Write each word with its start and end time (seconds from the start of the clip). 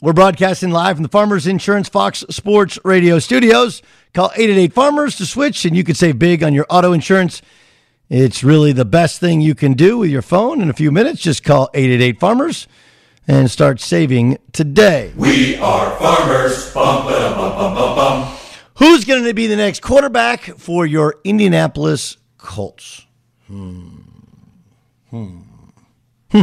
We're 0.00 0.12
broadcasting 0.12 0.70
live 0.70 0.94
from 0.94 1.02
the 1.02 1.08
Farmers 1.08 1.48
Insurance 1.48 1.88
Fox 1.88 2.24
Sports 2.30 2.78
Radio 2.84 3.18
studios. 3.18 3.82
Call 4.14 4.26
888 4.26 4.72
Farmers 4.72 5.16
to 5.16 5.26
switch, 5.26 5.64
and 5.64 5.76
you 5.76 5.82
can 5.82 5.96
save 5.96 6.20
big 6.20 6.44
on 6.44 6.54
your 6.54 6.66
auto 6.70 6.92
insurance. 6.92 7.42
It's 8.08 8.44
really 8.44 8.70
the 8.70 8.84
best 8.84 9.18
thing 9.18 9.40
you 9.40 9.56
can 9.56 9.72
do 9.72 9.98
with 9.98 10.10
your 10.10 10.22
phone 10.22 10.60
in 10.60 10.70
a 10.70 10.72
few 10.72 10.92
minutes. 10.92 11.20
Just 11.20 11.42
call 11.42 11.68
888 11.74 12.20
Farmers 12.20 12.68
and 13.26 13.50
start 13.50 13.80
saving 13.80 14.38
today. 14.52 15.12
We 15.16 15.56
are 15.56 15.90
farmers. 15.98 16.72
Bum, 16.72 17.06
bum, 17.06 17.74
bum. 17.74 18.36
Who's 18.76 19.04
going 19.04 19.24
to 19.24 19.34
be 19.34 19.48
the 19.48 19.56
next 19.56 19.82
quarterback 19.82 20.42
for 20.42 20.86
your 20.86 21.16
Indianapolis 21.24 22.18
Colts? 22.36 23.04
Hmm. 23.48 23.98
Hmm. 25.10 25.40
Hmm. 26.30 26.42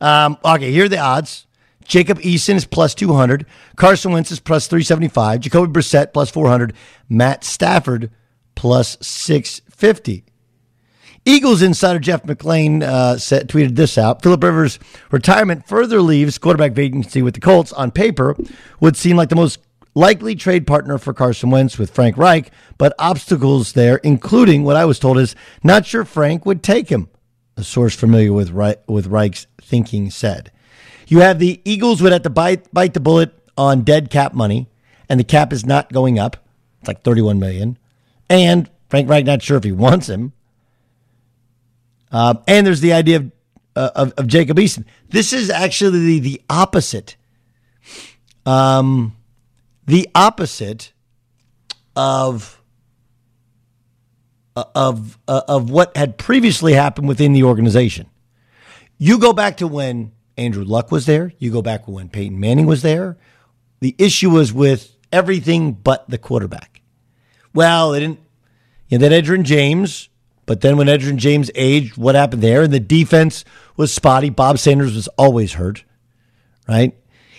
Um, 0.00 0.38
okay, 0.44 0.70
here 0.70 0.84
are 0.84 0.88
the 0.88 0.98
odds. 0.98 1.48
Jacob 1.84 2.18
Eason 2.20 2.56
is 2.56 2.64
plus 2.64 2.94
200. 2.94 3.46
Carson 3.76 4.12
Wentz 4.12 4.30
is 4.30 4.40
plus 4.40 4.66
375. 4.66 5.40
Jacoby 5.40 5.72
Brissett 5.72 6.12
plus 6.12 6.30
400. 6.30 6.72
Matt 7.08 7.44
Stafford 7.44 8.10
plus 8.54 8.96
650. 9.00 10.24
Eagles 11.24 11.62
insider 11.62 12.00
Jeff 12.00 12.24
McLane 12.24 12.82
uh, 12.82 13.16
said, 13.16 13.48
tweeted 13.48 13.76
this 13.76 13.96
out. 13.96 14.22
Philip 14.22 14.42
Rivers' 14.42 14.80
retirement 15.12 15.66
further 15.66 16.00
leaves 16.00 16.36
quarterback 16.36 16.72
vacancy 16.72 17.22
with 17.22 17.34
the 17.34 17.40
Colts 17.40 17.72
on 17.72 17.92
paper 17.92 18.36
would 18.80 18.96
seem 18.96 19.16
like 19.16 19.28
the 19.28 19.36
most 19.36 19.60
likely 19.94 20.34
trade 20.34 20.66
partner 20.66 20.98
for 20.98 21.12
Carson 21.12 21.50
Wentz 21.50 21.78
with 21.78 21.92
Frank 21.92 22.16
Reich, 22.16 22.50
but 22.76 22.94
obstacles 22.98 23.74
there, 23.74 23.96
including 23.98 24.64
what 24.64 24.76
I 24.76 24.84
was 24.84 24.98
told 24.98 25.18
is 25.18 25.36
not 25.62 25.86
sure 25.86 26.04
Frank 26.04 26.44
would 26.44 26.62
take 26.62 26.88
him. 26.88 27.08
A 27.56 27.62
source 27.62 27.94
familiar 27.94 28.32
with 28.32 28.50
Reich, 28.50 28.82
with 28.88 29.06
Reich's 29.06 29.46
thinking 29.60 30.10
said. 30.10 30.50
You 31.06 31.20
have 31.20 31.38
the 31.38 31.60
Eagles 31.64 32.02
would 32.02 32.12
have 32.12 32.22
to 32.22 32.30
bite 32.30 32.72
bite 32.72 32.94
the 32.94 33.00
bullet 33.00 33.32
on 33.56 33.82
dead 33.82 34.10
cap 34.10 34.34
money, 34.34 34.68
and 35.08 35.18
the 35.20 35.24
cap 35.24 35.52
is 35.52 35.66
not 35.66 35.92
going 35.92 36.18
up. 36.18 36.36
It's 36.80 36.88
like 36.88 37.02
31 37.02 37.38
million. 37.38 37.78
And 38.28 38.68
Frank 38.88 39.08
Reich 39.08 39.24
not 39.24 39.42
sure 39.42 39.56
if 39.56 39.64
he 39.64 39.72
wants 39.72 40.08
him. 40.08 40.32
Uh, 42.10 42.34
and 42.46 42.66
there's 42.66 42.80
the 42.80 42.92
idea 42.92 43.16
of, 43.16 43.32
uh, 43.74 43.90
of, 43.94 44.12
of 44.18 44.26
Jacob 44.26 44.58
Eason. 44.58 44.84
This 45.08 45.32
is 45.32 45.48
actually 45.48 45.98
the, 46.00 46.18
the 46.18 46.42
opposite. 46.50 47.16
Um, 48.44 49.16
the 49.86 50.08
opposite 50.14 50.92
of 51.96 52.60
uh, 54.56 54.64
of 54.74 55.18
uh, 55.26 55.42
of 55.48 55.70
what 55.70 55.96
had 55.96 56.18
previously 56.18 56.74
happened 56.74 57.08
within 57.08 57.32
the 57.32 57.44
organization. 57.44 58.08
You 58.98 59.18
go 59.18 59.32
back 59.32 59.56
to 59.58 59.66
when 59.66 60.12
Andrew 60.36 60.64
Luck 60.64 60.90
was 60.90 61.06
there. 61.06 61.32
You 61.38 61.50
go 61.50 61.62
back 61.62 61.86
when 61.86 62.08
Peyton 62.08 62.38
Manning 62.38 62.66
was 62.66 62.82
there. 62.82 63.16
The 63.80 63.94
issue 63.98 64.30
was 64.30 64.52
with 64.52 64.96
everything 65.12 65.72
but 65.72 66.08
the 66.08 66.18
quarterback. 66.18 66.80
Well, 67.54 67.92
they 67.92 68.00
didn't. 68.00 68.20
You 68.88 68.98
know, 68.98 69.08
then 69.08 69.24
Edgerrin 69.24 69.44
James, 69.44 70.08
but 70.46 70.60
then 70.60 70.76
when 70.76 70.86
Edgerrin 70.86 71.16
James 71.16 71.50
aged, 71.54 71.96
what 71.96 72.14
happened 72.14 72.42
there? 72.42 72.62
And 72.62 72.72
the 72.72 72.80
defense 72.80 73.44
was 73.76 73.92
spotty. 73.92 74.30
Bob 74.30 74.58
Sanders 74.58 74.94
was 74.94 75.08
always 75.16 75.54
hurt, 75.54 75.84
right? 76.68 76.94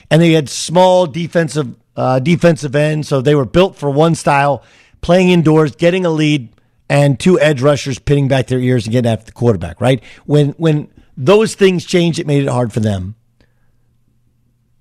And 0.09 0.21
they 0.21 0.31
had 0.31 0.49
small 0.49 1.05
defensive 1.07 1.75
uh, 1.95 2.19
defensive 2.19 2.75
ends, 2.75 3.07
so 3.07 3.21
they 3.21 3.35
were 3.35 3.45
built 3.45 3.75
for 3.75 3.89
one 3.89 4.15
style, 4.15 4.63
playing 5.01 5.29
indoors, 5.29 5.75
getting 5.75 6.05
a 6.05 6.09
lead, 6.09 6.49
and 6.89 7.19
two 7.19 7.39
edge 7.39 7.61
rushers 7.61 7.99
pinning 7.99 8.27
back 8.27 8.47
their 8.47 8.59
ears 8.59 8.85
and 8.85 8.91
getting 8.91 9.11
after 9.11 9.25
the 9.25 9.31
quarterback, 9.31 9.79
right? 9.79 10.03
When 10.25 10.49
when 10.51 10.89
those 11.15 11.55
things 11.55 11.85
changed. 11.85 12.19
It 12.19 12.27
made 12.27 12.43
it 12.43 12.49
hard 12.49 12.73
for 12.73 12.79
them. 12.79 13.15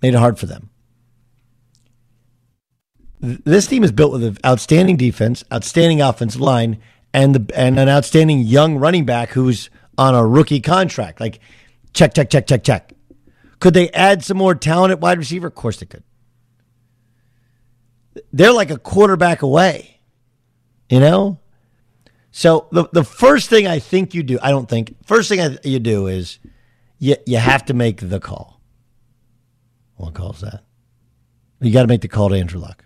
Made 0.01 0.15
it 0.15 0.19
hard 0.19 0.39
for 0.39 0.47
them. 0.47 0.71
This 3.21 3.69
team 3.69 3.85
is 3.85 3.93
built 3.93 4.13
with 4.13 4.25
an 4.25 4.37
outstanding 4.45 4.97
defense, 4.97 5.45
outstanding 5.53 6.01
offensive 6.01 6.41
line, 6.41 6.79
and 7.15 7.35
the 7.35 7.57
and 7.57 7.79
an 7.79 7.89
outstanding 7.89 8.41
young 8.41 8.79
running 8.79 9.05
back 9.05 9.31
who's 9.31 9.71
on 9.97 10.15
a 10.15 10.27
rookie 10.27 10.61
contract. 10.61 11.21
Like 11.21 11.39
check, 11.93 12.15
check, 12.15 12.31
check, 12.31 12.47
check, 12.47 12.65
check. 12.65 12.93
Could 13.61 13.75
they 13.75 13.91
add 13.91 14.25
some 14.25 14.39
more 14.39 14.57
talent 14.57 14.91
at 14.91 15.01
wide 15.01 15.19
receiver? 15.19 15.47
Of 15.47 15.55
course 15.55 15.79
they 15.79 15.87
could. 15.87 16.03
They're 18.33 18.53
like 18.53 18.71
a 18.71 18.79
quarterback 18.79 19.43
away, 19.43 20.01
you 20.91 20.99
know? 20.99 21.39
So 22.33 22.67
the, 22.73 22.89
the 22.93 23.05
first 23.05 23.51
thing 23.51 23.67
I 23.67 23.79
think 23.79 24.15
you 24.15 24.23
do, 24.23 24.39
I 24.43 24.51
don't 24.51 24.69
think, 24.69 24.97
first 25.07 25.29
thing 25.29 25.41
I, 25.41 25.59
you 25.63 25.79
do 25.79 26.07
is 26.07 26.39
you, 26.99 27.15
you 27.27 27.37
have 27.37 27.67
to 27.67 27.75
make 27.75 28.09
the 28.09 28.19
call. 28.19 28.61
What 29.97 30.15
call 30.15 30.33
is 30.33 30.41
that? 30.41 30.65
You 31.61 31.73
got 31.73 31.83
to 31.83 31.89
make 31.89 32.01
the 32.01 32.09
call 32.09 32.31
to 32.31 32.35
Andrew 32.35 32.59
Luck. 32.59 32.85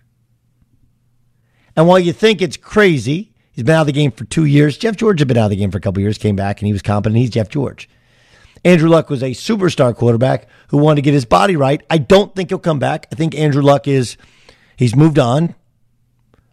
And 1.77 1.87
while 1.87 1.99
you 1.99 2.13
think 2.13 2.43
it's 2.43 2.57
crazy, 2.57 3.33
he's 3.53 3.65
been 3.65 3.77
out 3.77 3.83
of 3.83 3.87
the 3.87 3.93
game 3.93 4.11
for 4.11 4.25
two 4.25 4.47
years. 4.47 4.77
Jeff 4.77 4.97
George 4.97 5.21
had 5.21 5.29
been 5.29 5.39
out 5.39 5.45
of 5.45 5.51
the 5.51 5.57
game 5.57 5.71
for 5.71 5.79
a 5.79 5.81
couple 5.81 6.03
years, 6.03 6.19
came 6.19 6.37
back, 6.37 6.61
and 6.61 6.67
he 6.67 6.73
was 6.73 6.83
competent. 6.83 7.19
He's 7.19 7.31
Jeff 7.31 7.49
George. 7.49 7.89
Andrew 8.65 8.89
Luck 8.89 9.09
was 9.09 9.23
a 9.23 9.31
superstar 9.31 9.95
quarterback 9.95 10.49
who 10.69 10.79
wanted 10.79 10.97
to 10.97 11.03
get 11.03 11.15
his 11.15 11.25
body 11.25 11.55
right. 11.55 11.83
I 11.89 11.99
don't 11.99 12.35
think 12.35 12.51
he'll 12.51 12.59
come 12.59 12.81
back. 12.81 13.07
I 13.13 13.15
think 13.15 13.35
Andrew 13.37 13.63
Luck 13.63 13.87
is, 13.87 14.17
he's 14.77 14.97
moved 14.97 15.21
on. 15.21 15.55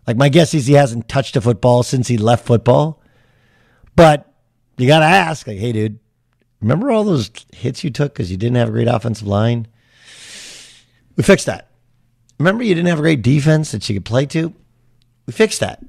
Like 0.06 0.18
my 0.18 0.30
guess 0.30 0.54
is 0.54 0.68
he 0.68 0.74
hasn't 0.74 1.08
touched 1.08 1.36
a 1.36 1.42
football 1.42 1.84
since 1.84 2.08
he 2.08 2.18
left 2.18 2.46
football. 2.46 3.02
But 3.96 4.34
you 4.78 4.88
got 4.88 5.00
to 5.00 5.06
ask, 5.06 5.48
like, 5.48 5.60
hey, 5.60 5.72
dude, 5.72 6.00
remember 6.62 6.92
all 6.92 7.04
those 7.04 7.30
hits 7.54 7.84
you 7.84 7.90
took 7.90 8.14
because 8.14 8.32
you 8.32 8.38
didn't 8.38 8.58
have 8.58 8.70
a 8.70 8.72
great 8.72 8.88
offensive 8.88 9.28
line? 9.28 9.68
We 11.16 11.24
fixed 11.24 11.46
that. 11.46 11.70
Remember 12.40 12.64
you 12.64 12.74
didn't 12.74 12.90
have 12.90 13.00
a 13.00 13.04
great 13.04 13.22
defense 13.22 13.72
that 13.72 13.88
you 13.88 13.96
could 13.96 14.06
play 14.06 14.26
to? 14.28 14.54
We 15.26 15.34
fixed 15.34 15.60
that. 15.60 15.84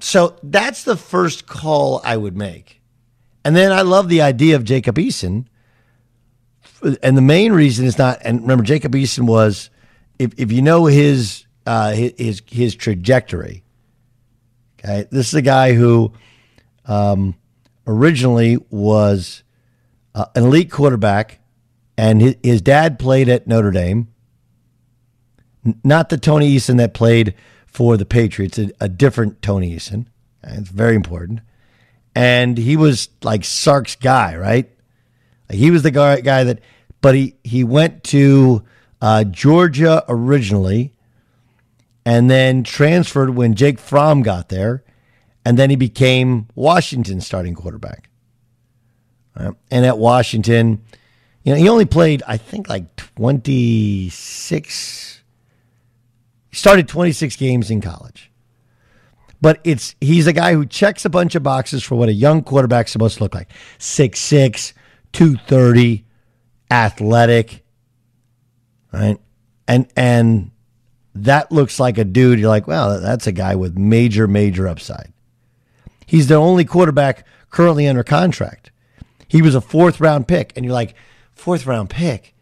So 0.00 0.36
that's 0.42 0.84
the 0.84 0.96
first 0.96 1.46
call 1.46 2.00
I 2.04 2.16
would 2.16 2.36
make. 2.36 2.80
And 3.44 3.54
then 3.54 3.72
I 3.72 3.82
love 3.82 4.08
the 4.08 4.22
idea 4.22 4.56
of 4.56 4.64
Jacob 4.64 4.96
Eason. 4.96 5.46
And 7.02 7.16
the 7.16 7.22
main 7.22 7.52
reason 7.52 7.84
is 7.86 7.98
not, 7.98 8.20
and 8.22 8.42
remember, 8.42 8.64
Jacob 8.64 8.92
Eason 8.92 9.26
was, 9.26 9.70
if, 10.18 10.32
if 10.36 10.52
you 10.52 10.62
know 10.62 10.86
his, 10.86 11.43
uh, 11.66 11.92
his, 11.92 12.42
his 12.46 12.74
trajectory, 12.74 13.64
okay, 14.78 15.06
this 15.10 15.28
is 15.28 15.34
a 15.34 15.42
guy 15.42 15.72
who 15.74 16.12
um, 16.86 17.34
originally 17.86 18.58
was 18.70 19.42
uh, 20.14 20.26
an 20.34 20.44
elite 20.44 20.70
quarterback, 20.70 21.40
and 21.96 22.20
his, 22.20 22.36
his 22.42 22.62
dad 22.62 22.98
played 22.98 23.28
at 23.28 23.46
Notre 23.46 23.70
Dame. 23.70 24.08
N- 25.64 25.80
Not 25.82 26.08
the 26.08 26.18
Tony 26.18 26.54
Eason 26.56 26.76
that 26.78 26.94
played 26.94 27.34
for 27.66 27.96
the 27.96 28.04
Patriots, 28.06 28.58
a, 28.58 28.70
a 28.80 28.88
different 28.88 29.42
Tony 29.42 29.74
Eason. 29.74 30.06
And 30.42 30.60
It's 30.60 30.68
very 30.70 30.94
important 30.94 31.40
and 32.14 32.56
he 32.56 32.76
was 32.76 33.08
like 33.22 33.44
Sark's 33.44 33.96
guy, 33.96 34.36
right? 34.36 34.70
Like, 35.48 35.58
he 35.58 35.70
was 35.70 35.82
the 35.82 35.90
guy, 35.90 36.20
guy 36.20 36.44
that, 36.44 36.60
but 37.00 37.14
he 37.14 37.36
he 37.44 37.64
went 37.64 38.04
to 38.04 38.64
uh, 39.00 39.24
Georgia 39.24 40.04
originally, 40.08 40.93
and 42.04 42.30
then 42.30 42.62
transferred 42.62 43.30
when 43.30 43.54
Jake 43.54 43.78
Fromm 43.78 44.22
got 44.22 44.48
there, 44.48 44.84
and 45.44 45.58
then 45.58 45.70
he 45.70 45.76
became 45.76 46.48
Washington's 46.54 47.26
starting 47.26 47.54
quarterback. 47.54 48.08
Uh, 49.36 49.52
and 49.70 49.84
at 49.84 49.98
Washington, 49.98 50.82
you 51.42 51.52
know, 51.52 51.58
he 51.58 51.68
only 51.68 51.84
played 51.84 52.22
I 52.26 52.36
think 52.36 52.68
like 52.68 52.94
twenty 52.96 54.08
six. 54.10 55.22
He 56.50 56.56
started 56.56 56.88
twenty 56.88 57.12
six 57.12 57.36
games 57.36 57.70
in 57.70 57.80
college 57.80 58.30
but 59.44 59.60
it's 59.62 59.94
he's 60.00 60.26
a 60.26 60.32
guy 60.32 60.54
who 60.54 60.64
checks 60.64 61.04
a 61.04 61.10
bunch 61.10 61.34
of 61.34 61.42
boxes 61.42 61.84
for 61.84 61.96
what 61.96 62.08
a 62.08 62.12
young 62.14 62.42
quarterback's 62.42 62.90
supposed 62.90 63.18
to 63.18 63.22
look 63.22 63.34
like 63.34 63.50
6'6 63.78 64.72
230 65.12 66.06
athletic 66.70 67.62
right 68.90 69.18
and 69.68 69.86
and 69.94 70.50
that 71.14 71.50
looks 71.52 71.78
like 71.78 71.98
a 71.98 72.04
dude 72.04 72.38
you're 72.38 72.48
like 72.48 72.66
well 72.66 73.00
that's 73.00 73.26
a 73.26 73.32
guy 73.32 73.54
with 73.54 73.76
major 73.76 74.26
major 74.26 74.66
upside 74.66 75.12
he's 76.06 76.28
the 76.28 76.34
only 76.34 76.64
quarterback 76.64 77.26
currently 77.50 77.86
under 77.86 78.02
contract 78.02 78.70
he 79.28 79.42
was 79.42 79.54
a 79.54 79.60
fourth 79.60 80.00
round 80.00 80.26
pick 80.26 80.52
and 80.56 80.64
you're 80.64 80.74
like 80.74 80.94
fourth 81.34 81.66
round 81.66 81.90
pick 81.90 82.34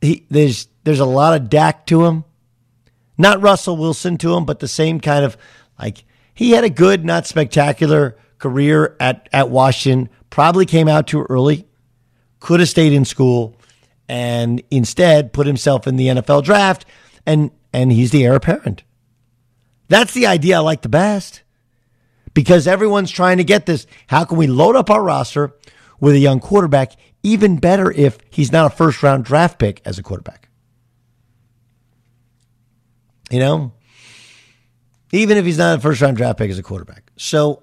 he, 0.00 0.26
there's 0.28 0.68
there's 0.84 1.00
a 1.00 1.06
lot 1.06 1.40
of 1.40 1.48
Dak 1.48 1.86
to 1.86 2.04
him 2.04 2.24
not 3.16 3.40
Russell 3.40 3.76
Wilson 3.76 4.18
to 4.18 4.34
him 4.34 4.44
but 4.44 4.60
the 4.60 4.68
same 4.68 5.00
kind 5.00 5.24
of 5.24 5.36
like 5.78 6.04
he 6.34 6.50
had 6.50 6.64
a 6.64 6.70
good, 6.70 7.04
not 7.04 7.26
spectacular 7.26 8.16
career 8.38 8.96
at, 8.98 9.28
at 9.32 9.48
Washington. 9.50 10.10
Probably 10.30 10.66
came 10.66 10.88
out 10.88 11.06
too 11.06 11.22
early. 11.22 11.66
Could 12.40 12.60
have 12.60 12.68
stayed 12.68 12.92
in 12.92 13.04
school 13.04 13.56
and 14.08 14.62
instead 14.70 15.32
put 15.32 15.46
himself 15.46 15.86
in 15.86 15.96
the 15.96 16.08
NFL 16.08 16.42
draft 16.42 16.84
and 17.24 17.50
and 17.74 17.92
he's 17.92 18.10
the 18.10 18.24
heir 18.24 18.34
apparent. 18.34 18.84
That's 19.88 20.14
the 20.14 20.26
idea 20.26 20.56
I 20.56 20.60
like 20.60 20.82
the 20.82 20.88
best. 20.88 21.42
Because 22.32 22.66
everyone's 22.66 23.10
trying 23.10 23.36
to 23.36 23.44
get 23.44 23.66
this. 23.66 23.86
How 24.08 24.24
can 24.24 24.38
we 24.38 24.46
load 24.46 24.74
up 24.74 24.90
our 24.90 25.02
roster 25.02 25.54
with 26.00 26.14
a 26.14 26.18
young 26.18 26.40
quarterback? 26.40 26.92
Even 27.22 27.58
better 27.58 27.92
if 27.92 28.18
he's 28.30 28.50
not 28.50 28.72
a 28.72 28.74
first 28.74 29.02
round 29.02 29.24
draft 29.24 29.58
pick 29.58 29.82
as 29.84 29.98
a 29.98 30.02
quarterback. 30.02 30.48
You 33.30 33.38
know? 33.38 33.72
even 35.14 35.36
if 35.36 35.44
he's 35.44 35.58
not 35.58 35.78
a 35.78 35.80
first 35.80 36.00
round 36.00 36.16
draft 36.16 36.38
pick 36.38 36.50
as 36.50 36.58
a 36.58 36.62
quarterback. 36.62 37.10
So, 37.16 37.62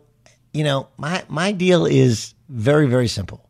you 0.54 0.64
know, 0.64 0.88
my 0.98 1.24
my 1.28 1.52
deal 1.52 1.86
is 1.86 2.34
very 2.48 2.88
very 2.88 3.08
simple. 3.08 3.48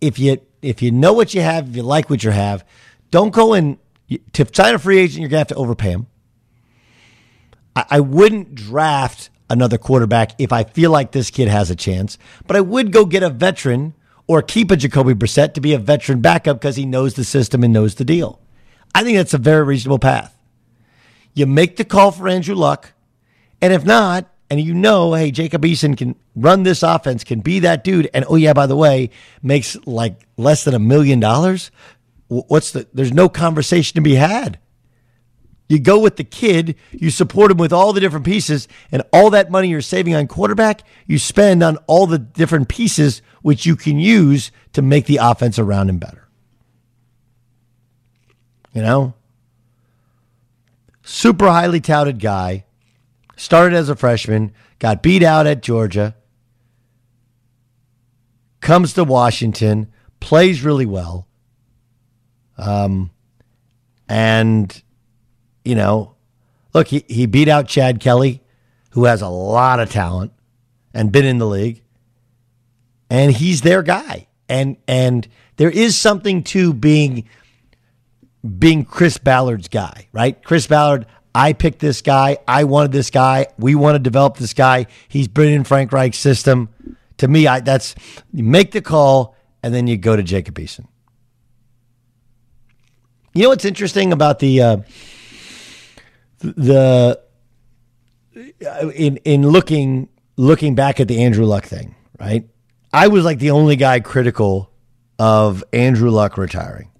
If 0.00 0.18
you 0.18 0.40
if 0.60 0.82
you 0.82 0.90
know 0.90 1.12
what 1.12 1.34
you 1.34 1.40
have, 1.40 1.70
if 1.70 1.76
you 1.76 1.82
like 1.82 2.10
what 2.10 2.22
you 2.22 2.30
have, 2.30 2.64
don't 3.10 3.32
go 3.32 3.54
in 3.54 3.78
to 4.32 4.46
sign 4.52 4.74
a 4.74 4.78
free 4.78 4.98
agent. 4.98 5.20
You're 5.20 5.28
gonna 5.28 5.38
have 5.38 5.48
to 5.48 5.54
overpay 5.54 5.90
him. 5.90 6.06
I, 7.76 7.84
I 7.90 8.00
wouldn't 8.00 8.54
draft 8.54 9.30
another 9.50 9.78
quarterback 9.78 10.32
if 10.38 10.52
I 10.52 10.64
feel 10.64 10.90
like 10.90 11.12
this 11.12 11.30
kid 11.30 11.48
has 11.48 11.70
a 11.70 11.76
chance, 11.76 12.18
but 12.46 12.56
I 12.56 12.60
would 12.60 12.92
go 12.92 13.04
get 13.04 13.22
a 13.22 13.30
veteran 13.30 13.94
or 14.26 14.42
keep 14.42 14.70
a 14.70 14.76
Jacoby 14.76 15.14
Brissett 15.14 15.54
to 15.54 15.60
be 15.60 15.74
a 15.74 15.78
veteran 15.78 16.20
backup 16.20 16.58
because 16.58 16.76
he 16.76 16.86
knows 16.86 17.14
the 17.14 17.24
system 17.24 17.62
and 17.62 17.72
knows 17.72 17.94
the 17.96 18.04
deal. 18.04 18.40
I 18.94 19.02
think 19.02 19.16
that's 19.16 19.34
a 19.34 19.38
very 19.38 19.64
reasonable 19.64 19.98
path. 19.98 20.36
You 21.34 21.46
make 21.46 21.76
the 21.76 21.84
call 21.84 22.12
for 22.12 22.28
Andrew 22.28 22.54
Luck. 22.54 22.92
And 23.60 23.72
if 23.72 23.84
not, 23.84 24.30
and 24.48 24.60
you 24.60 24.72
know, 24.72 25.14
hey, 25.14 25.30
Jacob 25.30 25.62
Eason 25.62 25.96
can 25.96 26.14
run 26.36 26.62
this 26.62 26.82
offense, 26.82 27.24
can 27.24 27.40
be 27.40 27.60
that 27.60 27.82
dude. 27.82 28.08
And 28.14 28.24
oh, 28.28 28.36
yeah, 28.36 28.52
by 28.52 28.66
the 28.66 28.76
way, 28.76 29.10
makes 29.42 29.76
like 29.86 30.26
less 30.36 30.64
than 30.64 30.74
a 30.74 30.78
million 30.78 31.18
dollars. 31.18 31.70
What's 32.48 32.72
the, 32.72 32.88
there's 32.92 33.12
no 33.12 33.28
conversation 33.28 33.94
to 33.96 34.00
be 34.00 34.14
had. 34.14 34.58
You 35.68 35.78
go 35.78 35.98
with 35.98 36.16
the 36.16 36.24
kid, 36.24 36.76
you 36.92 37.08
support 37.10 37.50
him 37.50 37.56
with 37.56 37.72
all 37.72 37.92
the 37.92 38.00
different 38.00 38.26
pieces, 38.26 38.68
and 38.92 39.02
all 39.12 39.30
that 39.30 39.50
money 39.50 39.68
you're 39.68 39.80
saving 39.80 40.14
on 40.14 40.26
quarterback, 40.26 40.82
you 41.06 41.18
spend 41.18 41.62
on 41.62 41.78
all 41.86 42.06
the 42.06 42.18
different 42.18 42.68
pieces 42.68 43.22
which 43.40 43.64
you 43.64 43.74
can 43.74 43.98
use 43.98 44.52
to 44.74 44.82
make 44.82 45.06
the 45.06 45.18
offense 45.22 45.58
around 45.58 45.88
him 45.88 45.98
better. 45.98 46.28
You 48.74 48.82
know? 48.82 49.14
super 51.04 51.46
highly 51.46 51.80
touted 51.80 52.18
guy. 52.18 52.64
Started 53.36 53.76
as 53.76 53.88
a 53.88 53.96
freshman, 53.96 54.52
got 54.78 55.02
beat 55.02 55.22
out 55.22 55.46
at 55.46 55.62
Georgia, 55.62 56.14
comes 58.60 58.92
to 58.92 59.02
Washington, 59.02 59.92
plays 60.20 60.62
really 60.62 60.86
well. 60.86 61.26
Um, 62.56 63.10
and, 64.08 64.82
you 65.64 65.74
know, 65.74 66.14
look, 66.72 66.88
he, 66.88 67.04
he 67.08 67.26
beat 67.26 67.48
out 67.48 67.68
Chad 67.68 68.00
Kelly, 68.00 68.42
who 68.90 69.04
has 69.04 69.22
a 69.22 69.28
lot 69.28 69.80
of 69.80 69.90
talent 69.90 70.32
and 70.92 71.10
been 71.10 71.24
in 71.24 71.38
the 71.38 71.46
league. 71.46 71.82
And 73.10 73.32
he's 73.32 73.62
their 73.62 73.82
guy. 73.82 74.28
And 74.48 74.76
and 74.86 75.26
there 75.56 75.70
is 75.70 75.96
something 75.96 76.42
to 76.44 76.72
being 76.72 77.28
being 78.58 78.84
Chris 78.84 79.18
Ballard's 79.18 79.68
guy, 79.68 80.08
right? 80.12 80.42
Chris 80.42 80.66
Ballard, 80.66 81.06
I 81.34 81.52
picked 81.52 81.78
this 81.78 82.02
guy. 82.02 82.38
I 82.46 82.64
wanted 82.64 82.92
this 82.92 83.10
guy. 83.10 83.46
We 83.58 83.74
want 83.74 83.94
to 83.96 83.98
develop 83.98 84.36
this 84.36 84.52
guy. 84.52 84.86
He's 85.08 85.28
been 85.28 85.52
in 85.52 85.64
Frank 85.64 85.92
Reich's 85.92 86.18
system. 86.18 86.68
To 87.18 87.28
me, 87.28 87.46
I, 87.46 87.60
that's 87.60 87.94
you 88.32 88.44
make 88.44 88.72
the 88.72 88.82
call 88.82 89.34
and 89.62 89.74
then 89.74 89.86
you 89.86 89.96
go 89.96 90.14
to 90.14 90.22
Jacob 90.22 90.56
Eason. 90.56 90.86
You 93.34 93.42
know 93.42 93.48
what's 93.48 93.64
interesting 93.64 94.12
about 94.12 94.38
the 94.38 94.62
uh, 94.62 94.76
the 96.38 97.20
in 98.94 99.16
in 99.18 99.48
looking 99.48 100.08
looking 100.36 100.76
back 100.76 101.00
at 101.00 101.08
the 101.08 101.22
Andrew 101.24 101.44
Luck 101.44 101.64
thing, 101.64 101.96
right? 102.20 102.48
I 102.92 103.08
was 103.08 103.24
like 103.24 103.40
the 103.40 103.50
only 103.50 103.74
guy 103.74 103.98
critical 103.98 104.70
of 105.18 105.64
Andrew 105.72 106.10
Luck 106.10 106.38
retiring. 106.38 106.92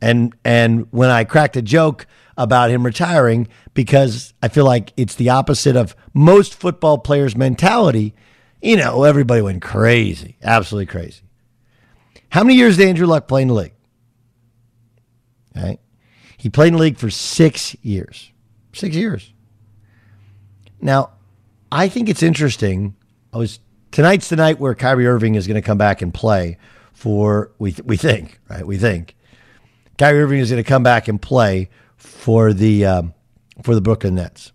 And 0.00 0.34
and 0.44 0.86
when 0.92 1.10
I 1.10 1.24
cracked 1.24 1.56
a 1.56 1.62
joke 1.62 2.06
about 2.36 2.70
him 2.70 2.86
retiring 2.86 3.48
because 3.74 4.34
I 4.40 4.48
feel 4.48 4.64
like 4.64 4.92
it's 4.96 5.16
the 5.16 5.30
opposite 5.30 5.74
of 5.74 5.96
most 6.14 6.54
football 6.54 6.98
players' 6.98 7.36
mentality, 7.36 8.14
you 8.60 8.76
know, 8.76 9.02
everybody 9.02 9.42
went 9.42 9.62
crazy, 9.62 10.36
absolutely 10.44 10.86
crazy. 10.86 11.22
How 12.30 12.44
many 12.44 12.54
years 12.54 12.76
did 12.76 12.88
Andrew 12.88 13.06
Luck 13.08 13.26
play 13.26 13.42
in 13.42 13.48
the 13.48 13.54
league? 13.54 13.74
Right? 15.54 15.78
He 16.36 16.48
played 16.48 16.68
in 16.68 16.74
the 16.74 16.80
league 16.80 16.98
for 16.98 17.10
six 17.10 17.76
years. 17.82 18.32
Six 18.72 18.96
years. 18.96 19.32
Now, 20.80 21.10
I 21.70 21.88
think 21.88 22.08
it's 22.08 22.22
interesting. 22.22 22.96
I 23.32 23.38
was 23.38 23.60
tonight's 23.92 24.28
the 24.28 24.36
night 24.36 24.58
where 24.58 24.74
Kyrie 24.74 25.06
Irving 25.06 25.36
is 25.36 25.46
going 25.46 25.54
to 25.60 25.66
come 25.66 25.78
back 25.78 26.02
and 26.02 26.12
play 26.12 26.58
for 26.92 27.52
we 27.58 27.74
we 27.84 27.96
think 27.96 28.40
right 28.48 28.66
we 28.66 28.76
think 28.76 29.16
Kyrie 29.98 30.22
Irving 30.22 30.38
is 30.40 30.50
going 30.50 30.62
to 30.62 30.68
come 30.68 30.82
back 30.82 31.08
and 31.08 31.20
play 31.20 31.68
for 31.96 32.52
the 32.52 32.84
um, 32.84 33.14
for 33.62 33.74
the 33.74 33.80
Brooklyn 33.80 34.16
Nets. 34.16 34.52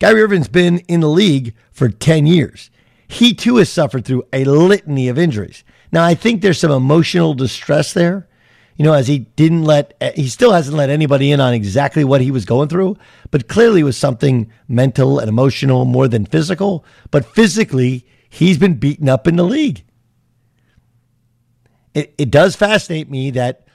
Kyrie 0.00 0.22
Irving's 0.22 0.48
been 0.48 0.78
in 0.80 1.00
the 1.00 1.08
league 1.08 1.54
for 1.70 1.88
ten 1.88 2.26
years. 2.26 2.70
He 3.08 3.34
too 3.34 3.56
has 3.56 3.68
suffered 3.68 4.04
through 4.04 4.24
a 4.32 4.44
litany 4.44 5.08
of 5.08 5.18
injuries. 5.18 5.62
Now 5.92 6.04
I 6.04 6.14
think 6.14 6.40
there's 6.40 6.58
some 6.58 6.72
emotional 6.72 7.34
distress 7.34 7.92
there 7.92 8.28
you 8.76 8.84
know, 8.84 8.92
as 8.92 9.08
he 9.08 9.20
didn't 9.20 9.64
let, 9.64 9.94
eh, 10.00 10.12
he 10.14 10.28
still 10.28 10.52
hasn't 10.52 10.76
let 10.76 10.90
anybody 10.90 11.32
in 11.32 11.40
on 11.40 11.54
exactly 11.54 12.04
what 12.04 12.20
he 12.20 12.30
was 12.30 12.44
going 12.44 12.68
through, 12.68 12.96
but 13.30 13.48
clearly 13.48 13.80
it 13.80 13.84
was 13.84 13.96
something 13.96 14.50
mental 14.68 15.18
and 15.18 15.28
emotional 15.28 15.84
more 15.84 16.08
than 16.08 16.26
physical. 16.26 16.84
But 17.10 17.24
physically, 17.24 18.06
he's 18.28 18.58
been 18.58 18.74
beaten 18.74 19.08
up 19.08 19.26
in 19.26 19.36
the 19.36 19.44
league. 19.44 19.84
It, 21.94 22.14
it 22.18 22.30
does 22.30 22.54
fascinate 22.54 23.10
me 23.10 23.30
that 23.30 23.66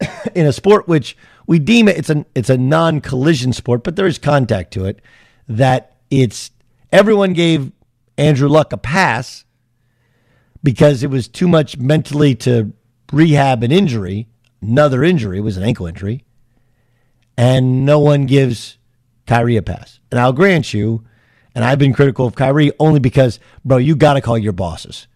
in 0.34 0.46
a 0.46 0.52
sport 0.52 0.86
which 0.86 1.16
we 1.46 1.58
deem 1.58 1.88
it, 1.88 1.98
it's 1.98 2.10
a, 2.10 2.24
it's 2.34 2.50
a 2.50 2.56
non 2.56 3.00
collision 3.00 3.52
sport, 3.52 3.82
but 3.82 3.96
there 3.96 4.06
is 4.06 4.18
contact 4.18 4.72
to 4.74 4.84
it, 4.84 5.00
that 5.48 5.96
it's, 6.10 6.52
everyone 6.92 7.32
gave 7.32 7.72
Andrew 8.16 8.48
Luck 8.48 8.72
a 8.72 8.76
pass 8.76 9.44
because 10.62 11.02
it 11.02 11.10
was 11.10 11.26
too 11.26 11.48
much 11.48 11.76
mentally 11.78 12.34
to 12.36 12.72
rehab 13.12 13.62
an 13.62 13.72
injury, 13.72 14.28
another 14.60 15.02
injury, 15.02 15.40
was 15.40 15.56
an 15.56 15.62
ankle 15.62 15.86
injury, 15.86 16.24
and 17.36 17.84
no 17.84 17.98
one 17.98 18.26
gives 18.26 18.76
Kyrie 19.26 19.56
a 19.56 19.62
pass. 19.62 20.00
And 20.10 20.18
I'll 20.18 20.32
grant 20.32 20.74
you, 20.74 21.04
and 21.54 21.64
I've 21.64 21.78
been 21.78 21.92
critical 21.92 22.26
of 22.26 22.34
Kyrie 22.34 22.72
only 22.78 23.00
because, 23.00 23.40
bro, 23.64 23.76
you 23.76 23.96
got 23.96 24.14
to 24.14 24.20
call 24.20 24.38
your 24.38 24.52
bosses. 24.52 25.06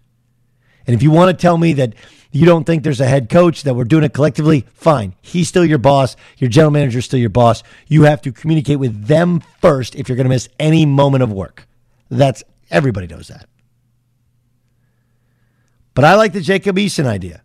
And 0.87 0.95
if 0.95 1.03
you 1.03 1.11
want 1.11 1.37
to 1.37 1.41
tell 1.41 1.59
me 1.59 1.75
that 1.75 1.95
you 2.33 2.47
don't 2.47 2.65
think 2.65 2.83
there's 2.83 3.01
a 3.01 3.07
head 3.07 3.29
coach, 3.29 3.63
that 3.63 3.75
we're 3.75 3.85
doing 3.85 4.05
it 4.05 4.15
collectively, 4.15 4.67
fine. 4.73 5.15
He's 5.21 5.49
still 5.49 5.65
your 5.65 5.79
boss. 5.79 6.17
Your 6.39 6.49
general 6.49 6.71
manager 6.71 6.99
is 6.99 7.05
still 7.05 7.21
your 7.21 7.31
boss. 7.31 7.63
You 7.89 8.05
have 8.05 8.23
to 8.23 8.33
communicate 8.33 8.79
with 8.79 9.07
them 9.07 9.43
first 9.61 9.95
if 9.95 10.09
you're 10.09 10.17
going 10.17 10.25
to 10.25 10.31
miss 10.31 10.49
any 10.59 10.87
moment 10.87 11.23
of 11.23 11.31
work. 11.31 11.69
That's 12.11 12.43
everybody 12.71 13.07
knows 13.07 13.29
that. 13.29 13.49
But 15.95 16.05
I 16.05 16.15
like 16.15 16.33
the 16.33 16.41
Jacob 16.41 16.77
Eason 16.77 17.05
idea. 17.05 17.43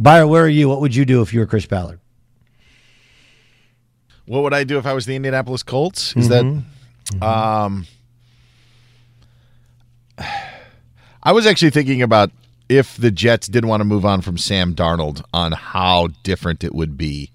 Buyer, 0.00 0.26
where 0.26 0.44
are 0.44 0.48
you? 0.48 0.66
What 0.66 0.80
would 0.80 0.94
you 0.94 1.04
do 1.04 1.20
if 1.20 1.34
you 1.34 1.40
were 1.40 1.46
Chris 1.46 1.66
Ballard? 1.66 2.00
What 4.24 4.42
would 4.42 4.54
I 4.54 4.64
do 4.64 4.78
if 4.78 4.86
I 4.86 4.94
was 4.94 5.04
the 5.04 5.14
Indianapolis 5.14 5.62
Colts? 5.62 6.16
Is 6.16 6.28
mm-hmm. 6.28 6.60
that 7.18 7.26
um 7.26 7.86
I 11.22 11.32
was 11.32 11.46
actually 11.46 11.70
thinking 11.70 12.00
about 12.00 12.30
if 12.70 12.96
the 12.96 13.10
Jets 13.10 13.46
did 13.46 13.66
want 13.66 13.80
to 13.80 13.84
move 13.84 14.06
on 14.06 14.22
from 14.22 14.38
Sam 14.38 14.74
Darnold 14.74 15.22
on 15.34 15.52
how 15.52 16.08
different 16.22 16.64
it 16.64 16.74
would 16.74 16.96
be 16.96 17.30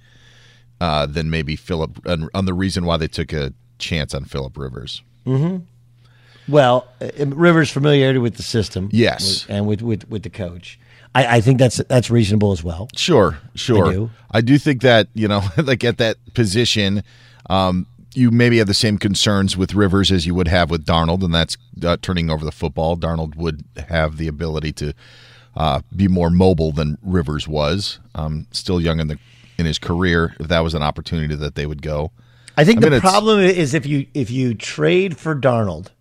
uh, 0.81 1.05
than 1.05 1.29
maybe 1.29 1.55
Philip 1.55 1.99
on, 2.07 2.29
on, 2.33 2.45
the 2.45 2.53
reason 2.53 2.85
why 2.85 2.97
they 2.97 3.07
took 3.07 3.31
a 3.31 3.53
chance 3.77 4.13
on 4.13 4.25
Philip 4.25 4.57
Rivers. 4.57 5.03
Mm-hmm. 5.25 5.57
Well, 6.51 6.87
uh, 7.01 7.25
Rivers' 7.27 7.69
familiarity 7.69 8.19
with 8.19 8.35
the 8.37 8.43
system, 8.43 8.89
yes, 8.91 9.45
and 9.49 9.67
with, 9.67 9.81
with, 9.81 10.09
with 10.09 10.23
the 10.23 10.29
coach. 10.29 10.79
I, 11.15 11.37
I 11.37 11.41
think 11.41 11.59
that's 11.59 11.77
that's 11.77 12.11
reasonable 12.11 12.51
as 12.51 12.63
well. 12.63 12.89
Sure, 12.95 13.39
sure. 13.55 13.87
I 13.87 13.91
do. 13.91 14.09
I 14.31 14.41
do 14.41 14.57
think 14.59 14.81
that 14.81 15.07
you 15.13 15.27
know, 15.27 15.41
like 15.57 15.83
at 15.83 15.97
that 15.97 16.17
position, 16.33 17.03
um, 17.49 17.87
you 18.13 18.31
maybe 18.31 18.57
have 18.57 18.67
the 18.67 18.73
same 18.73 18.97
concerns 18.97 19.55
with 19.55 19.73
Rivers 19.73 20.11
as 20.11 20.27
you 20.27 20.35
would 20.35 20.49
have 20.49 20.69
with 20.69 20.85
Darnold, 20.85 21.23
and 21.23 21.33
that's 21.33 21.57
uh, 21.83 21.97
turning 22.01 22.29
over 22.29 22.43
the 22.43 22.51
football. 22.51 22.97
Darnold 22.97 23.35
would 23.37 23.63
have 23.87 24.17
the 24.17 24.27
ability 24.27 24.73
to 24.73 24.93
uh, 25.55 25.79
be 25.95 26.09
more 26.09 26.29
mobile 26.29 26.73
than 26.73 26.97
Rivers 27.01 27.47
was. 27.47 27.99
Um, 28.13 28.47
still 28.51 28.81
young 28.81 28.99
in 28.99 29.07
the 29.07 29.17
in 29.57 29.65
his 29.65 29.79
career. 29.79 30.35
If 30.39 30.49
that 30.49 30.59
was 30.59 30.73
an 30.73 30.83
opportunity 30.83 31.35
that 31.35 31.55
they 31.55 31.65
would 31.65 31.81
go, 31.81 32.11
I 32.57 32.65
think 32.65 32.85
I 32.85 32.89
the 32.89 32.99
problem 32.99 33.39
is 33.39 33.73
if 33.73 33.85
you 33.85 34.05
if 34.13 34.29
you 34.29 34.53
trade 34.53 35.17
for 35.17 35.33
Darnold, 35.33 35.91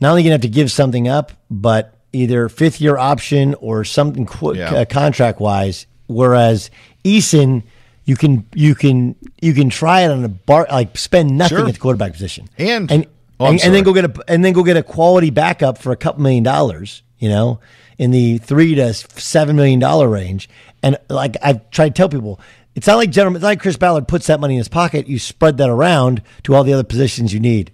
not 0.00 0.10
only 0.10 0.24
you 0.24 0.32
have 0.32 0.40
to 0.40 0.48
give 0.48 0.72
something 0.72 1.06
up, 1.06 1.30
but 1.48 2.01
either 2.12 2.48
fifth 2.48 2.80
year 2.80 2.96
option 2.96 3.54
or 3.54 3.84
something 3.84 4.26
qu- 4.26 4.56
yeah. 4.56 4.74
uh, 4.74 4.84
contract 4.84 5.40
wise. 5.40 5.86
Whereas 6.06 6.70
Eason, 7.04 7.62
you 8.04 8.16
can 8.16 8.46
you 8.54 8.74
can 8.74 9.16
you 9.40 9.54
can 9.54 9.70
try 9.70 10.02
it 10.02 10.10
on 10.10 10.24
a 10.24 10.28
bar 10.28 10.66
like 10.70 10.96
spend 10.98 11.36
nothing 11.38 11.58
sure. 11.58 11.68
at 11.68 11.74
the 11.74 11.80
quarterback 11.80 12.12
position 12.12 12.48
and 12.58 12.90
and, 12.90 13.06
oh, 13.38 13.46
and, 13.46 13.62
and, 13.62 13.74
then 13.74 13.84
go 13.84 13.92
get 13.92 14.04
a 14.04 14.24
and 14.28 14.44
then 14.44 14.52
go 14.52 14.62
get 14.62 14.76
a 14.76 14.82
quality 14.82 15.30
backup 15.30 15.78
for 15.78 15.92
a 15.92 15.96
couple 15.96 16.22
million 16.22 16.42
dollars. 16.42 17.02
You 17.18 17.28
know, 17.28 17.60
in 17.98 18.10
the 18.10 18.38
three 18.38 18.74
to 18.74 18.92
seven 18.92 19.56
million 19.56 19.78
dollar 19.78 20.08
range. 20.08 20.48
And 20.82 20.98
like 21.08 21.36
I've 21.42 21.70
tried 21.70 21.90
to 21.90 21.94
tell 21.94 22.08
people, 22.08 22.40
it's 22.74 22.86
not 22.86 22.96
like 22.96 23.10
gentlemen, 23.10 23.36
it's 23.36 23.42
not 23.42 23.50
like 23.50 23.60
Chris 23.60 23.76
Ballard 23.76 24.08
puts 24.08 24.26
that 24.26 24.40
money 24.40 24.54
in 24.54 24.58
his 24.58 24.68
pocket. 24.68 25.06
You 25.06 25.20
spread 25.20 25.58
that 25.58 25.70
around 25.70 26.22
to 26.42 26.54
all 26.54 26.64
the 26.64 26.72
other 26.72 26.84
positions 26.84 27.32
you 27.32 27.40
need. 27.40 27.70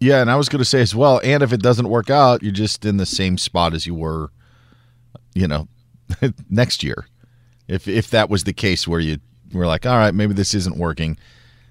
Yeah, 0.00 0.22
and 0.22 0.30
I 0.30 0.36
was 0.36 0.48
going 0.48 0.60
to 0.60 0.64
say 0.64 0.80
as 0.80 0.94
well, 0.94 1.20
and 1.22 1.42
if 1.42 1.52
it 1.52 1.60
doesn't 1.60 1.88
work 1.88 2.08
out, 2.08 2.42
you're 2.42 2.52
just 2.52 2.86
in 2.86 2.96
the 2.96 3.04
same 3.04 3.36
spot 3.36 3.74
as 3.74 3.86
you 3.86 3.94
were, 3.94 4.30
you 5.34 5.46
know, 5.46 5.68
next 6.50 6.82
year. 6.82 7.06
If 7.68 7.86
if 7.86 8.10
that 8.10 8.30
was 8.30 8.44
the 8.44 8.54
case 8.54 8.88
where 8.88 8.98
you 8.98 9.18
were 9.52 9.66
like, 9.66 9.84
all 9.84 9.96
right, 9.96 10.14
maybe 10.14 10.32
this 10.32 10.54
isn't 10.54 10.78
working. 10.78 11.18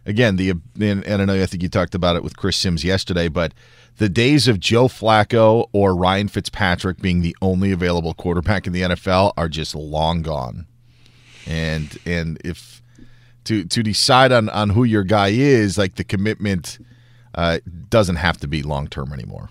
Again, 0.06 0.36
the 0.36 0.52
and, 0.52 1.04
and 1.06 1.22
I 1.22 1.26
know 1.26 1.42
I 1.42 1.46
think 1.48 1.64
you 1.64 1.70
talked 1.70 1.96
about 1.96 2.16
it 2.16 2.24
with 2.24 2.38
Chris 2.38 2.56
Sims 2.56 2.84
yesterday, 2.84 3.30
but 3.30 3.54
the 3.98 4.10
days 4.10 4.48
of 4.48 4.60
Joe 4.60 4.88
Flacco 4.88 5.68
or 5.74 5.96
Ryan 5.96 6.28
Fitzpatrick 6.28 7.00
being 7.00 7.22
the 7.22 7.36
only 7.42 7.72
available 7.72 8.14
quarterback 8.14 8.68
in 8.68 8.74
the 8.74 8.82
NFL 8.82 9.34
are 9.38 9.50
just 9.50 9.74
long 9.76 10.22
gone. 10.22 10.68
And 11.48 11.98
and 12.06 12.40
if 12.46 12.82
to 13.46 13.66
to 13.66 13.82
decide 13.82 14.32
on 14.32 14.50
on 14.50 14.70
who 14.70 14.84
your 14.84 15.04
guy 15.04 15.30
is, 15.30 15.80
like 15.80 15.96
the 15.96 16.04
commitment 16.04 16.78
uh, 17.36 17.60
doesn't 17.90 18.18
have 18.18 18.38
to 18.40 18.48
be 18.48 18.64
long 18.64 18.88
term 18.88 19.14
anymore. 19.14 19.50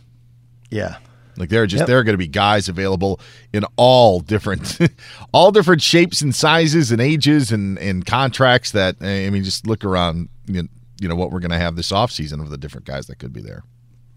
Yeah. 0.71 0.97
Like 1.37 1.51
there 1.51 1.63
are 1.63 1.67
just 1.67 1.83
yep. 1.83 1.87
there 1.87 1.99
are 1.99 2.05
going 2.05 2.15
to 2.15 2.19
be 2.19 2.27
guys 2.27 2.69
available 2.69 3.21
in 3.53 3.65
all 3.77 4.21
different, 4.21 4.79
all 5.33 5.53
different 5.53 5.83
shapes 5.83 6.21
and 6.21 6.35
sizes 6.35 6.91
and 6.91 7.01
ages 7.01 7.53
and 7.53 7.79
and 7.79 8.05
contracts. 8.05 8.73
That 8.73 8.97
I 9.01 9.31
mean, 9.31 9.45
just 9.45 9.67
look 9.67 9.85
around. 9.85 10.29
You 10.47 10.63
know, 10.63 10.69
you 11.01 11.09
know 11.09 11.15
what 11.15 11.31
we're 11.31 11.41
going 11.41 11.53
to 11.53 11.59
have 11.59 11.77
this 11.77 11.93
offseason 11.93 12.41
of 12.41 12.51
the 12.51 12.59
different 12.59 12.87
guys 12.87 13.07
that 13.07 13.21
could 13.21 13.33
be 13.33 13.41
there. 13.41 13.63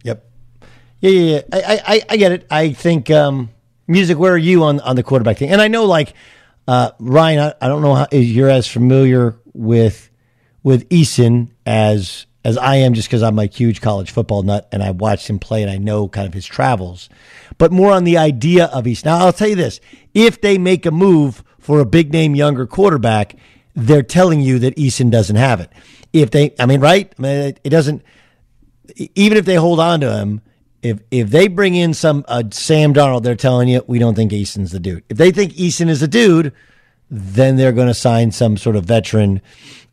Yep. 0.03 0.25
Yeah, 1.01 1.09
yeah, 1.09 1.35
yeah. 1.35 1.41
I, 1.53 1.81
I, 1.85 2.01
I 2.09 2.17
get 2.17 2.31
it. 2.31 2.47
I 2.49 2.73
think 2.73 3.11
um, 3.11 3.51
music. 3.87 4.17
Where 4.17 4.33
are 4.33 4.37
you 4.37 4.63
on 4.63 4.79
on 4.79 4.95
the 4.95 5.03
quarterback 5.03 5.37
thing? 5.37 5.49
And 5.49 5.61
I 5.61 5.67
know, 5.67 5.85
like 5.85 6.13
uh, 6.67 6.91
Ryan, 6.99 7.39
I, 7.39 7.65
I 7.65 7.67
don't 7.67 7.81
know 7.81 7.93
how 7.95 8.07
you're 8.11 8.49
as 8.49 8.67
familiar 8.67 9.37
with 9.53 10.09
with 10.63 10.89
Eason 10.89 11.51
as 11.65 12.25
as 12.43 12.57
I 12.57 12.77
am 12.77 12.93
just 12.93 13.07
because 13.07 13.23
I'm 13.23 13.37
a 13.39 13.45
huge 13.45 13.81
college 13.81 14.11
football 14.11 14.43
nut 14.43 14.67
and 14.71 14.81
I 14.81 14.91
watched 14.91 15.29
him 15.29 15.39
play 15.39 15.61
and 15.61 15.71
I 15.71 15.77
know 15.77 16.07
kind 16.07 16.27
of 16.27 16.33
his 16.33 16.45
travels, 16.45 17.09
but 17.57 17.71
more 17.71 17.91
on 17.91 18.03
the 18.03 18.17
idea 18.17 18.65
of 18.65 18.87
East. 18.87 19.05
Now, 19.05 19.19
I'll 19.19 19.33
tell 19.33 19.49
you 19.49 19.55
this 19.55 19.79
if 20.13 20.41
they 20.41 20.57
make 20.57 20.85
a 20.85 20.91
move 20.91 21.43
for 21.59 21.79
a 21.79 21.85
big 21.85 22.11
name 22.11 22.35
younger 22.35 22.65
quarterback, 22.65 23.35
they're 23.75 24.03
telling 24.03 24.41
you 24.41 24.59
that 24.59 24.75
Eason 24.75 25.11
doesn't 25.11 25.35
have 25.35 25.59
it. 25.59 25.71
If 26.13 26.31
they, 26.31 26.53
I 26.59 26.65
mean, 26.65 26.81
right? 26.81 27.13
I 27.17 27.21
mean, 27.21 27.57
it 27.63 27.69
doesn't, 27.69 28.03
even 29.15 29.37
if 29.37 29.45
they 29.45 29.55
hold 29.55 29.79
on 29.79 30.01
to 30.01 30.11
him, 30.17 30.41
if 30.81 30.99
if 31.11 31.29
they 31.29 31.47
bring 31.47 31.75
in 31.75 31.93
some 31.93 32.25
uh, 32.27 32.43
Sam 32.51 32.93
Darnold, 32.93 33.21
they're 33.23 33.35
telling 33.35 33.69
you 33.69 33.83
we 33.87 33.99
don't 33.99 34.15
think 34.15 34.31
Eason's 34.31 34.71
the 34.71 34.79
dude. 34.79 35.03
If 35.09 35.17
they 35.17 35.31
think 35.31 35.53
Eason 35.53 35.89
is 35.89 35.99
the 35.99 36.07
dude, 36.07 36.53
then 37.09 37.55
they're 37.57 37.71
going 37.71 37.87
to 37.87 37.93
sign 37.93 38.31
some 38.31 38.57
sort 38.57 38.75
of 38.75 38.85
veteran 38.85 39.41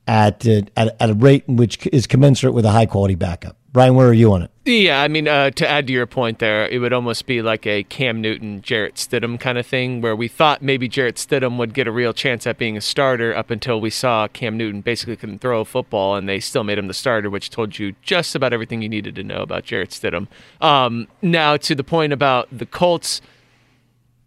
at, 0.08 0.46
uh, 0.46 0.62
at, 0.76 0.96
at 0.98 1.10
a 1.10 1.14
rate 1.14 1.44
which 1.46 1.86
is 1.88 2.06
commensurate 2.06 2.54
with 2.54 2.64
a 2.64 2.70
high 2.70 2.86
quality 2.86 3.14
backup. 3.14 3.56
Brian, 3.70 3.94
where 3.94 4.08
are 4.08 4.14
you 4.14 4.32
on 4.32 4.42
it? 4.42 4.50
Yeah, 4.64 5.02
I 5.02 5.08
mean, 5.08 5.28
uh, 5.28 5.50
to 5.50 5.68
add 5.68 5.86
to 5.86 5.92
your 5.92 6.06
point 6.06 6.38
there, 6.38 6.66
it 6.66 6.78
would 6.78 6.94
almost 6.94 7.26
be 7.26 7.42
like 7.42 7.66
a 7.66 7.84
Cam 7.84 8.20
Newton, 8.22 8.62
Jarrett 8.62 8.94
Stidham 8.94 9.38
kind 9.38 9.58
of 9.58 9.66
thing, 9.66 10.00
where 10.00 10.16
we 10.16 10.26
thought 10.26 10.62
maybe 10.62 10.88
Jarrett 10.88 11.16
Stidham 11.16 11.58
would 11.58 11.74
get 11.74 11.86
a 11.86 11.92
real 11.92 12.14
chance 12.14 12.46
at 12.46 12.56
being 12.56 12.78
a 12.78 12.80
starter 12.80 13.36
up 13.36 13.50
until 13.50 13.80
we 13.80 13.90
saw 13.90 14.26
Cam 14.26 14.56
Newton 14.56 14.80
basically 14.80 15.16
couldn't 15.16 15.40
throw 15.40 15.60
a 15.60 15.64
football, 15.66 16.16
and 16.16 16.26
they 16.26 16.40
still 16.40 16.64
made 16.64 16.78
him 16.78 16.88
the 16.88 16.94
starter, 16.94 17.28
which 17.28 17.50
told 17.50 17.78
you 17.78 17.94
just 18.00 18.34
about 18.34 18.54
everything 18.54 18.80
you 18.80 18.88
needed 18.88 19.14
to 19.14 19.22
know 19.22 19.42
about 19.42 19.64
Jarrett 19.64 19.90
Stidham. 19.90 20.28
Um, 20.62 21.06
now, 21.20 21.58
to 21.58 21.74
the 21.74 21.84
point 21.84 22.14
about 22.14 22.48
the 22.50 22.66
Colts, 22.66 23.20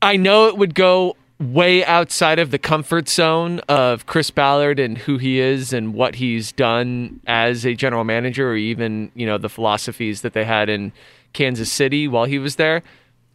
I 0.03 0.17
know 0.17 0.47
it 0.47 0.57
would 0.57 0.75
go 0.75 1.15
way 1.41 1.83
outside 1.85 2.39
of 2.39 2.51
the 2.51 2.59
comfort 2.59 3.09
zone 3.09 3.59
of 3.67 4.05
Chris 4.05 4.29
Ballard 4.29 4.79
and 4.79 4.97
who 4.97 5.17
he 5.17 5.39
is 5.39 5.73
and 5.73 5.93
what 5.93 6.15
he's 6.15 6.51
done 6.51 7.19
as 7.27 7.65
a 7.65 7.73
general 7.73 8.03
manager 8.03 8.51
or 8.51 8.55
even, 8.55 9.11
you 9.15 9.25
know, 9.25 9.37
the 9.37 9.49
philosophies 9.49 10.21
that 10.21 10.33
they 10.33 10.45
had 10.45 10.69
in 10.69 10.93
Kansas 11.33 11.71
City 11.71 12.07
while 12.07 12.25
he 12.25 12.39
was 12.39 12.57
there. 12.57 12.83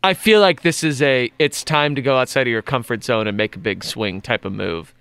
I 0.02 0.14
feel 0.14 0.40
like 0.40 0.62
this 0.62 0.84
is 0.84 1.02
a 1.02 1.32
it's 1.38 1.64
time 1.64 1.96
to 1.96 2.02
go 2.02 2.16
outside 2.16 2.42
of 2.42 2.50
your 2.50 2.62
comfort 2.62 3.02
zone 3.02 3.26
and 3.26 3.36
make 3.36 3.56
a 3.56 3.58
big 3.58 3.82
swing 3.82 4.20
type 4.20 4.44
of 4.44 4.52
move. 4.52 4.94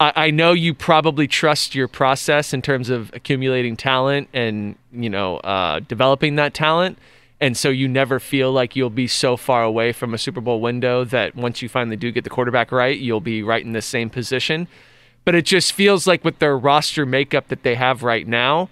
I, 0.00 0.12
I 0.16 0.30
know 0.30 0.52
you 0.52 0.74
probably 0.74 1.28
trust 1.28 1.74
your 1.74 1.86
process 1.86 2.52
in 2.52 2.62
terms 2.62 2.90
of 2.90 3.10
accumulating 3.14 3.76
talent 3.76 4.28
and 4.32 4.74
you 4.92 5.10
know 5.10 5.36
uh, 5.38 5.80
developing 5.80 6.36
that 6.36 6.54
talent, 6.54 6.98
and 7.40 7.56
so 7.56 7.68
you 7.68 7.88
never 7.88 8.18
feel 8.18 8.52
like 8.52 8.74
you'll 8.74 8.90
be 8.90 9.06
so 9.06 9.36
far 9.36 9.62
away 9.62 9.92
from 9.92 10.12
a 10.12 10.18
Super 10.18 10.40
Bowl 10.40 10.60
window 10.60 11.04
that 11.04 11.36
once 11.36 11.62
you 11.62 11.68
finally 11.68 11.96
do 11.96 12.10
get 12.10 12.24
the 12.24 12.30
quarterback 12.30 12.72
right, 12.72 12.98
you'll 12.98 13.20
be 13.20 13.42
right 13.42 13.64
in 13.64 13.72
the 13.72 13.82
same 13.82 14.10
position. 14.10 14.68
But 15.24 15.34
it 15.34 15.44
just 15.44 15.72
feels 15.72 16.06
like 16.06 16.24
with 16.24 16.38
their 16.38 16.56
roster 16.56 17.04
makeup 17.04 17.48
that 17.48 17.62
they 17.62 17.74
have 17.74 18.02
right 18.02 18.26
now, 18.26 18.70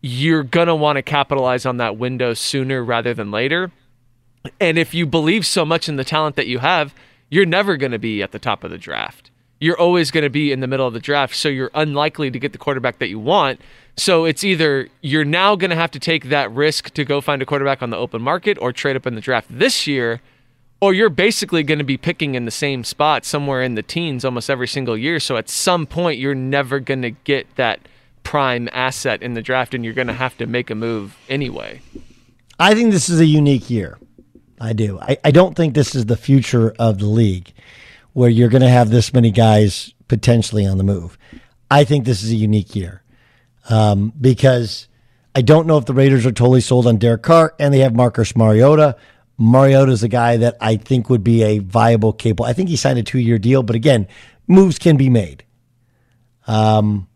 you're 0.00 0.44
gonna 0.44 0.76
want 0.76 0.96
to 0.96 1.02
capitalize 1.02 1.66
on 1.66 1.78
that 1.78 1.96
window 1.98 2.32
sooner 2.32 2.82
rather 2.82 3.12
than 3.12 3.30
later. 3.30 3.72
And 4.60 4.78
if 4.78 4.94
you 4.94 5.06
believe 5.06 5.44
so 5.44 5.64
much 5.64 5.88
in 5.88 5.96
the 5.96 6.04
talent 6.04 6.36
that 6.36 6.46
you 6.46 6.60
have, 6.60 6.94
you're 7.28 7.46
never 7.46 7.76
going 7.76 7.92
to 7.92 7.98
be 7.98 8.22
at 8.22 8.32
the 8.32 8.38
top 8.38 8.64
of 8.64 8.70
the 8.70 8.78
draft. 8.78 9.30
You're 9.66 9.80
always 9.80 10.12
going 10.12 10.22
to 10.22 10.30
be 10.30 10.52
in 10.52 10.60
the 10.60 10.68
middle 10.68 10.86
of 10.86 10.94
the 10.94 11.00
draft, 11.00 11.34
so 11.34 11.48
you're 11.48 11.72
unlikely 11.74 12.30
to 12.30 12.38
get 12.38 12.52
the 12.52 12.58
quarterback 12.58 13.00
that 13.00 13.08
you 13.08 13.18
want. 13.18 13.60
So 13.96 14.24
it's 14.24 14.44
either 14.44 14.88
you're 15.00 15.24
now 15.24 15.56
going 15.56 15.70
to 15.70 15.76
have 15.76 15.90
to 15.90 15.98
take 15.98 16.26
that 16.26 16.52
risk 16.52 16.90
to 16.90 17.04
go 17.04 17.20
find 17.20 17.42
a 17.42 17.44
quarterback 17.44 17.82
on 17.82 17.90
the 17.90 17.96
open 17.96 18.22
market 18.22 18.58
or 18.60 18.72
trade 18.72 18.94
up 18.94 19.08
in 19.08 19.16
the 19.16 19.20
draft 19.20 19.48
this 19.50 19.88
year, 19.88 20.20
or 20.80 20.94
you're 20.94 21.10
basically 21.10 21.64
going 21.64 21.80
to 21.80 21.84
be 21.84 21.96
picking 21.96 22.36
in 22.36 22.44
the 22.44 22.52
same 22.52 22.84
spot 22.84 23.24
somewhere 23.24 23.60
in 23.60 23.74
the 23.74 23.82
teens 23.82 24.24
almost 24.24 24.48
every 24.48 24.68
single 24.68 24.96
year. 24.96 25.18
So 25.18 25.36
at 25.36 25.48
some 25.48 25.84
point, 25.84 26.20
you're 26.20 26.32
never 26.32 26.78
going 26.78 27.02
to 27.02 27.10
get 27.10 27.52
that 27.56 27.80
prime 28.22 28.68
asset 28.70 29.20
in 29.20 29.34
the 29.34 29.42
draft, 29.42 29.74
and 29.74 29.84
you're 29.84 29.94
going 29.94 30.06
to 30.06 30.12
have 30.12 30.38
to 30.38 30.46
make 30.46 30.70
a 30.70 30.76
move 30.76 31.16
anyway. 31.28 31.80
I 32.60 32.74
think 32.74 32.92
this 32.92 33.08
is 33.08 33.18
a 33.18 33.26
unique 33.26 33.68
year. 33.68 33.98
I 34.60 34.74
do. 34.74 35.00
I, 35.00 35.18
I 35.24 35.32
don't 35.32 35.56
think 35.56 35.74
this 35.74 35.96
is 35.96 36.06
the 36.06 36.16
future 36.16 36.72
of 36.78 37.00
the 37.00 37.06
league 37.06 37.52
where 38.16 38.30
you're 38.30 38.48
going 38.48 38.62
to 38.62 38.68
have 38.68 38.88
this 38.88 39.12
many 39.12 39.30
guys 39.30 39.92
potentially 40.08 40.64
on 40.64 40.78
the 40.78 40.84
move. 40.84 41.18
I 41.70 41.84
think 41.84 42.06
this 42.06 42.22
is 42.22 42.30
a 42.30 42.34
unique 42.34 42.74
year 42.74 43.02
um, 43.68 44.10
because 44.18 44.88
I 45.34 45.42
don't 45.42 45.66
know 45.66 45.76
if 45.76 45.84
the 45.84 45.92
Raiders 45.92 46.24
are 46.24 46.32
totally 46.32 46.62
sold 46.62 46.86
on 46.86 46.96
Derek 46.96 47.22
Carr 47.22 47.54
and 47.58 47.74
they 47.74 47.80
have 47.80 47.94
Marcus 47.94 48.34
Mariota. 48.34 48.96
Mariota 49.36 49.92
is 49.92 50.02
a 50.02 50.08
guy 50.08 50.38
that 50.38 50.56
I 50.62 50.76
think 50.76 51.10
would 51.10 51.22
be 51.22 51.42
a 51.42 51.58
viable, 51.58 52.14
capable. 52.14 52.46
I 52.46 52.54
think 52.54 52.70
he 52.70 52.76
signed 52.76 52.98
a 52.98 53.02
two 53.02 53.18
year 53.18 53.38
deal, 53.38 53.62
but 53.62 53.76
again, 53.76 54.08
moves 54.46 54.78
can 54.78 54.96
be 54.96 55.10
made. 55.10 55.44
Um, 56.46 57.08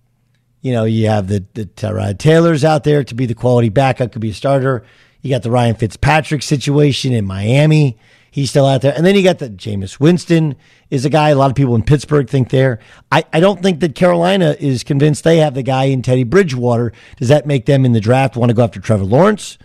you 0.61 0.75
know, 0.75 0.85
you 0.85 1.09
have 1.09 1.29
the 1.29 1.47
the 1.55 1.65
Tyrod 1.65 2.19
Taylors 2.19 2.63
out 2.63 2.85
there 2.85 3.05
to 3.05 3.15
be 3.15 3.25
the 3.25 3.35
quality 3.35 3.71
backup, 3.71 4.13
could 4.13 4.21
be 4.21 4.33
a 4.33 4.35
starter. 4.35 4.85
You 5.23 5.31
got 5.31 5.45
the 5.45 5.51
Ryan 5.51 5.77
Fitzpatrick 5.77 6.43
situation 6.43 7.15
in 7.15 7.25
Miami. 7.25 7.99
He's 8.31 8.51
still 8.51 8.67
out 8.67 8.83
there. 8.83 8.95
And 8.97 9.05
then 9.05 9.15
you 9.17 9.23
got 9.23 9.39
the 9.39 9.51
Jameis 9.51 9.99
Winston 9.99 10.57
is 10.89 11.05
a 11.05 11.11
guy 11.11 11.31
a 11.31 11.35
lot 11.35 11.51
of 11.51 11.57
people 11.57 11.75
in 11.75 11.83
Pittsburgh 11.83 12.29
think 12.29 12.51
there. 12.51 12.79
I, 13.11 13.25
I 13.33 13.41
don't 13.41 13.63
think 13.63 13.81
that 13.81 13.95
Carolina 13.95 14.57
is 14.59 14.85
convinced 14.85 15.25
they 15.25 15.39
have 15.39 15.55
the 15.55 15.63
guy 15.63 15.85
in 15.85 16.03
Teddy 16.03 16.25
Bridgewater. 16.25 16.93
Does 17.17 17.29
that 17.29 17.47
make 17.47 17.67
them 17.67 17.85
in 17.85 17.93
the 17.93 18.01
draft 18.01 18.37
want 18.37 18.51
to 18.51 18.55
go 18.55 18.63
after 18.63 18.81
Trevor 18.81 19.05
Lawrence? 19.05 19.59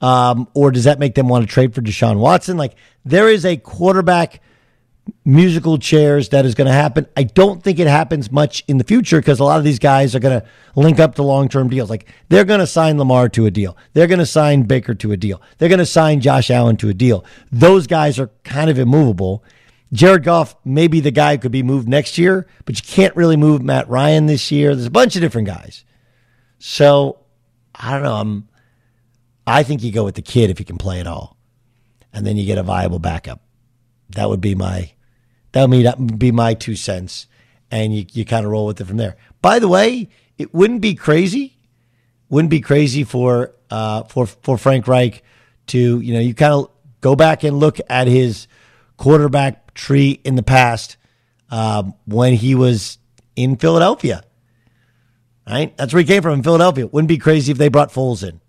Um, 0.00 0.48
or 0.54 0.70
does 0.70 0.84
that 0.84 0.98
make 0.98 1.14
them 1.14 1.28
want 1.28 1.46
to 1.46 1.52
trade 1.52 1.74
for 1.74 1.82
Deshaun 1.82 2.18
Watson? 2.18 2.56
Like 2.56 2.76
there 3.04 3.28
is 3.28 3.44
a 3.44 3.56
quarterback 3.56 4.40
musical 5.24 5.78
chairs 5.78 6.30
that 6.30 6.44
is 6.44 6.54
going 6.54 6.66
to 6.66 6.72
happen. 6.72 7.06
I 7.16 7.24
don't 7.24 7.62
think 7.62 7.78
it 7.78 7.86
happens 7.86 8.30
much 8.30 8.64
in 8.68 8.78
the 8.78 8.84
future 8.84 9.20
because 9.20 9.40
a 9.40 9.44
lot 9.44 9.58
of 9.58 9.64
these 9.64 9.78
guys 9.78 10.14
are 10.14 10.20
going 10.20 10.40
to 10.40 10.46
link 10.76 10.98
up 10.98 11.14
to 11.16 11.22
long 11.22 11.48
term 11.48 11.68
deals. 11.68 11.90
Like 11.90 12.06
they're 12.28 12.44
going 12.44 12.60
to 12.60 12.66
sign 12.66 12.98
Lamar 12.98 13.28
to 13.30 13.46
a 13.46 13.50
deal, 13.50 13.76
they're 13.92 14.06
going 14.06 14.18
to 14.18 14.26
sign 14.26 14.62
Baker 14.62 14.94
to 14.94 15.12
a 15.12 15.16
deal, 15.16 15.40
they're 15.58 15.68
going 15.68 15.78
to 15.78 15.86
sign 15.86 16.20
Josh 16.20 16.50
Allen 16.50 16.76
to 16.78 16.88
a 16.88 16.94
deal. 16.94 17.24
Those 17.50 17.86
guys 17.86 18.18
are 18.18 18.30
kind 18.44 18.70
of 18.70 18.78
immovable. 18.78 19.44
Jared 19.90 20.22
Goff 20.22 20.54
may 20.66 20.86
be 20.86 21.00
the 21.00 21.10
guy 21.10 21.34
who 21.34 21.38
could 21.38 21.52
be 21.52 21.62
moved 21.62 21.88
next 21.88 22.18
year, 22.18 22.46
but 22.66 22.76
you 22.76 22.86
can't 22.86 23.16
really 23.16 23.36
move 23.36 23.62
Matt 23.62 23.88
Ryan 23.88 24.26
this 24.26 24.50
year. 24.52 24.74
There's 24.74 24.86
a 24.86 24.90
bunch 24.90 25.16
of 25.16 25.22
different 25.22 25.48
guys. 25.48 25.84
So 26.58 27.20
I 27.74 27.92
don't 27.92 28.02
know. 28.02 28.14
I'm, 28.16 28.48
I 29.46 29.62
think 29.62 29.82
you 29.82 29.90
go 29.90 30.04
with 30.04 30.14
the 30.14 30.22
kid 30.22 30.50
if 30.50 30.58
you 30.58 30.66
can 30.66 30.76
play 30.76 31.00
it 31.00 31.06
all, 31.06 31.38
and 32.12 32.26
then 32.26 32.36
you 32.36 32.44
get 32.44 32.58
a 32.58 32.62
viable 32.62 32.98
backup. 32.98 33.40
That 34.10 34.28
would 34.28 34.42
be 34.42 34.54
my 34.54 34.92
that 35.52 35.68
would 35.70 36.18
be 36.18 36.32
my 36.32 36.54
two 36.54 36.76
cents. 36.76 37.26
And 37.70 37.94
you, 37.94 38.06
you 38.12 38.24
kind 38.24 38.46
of 38.46 38.52
roll 38.52 38.66
with 38.66 38.80
it 38.80 38.86
from 38.86 38.96
there. 38.96 39.16
By 39.42 39.58
the 39.58 39.68
way, 39.68 40.08
it 40.38 40.54
wouldn't 40.54 40.80
be 40.80 40.94
crazy, 40.94 41.56
wouldn't 42.28 42.50
be 42.50 42.60
crazy 42.60 43.04
for 43.04 43.54
uh, 43.70 44.04
for 44.04 44.26
for 44.26 44.56
Frank 44.56 44.88
Reich 44.88 45.22
to 45.68 46.00
you 46.00 46.14
know 46.14 46.20
you 46.20 46.34
kind 46.34 46.54
of 46.54 46.70
go 47.00 47.14
back 47.14 47.44
and 47.44 47.58
look 47.58 47.78
at 47.90 48.06
his 48.06 48.46
quarterback 48.96 49.74
tree 49.74 50.20
in 50.24 50.34
the 50.34 50.42
past 50.42 50.96
um, 51.50 51.94
when 52.06 52.34
he 52.34 52.54
was 52.54 52.98
in 53.36 53.56
Philadelphia. 53.56 54.22
Right, 55.46 55.74
that's 55.78 55.94
where 55.94 56.02
he 56.02 56.06
came 56.06 56.22
from 56.22 56.34
in 56.34 56.42
Philadelphia. 56.42 56.86
Wouldn't 56.86 57.08
be 57.08 57.16
crazy 57.16 57.52
if 57.52 57.58
they 57.58 57.68
brought 57.68 57.90
Foles 57.90 58.26
in. 58.26 58.40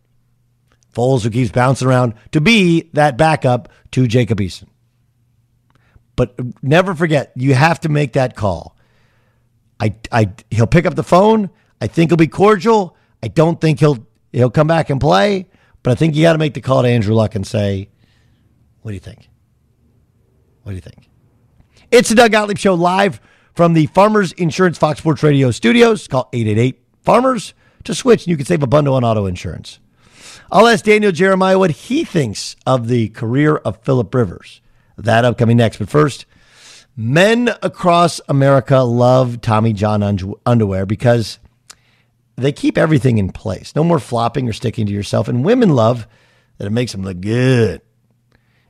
Foles, 0.94 1.24
who 1.24 1.30
keeps 1.30 1.52
bouncing 1.52 1.88
around 1.88 2.14
to 2.32 2.42
be 2.42 2.90
that 2.94 3.16
backup 3.16 3.70
to 3.92 4.06
Jacob 4.06 4.40
Eason. 4.40 4.68
But 6.20 6.38
never 6.62 6.94
forget, 6.96 7.32
you 7.38 7.54
have 7.54 7.80
to 7.80 7.88
make 7.88 8.12
that 8.12 8.36
call. 8.36 8.76
I, 9.80 9.96
I, 10.12 10.34
he'll 10.52 10.68
pick 10.68 10.86
up 10.86 10.96
the 10.96 11.02
phone. 11.02 11.50
I 11.80 11.88
think 11.88 12.10
he'll 12.10 12.18
be 12.18 12.28
cordial. 12.28 12.98
I 13.24 13.30
don't 13.30 13.62
think 13.62 13.80
he'll 13.80 14.06
he'll 14.34 14.50
come 14.50 14.68
back 14.68 14.90
and 14.90 15.00
play. 15.00 15.48
But 15.82 15.92
I 15.92 15.96
think 15.96 16.18
you 16.18 16.24
got 16.24 16.34
to 16.34 16.38
make 16.38 16.56
the 16.56 16.60
call 16.60 16.82
to 16.82 16.90
Andrew 16.90 17.16
Luck 17.16 17.36
and 17.36 17.48
say, 17.48 17.88
"What 18.82 18.92
do 18.92 18.96
you 18.96 19.00
think? 19.00 19.30
What 20.64 20.74
do 20.74 20.76
you 20.76 20.82
think?" 20.82 21.08
It's 21.90 22.10
the 22.10 22.16
Doug 22.16 22.34
Gottlieb 22.34 22.58
Show 22.58 22.74
live 22.74 23.22
from 23.56 23.72
the 23.72 23.86
Farmers 23.86 24.34
Insurance 24.34 24.78
Fox 24.78 25.00
Sports 25.00 25.24
Radio 25.24 25.52
studios. 25.52 26.06
Call 26.10 26.28
888 26.34 26.82
Farmers 27.02 27.54
to 27.86 27.96
switch, 27.96 28.24
and 28.24 28.32
you 28.32 28.36
can 28.36 28.46
save 28.46 28.62
a 28.62 28.68
bundle 28.68 28.96
on 28.96 29.06
auto 29.06 29.26
insurance. 29.26 29.80
I'll 30.52 30.68
ask 30.68 30.84
Daniel 30.84 31.14
Jeremiah 31.14 31.58
what 31.58 31.72
he 31.72 32.04
thinks 32.04 32.58
of 32.68 32.90
the 32.90 33.08
career 33.08 33.56
of 33.56 33.82
Philip 33.84 34.14
Rivers. 34.14 34.60
That 35.04 35.26
upcoming 35.26 35.58
next. 35.58 35.78
But 35.78 35.90
first, 35.90 36.26
men 36.96 37.50
across 37.62 38.22
America 38.30 38.80
love 38.80 39.42
Tommy 39.42 39.74
John 39.74 40.04
underwear 40.46 40.86
because 40.86 41.40
they 42.36 42.52
keep 42.52 42.78
everything 42.78 43.18
in 43.18 43.32
place. 43.32 43.76
No 43.76 43.84
more 43.84 44.00
flopping 44.00 44.48
or 44.48 44.54
sticking 44.54 44.86
to 44.86 44.94
yourself. 44.94 45.28
And 45.28 45.44
women 45.44 45.70
love 45.76 46.08
that 46.58 46.68
it 46.68 46.72
makes 46.72 46.92
them 46.92 47.04
look 47.04 47.20
good. 47.22 47.82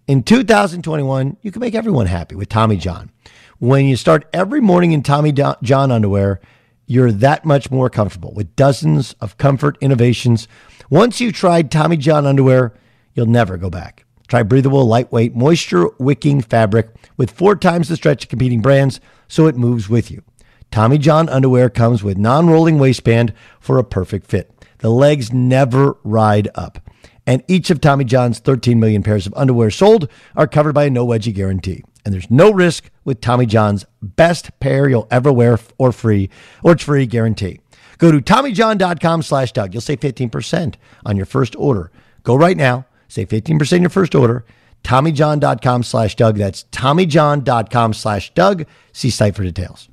In 0.07 0.23
2021, 0.23 1.37
you 1.41 1.51
can 1.51 1.59
make 1.59 1.75
everyone 1.75 2.07
happy 2.07 2.35
with 2.35 2.49
Tommy 2.49 2.77
John. 2.77 3.11
When 3.59 3.85
you 3.85 3.95
start 3.95 4.27
every 4.33 4.61
morning 4.61 4.91
in 4.91 5.03
Tommy 5.03 5.31
John 5.31 5.91
underwear, 5.91 6.39
you're 6.87 7.11
that 7.11 7.45
much 7.45 7.69
more 7.69 7.89
comfortable 7.91 8.33
with 8.33 8.55
dozens 8.55 9.13
of 9.21 9.37
comfort 9.37 9.77
innovations. 9.81 10.47
Once 10.89 11.21
you've 11.21 11.35
tried 11.35 11.69
Tommy 11.69 11.97
John 11.97 12.25
underwear, 12.25 12.73
you'll 13.13 13.27
never 13.27 13.57
go 13.57 13.69
back. 13.69 14.05
Try 14.29 14.43
breathable, 14.43 14.85
lightweight, 14.85 15.35
moisture 15.35 15.89
wicking 15.97 16.41
fabric 16.41 16.89
with 17.17 17.31
four 17.31 17.55
times 17.55 17.89
the 17.89 17.95
stretch 17.95 18.23
of 18.23 18.29
competing 18.29 18.61
brands 18.61 19.01
so 19.27 19.47
it 19.47 19.57
moves 19.57 19.89
with 19.89 20.11
you. 20.11 20.23
Tommy 20.69 20.99
John 20.99 21.27
underwear 21.27 21.67
comes 21.67 22.03
with 22.03 22.15
non 22.15 22.47
rolling 22.47 22.77
waistband 22.77 23.33
for 23.59 23.79
a 23.79 23.83
perfect 23.83 24.27
fit. 24.27 24.51
The 24.77 24.91
legs 24.91 25.33
never 25.33 25.97
ride 26.03 26.47
up. 26.53 26.79
And 27.25 27.43
each 27.47 27.71
of 27.71 27.81
Tommy 27.81 28.05
John's 28.05 28.37
13 28.37 28.79
million 28.79 29.01
pairs 29.01 29.25
of 29.25 29.33
underwear 29.35 29.71
sold 29.71 30.07
are 30.35 30.47
covered 30.47 30.73
by 30.73 30.85
a 30.85 30.89
no 30.91 31.05
wedgie 31.05 31.33
guarantee. 31.33 31.83
And 32.05 32.13
there's 32.13 32.29
no 32.29 32.51
risk 32.51 32.91
with 33.03 33.21
Tommy 33.21 33.47
John's 33.47 33.85
best 34.01 34.57
pair 34.59 34.87
you'll 34.87 35.07
ever 35.09 35.31
wear 35.31 35.59
or 35.79 35.91
free 35.91 36.29
or 36.63 36.73
it's 36.73 36.83
free 36.83 37.07
guarantee. 37.07 37.61
Go 37.97 38.11
to 38.11 38.21
TommyJohn.com 38.21 39.23
slash 39.23 39.51
Doug. 39.51 39.73
You'll 39.73 39.81
save 39.81 39.99
15% 39.99 40.75
on 41.05 41.17
your 41.17 41.25
first 41.25 41.55
order. 41.55 41.91
Go 42.23 42.35
right 42.35 42.55
now 42.55 42.85
Save 43.09 43.27
15% 43.27 43.81
your 43.81 43.89
first 43.89 44.15
order. 44.15 44.45
TommyJohn.com 44.85 45.83
slash 45.83 46.15
Doug. 46.15 46.37
That's 46.37 46.63
TommyJohn.com 46.71 47.93
slash 47.93 48.33
Doug. 48.33 48.65
See 48.93 49.09
site 49.09 49.35
for 49.35 49.43
details. 49.43 49.89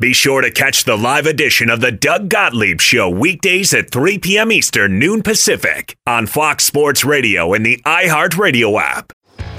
Be 0.00 0.12
sure 0.12 0.42
to 0.42 0.52
catch 0.52 0.84
the 0.84 0.96
live 0.96 1.26
edition 1.26 1.70
of 1.70 1.80
the 1.80 1.90
Doug 1.90 2.28
Gottlieb 2.28 2.80
Show 2.80 3.10
weekdays 3.10 3.74
at 3.74 3.90
3 3.90 4.18
p.m. 4.20 4.52
Eastern, 4.52 5.00
noon 5.00 5.24
Pacific 5.24 5.96
on 6.06 6.28
Fox 6.28 6.64
Sports 6.64 7.04
Radio 7.04 7.52
and 7.52 7.66
the 7.66 7.82
iHeartRadio 7.84 8.80
app. 8.80 9.12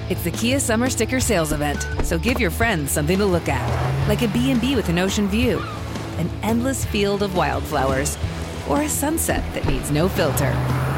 It's 0.10 0.24
the 0.24 0.32
Kia 0.32 0.62
Summer 0.62 0.90
Sticker 0.90 1.20
Sales 1.20 1.52
Event, 1.52 1.86
so 2.04 2.18
give 2.18 2.40
your 2.40 2.52
friends 2.52 2.90
something 2.90 3.18
to 3.18 3.26
look 3.26 3.50
at, 3.50 4.08
like 4.08 4.22
a 4.22 4.30
B&B 4.30 4.78
with 4.78 4.88
an 4.88 4.98
ocean 4.98 5.28
view, 5.28 5.60
an 6.18 6.30
endless 6.42 6.86
field 6.86 7.22
of 7.22 7.36
wildflowers, 7.36 8.18
or 8.70 8.84
a 8.84 8.90
sunset 8.90 9.44
that 9.54 9.66
needs 9.66 9.92
no 9.92 10.08
filter. 10.08 10.54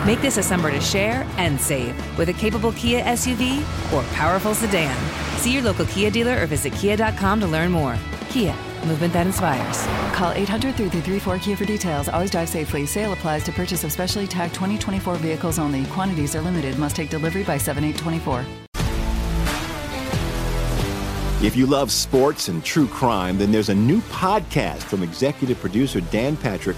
Make 0.06 0.22
this 0.22 0.38
a 0.38 0.44
summer 0.44 0.72
to 0.72 0.82
share 0.82 1.28
and 1.38 1.60
save 1.60 1.96
with 2.18 2.30
a 2.30 2.34
capable 2.34 2.72
Kia 2.74 3.02
SUV 3.04 3.62
or 3.94 4.04
powerful 4.14 4.54
sedan. 4.54 4.96
See 5.38 5.54
your 5.54 5.62
local 5.62 5.86
Kia 5.86 6.12
dealer 6.12 6.42
or 6.42 6.46
visit 6.48 6.74
kia.com 6.74 7.40
to 7.40 7.48
learn 7.48 7.72
more. 7.72 7.98
Kia, 8.30 8.56
movement 8.86 9.14
that 9.14 9.28
inspires. 9.28 9.86
Call 10.16 10.32
800 10.32 10.76
334 10.76 11.40
Kia 11.40 11.56
for 11.56 11.66
details. 11.66 12.10
Always 12.10 12.32
drive 12.32 12.50
safely. 12.50 12.86
Sale 12.86 13.14
applies 13.14 13.44
to 13.44 13.52
purchase 13.52 13.84
of 13.84 13.92
specially 13.92 14.28
tagged 14.28 14.54
2024 14.54 15.16
vehicles 15.16 15.60
only. 15.60 15.86
Quantities 15.86 16.36
are 16.36 16.42
limited. 16.42 16.78
Must 16.78 16.96
take 16.96 17.10
delivery 17.10 17.44
by 17.44 17.58
7824. 17.58 18.46
If 21.44 21.56
you 21.56 21.66
love 21.66 21.92
sports 21.92 22.50
and 22.50 22.64
true 22.64 22.88
crime, 22.88 23.40
then 23.40 23.52
there's 23.52 23.70
a 23.70 23.76
new 23.76 24.00
podcast 24.02 24.84
from 24.84 25.02
executive 25.02 25.60
producer 25.60 26.00
Dan 26.00 26.38
Patrick 26.38 26.78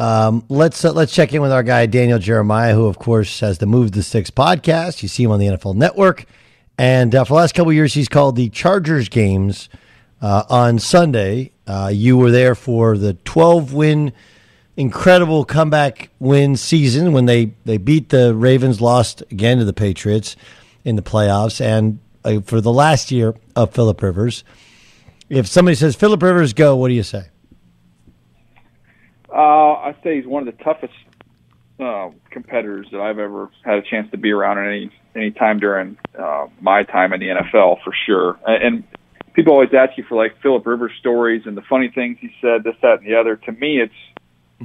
Um, 0.00 0.46
let's 0.48 0.82
uh, 0.82 0.92
let's 0.92 1.12
check 1.12 1.34
in 1.34 1.42
with 1.42 1.52
our 1.52 1.62
guy 1.62 1.84
Daniel 1.84 2.18
Jeremiah, 2.18 2.74
who 2.74 2.86
of 2.86 2.98
course 2.98 3.40
has 3.40 3.58
the 3.58 3.66
Move 3.66 3.92
the 3.92 4.02
Sticks 4.02 4.30
podcast. 4.30 5.02
You 5.02 5.10
see 5.10 5.24
him 5.24 5.30
on 5.30 5.38
the 5.38 5.44
NFL 5.44 5.74
Network, 5.74 6.24
and 6.78 7.14
uh, 7.14 7.22
for 7.24 7.34
the 7.34 7.36
last 7.36 7.54
couple 7.54 7.70
years, 7.70 7.92
he's 7.92 8.08
called 8.08 8.34
the 8.34 8.48
Chargers 8.48 9.10
games 9.10 9.68
uh, 10.22 10.44
on 10.48 10.78
Sunday. 10.78 11.52
Uh, 11.66 11.90
you 11.92 12.16
were 12.16 12.30
there 12.30 12.54
for 12.54 12.96
the 12.96 13.12
12 13.12 13.74
win, 13.74 14.14
incredible 14.74 15.44
comeback 15.44 16.08
win 16.18 16.56
season 16.56 17.12
when 17.12 17.26
they 17.26 17.52
they 17.66 17.76
beat 17.76 18.08
the 18.08 18.34
Ravens, 18.34 18.80
lost 18.80 19.22
again 19.30 19.58
to 19.58 19.66
the 19.66 19.74
Patriots 19.74 20.34
in 20.82 20.96
the 20.96 21.02
playoffs, 21.02 21.60
and 21.60 21.98
uh, 22.24 22.40
for 22.40 22.62
the 22.62 22.72
last 22.72 23.10
year 23.10 23.34
of 23.54 23.74
Philip 23.74 24.00
Rivers. 24.00 24.44
If 25.28 25.46
somebody 25.46 25.74
says 25.74 25.94
Philip 25.94 26.22
Rivers 26.22 26.54
go, 26.54 26.74
what 26.74 26.88
do 26.88 26.94
you 26.94 27.02
say? 27.02 27.26
Uh, 29.32 29.74
I 29.74 29.96
say 30.02 30.16
he's 30.16 30.26
one 30.26 30.46
of 30.46 30.56
the 30.56 30.62
toughest 30.64 30.92
uh, 31.80 32.10
competitors 32.30 32.88
that 32.92 33.00
I've 33.00 33.18
ever 33.18 33.50
had 33.64 33.78
a 33.78 33.82
chance 33.82 34.10
to 34.10 34.18
be 34.18 34.30
around 34.30 34.58
at 34.58 34.66
any 34.66 34.90
any 35.14 35.30
time 35.30 35.58
during 35.58 35.98
uh, 36.18 36.46
my 36.60 36.84
time 36.84 37.12
in 37.12 37.20
the 37.20 37.28
NFL 37.28 37.82
for 37.82 37.92
sure. 38.06 38.38
And 38.46 38.84
people 39.32 39.52
always 39.52 39.70
ask 39.72 39.96
you 39.96 40.04
for 40.08 40.16
like 40.16 40.40
Philip 40.42 40.66
Rivers 40.66 40.92
stories 41.00 41.42
and 41.46 41.56
the 41.56 41.62
funny 41.62 41.90
things 41.92 42.18
he 42.20 42.30
said, 42.40 42.62
this, 42.64 42.74
that, 42.82 43.00
and 43.00 43.06
the 43.06 43.16
other. 43.16 43.36
To 43.36 43.52
me, 43.52 43.80
it's 43.80 43.94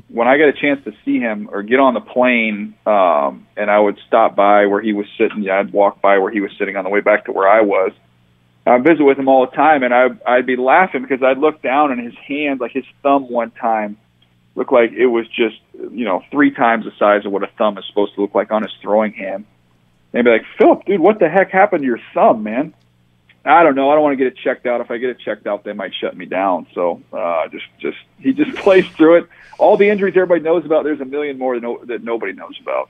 when 0.10 0.28
I 0.28 0.38
get 0.38 0.50
a 0.50 0.54
chance 0.54 0.84
to 0.84 0.92
see 1.04 1.20
him 1.20 1.50
or 1.52 1.64
get 1.64 1.80
on 1.80 1.94
the 1.94 2.02
plane, 2.02 2.76
um, 2.86 3.48
and 3.56 3.72
I 3.72 3.80
would 3.80 3.98
stop 4.08 4.36
by 4.36 4.66
where 4.66 4.82
he 4.82 4.94
was 4.94 5.06
sitting. 5.18 5.44
Yeah, 5.44 5.60
I'd 5.60 5.72
walk 5.72 6.02
by 6.02 6.18
where 6.18 6.32
he 6.32 6.42
was 6.42 6.52
sitting 6.60 6.76
on 6.76 6.84
the 6.84 6.90
way 6.90 7.02
back 7.02 7.26
to 7.26 7.32
where 7.32 7.48
I 7.48 7.62
was. 7.62 7.92
I 8.68 8.78
visit 8.80 9.04
with 9.04 9.18
him 9.18 9.28
all 9.28 9.46
the 9.46 9.56
time, 9.56 9.84
and 9.84 9.94
I 9.94 10.08
I'd 10.28 10.46
be 10.46 10.58
laughing 10.58 11.04
because 11.04 11.24
I'd 11.24 11.38
look 11.38 11.62
down 11.62 11.92
and 11.92 12.04
his 12.04 12.16
hand, 12.28 12.60
like 12.60 12.72
his 12.72 12.86
thumb, 13.04 13.30
one 13.32 13.52
time 13.52 13.98
looked 14.56 14.72
like 14.72 14.92
it 14.92 15.08
was 15.08 15.28
just 15.28 15.58
you 15.74 16.06
know 16.06 16.24
three 16.32 16.52
times 16.52 16.86
the 16.86 16.92
size 16.98 17.26
of 17.26 17.32
what 17.32 17.44
a 17.44 17.50
thumb 17.58 17.78
is 17.78 17.86
supposed 17.88 18.16
to 18.16 18.22
look 18.22 18.34
like 18.34 18.52
on 18.52 18.64
his 18.64 18.72
throwing 18.82 19.14
hand. 19.14 19.46
They'd 20.12 20.24
be 20.24 20.32
like, 20.32 20.46
Philip, 20.58 20.86
dude, 20.86 21.02
what 21.02 21.20
the 21.20 21.28
heck 21.28 21.52
happened 21.52 21.82
to 21.82 21.86
your 21.86 22.00
thumb, 22.14 22.42
man? 22.42 22.74
I 23.44 23.62
don't 23.62 23.76
know. 23.76 23.92
I 23.92 23.94
don't 23.94 24.04
want 24.04 24.18
to 24.18 24.24
get 24.24 24.28
it 24.28 24.38
checked 24.38 24.66
out. 24.66 24.82
If 24.82 24.90
I 24.90 24.98
get 24.98 25.12
it 25.12 25.20
checked 25.20 25.46
out, 25.46 25.64
they 25.64 25.74
might 25.74 25.94
shut 25.94 26.18
me 26.18 26.26
down. 26.26 26.66
So 26.74 27.02
uh, 27.14 27.48
just 27.50 27.66
just 27.80 27.98
he 28.20 28.34
just 28.34 28.56
plays 28.64 28.88
through 28.98 29.18
it. 29.18 29.30
All 29.60 29.78
the 29.78 29.90
injuries 29.90 30.14
everybody 30.16 30.42
knows 30.42 30.66
about. 30.66 30.84
There's 30.84 31.02
a 31.02 31.06
million 31.06 31.38
more 31.38 31.60
that, 31.60 31.80
that 31.88 32.04
nobody 32.04 32.34
knows 32.34 32.58
about. 32.60 32.90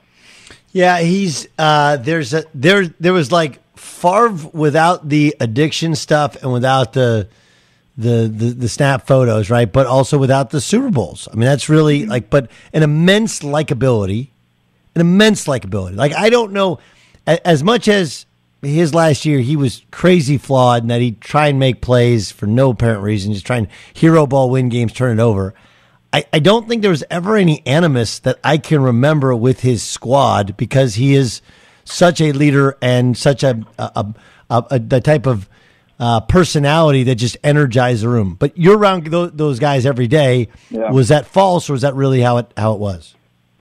Yeah, 0.72 1.00
he's 1.00 1.46
uh, 1.58 1.98
there's 1.98 2.32
a 2.32 2.44
there 2.54 2.86
there 3.00 3.12
was 3.12 3.30
like 3.30 3.60
Favre 3.76 4.48
without 4.52 5.08
the 5.08 5.36
addiction 5.40 5.94
stuff 5.94 6.42
and 6.42 6.52
without 6.52 6.94
the 6.94 7.28
the, 7.98 8.30
the 8.32 8.50
the 8.50 8.68
snap 8.68 9.06
photos, 9.06 9.48
right? 9.50 9.70
But 9.70 9.86
also 9.86 10.18
without 10.18 10.50
the 10.50 10.60
Super 10.60 10.90
Bowls. 10.90 11.28
I 11.32 11.34
mean, 11.34 11.46
that's 11.46 11.68
really 11.68 12.00
mm-hmm. 12.00 12.10
like, 12.10 12.30
but 12.30 12.50
an 12.72 12.82
immense 12.82 13.40
likability, 13.40 14.28
an 14.94 15.00
immense 15.00 15.46
likability. 15.46 15.96
Like 15.96 16.12
I 16.12 16.28
don't 16.28 16.52
know, 16.52 16.78
as 17.26 17.64
much 17.64 17.88
as 17.88 18.26
his 18.62 18.94
last 18.94 19.24
year, 19.24 19.40
he 19.40 19.56
was 19.56 19.82
crazy 19.90 20.38
flawed, 20.38 20.82
and 20.82 20.90
that 20.90 21.00
he'd 21.00 21.20
try 21.20 21.48
and 21.48 21.58
make 21.58 21.80
plays 21.80 22.30
for 22.30 22.46
no 22.46 22.70
apparent 22.70 23.02
reason, 23.02 23.32
just 23.32 23.46
trying 23.46 23.64
and 23.64 23.72
hero 23.94 24.26
ball, 24.26 24.50
win 24.50 24.68
games, 24.68 24.92
turn 24.92 25.18
it 25.18 25.22
over. 25.22 25.54
I, 26.12 26.24
I 26.32 26.38
don't 26.38 26.68
think 26.68 26.82
there 26.82 26.90
was 26.90 27.04
ever 27.10 27.36
any 27.36 27.66
animus 27.66 28.18
that 28.20 28.38
I 28.42 28.58
can 28.58 28.80
remember 28.80 29.34
with 29.34 29.60
his 29.60 29.82
squad 29.82 30.56
because 30.56 30.94
he 30.94 31.14
is 31.14 31.42
such 31.84 32.20
a 32.20 32.32
leader 32.32 32.76
and 32.80 33.16
such 33.16 33.42
a, 33.42 33.64
a, 33.78 34.14
a, 34.50 34.64
a 34.70 34.78
the 34.78 35.00
type 35.00 35.26
of 35.26 35.48
uh, 35.98 36.20
personality 36.20 37.04
that 37.04 37.16
just 37.16 37.36
energized 37.42 38.02
the 38.02 38.08
room. 38.08 38.34
But 38.34 38.56
you're 38.56 38.76
around 38.76 39.06
those, 39.06 39.32
those 39.32 39.58
guys 39.58 39.86
every 39.86 40.06
day. 40.06 40.48
Yeah. 40.70 40.90
Was 40.90 41.08
that 41.08 41.26
false, 41.26 41.68
or 41.70 41.74
was 41.74 41.82
that 41.82 41.94
really 41.94 42.20
how 42.20 42.38
it 42.38 42.52
how 42.56 42.74
it 42.74 42.80
was? 42.80 43.14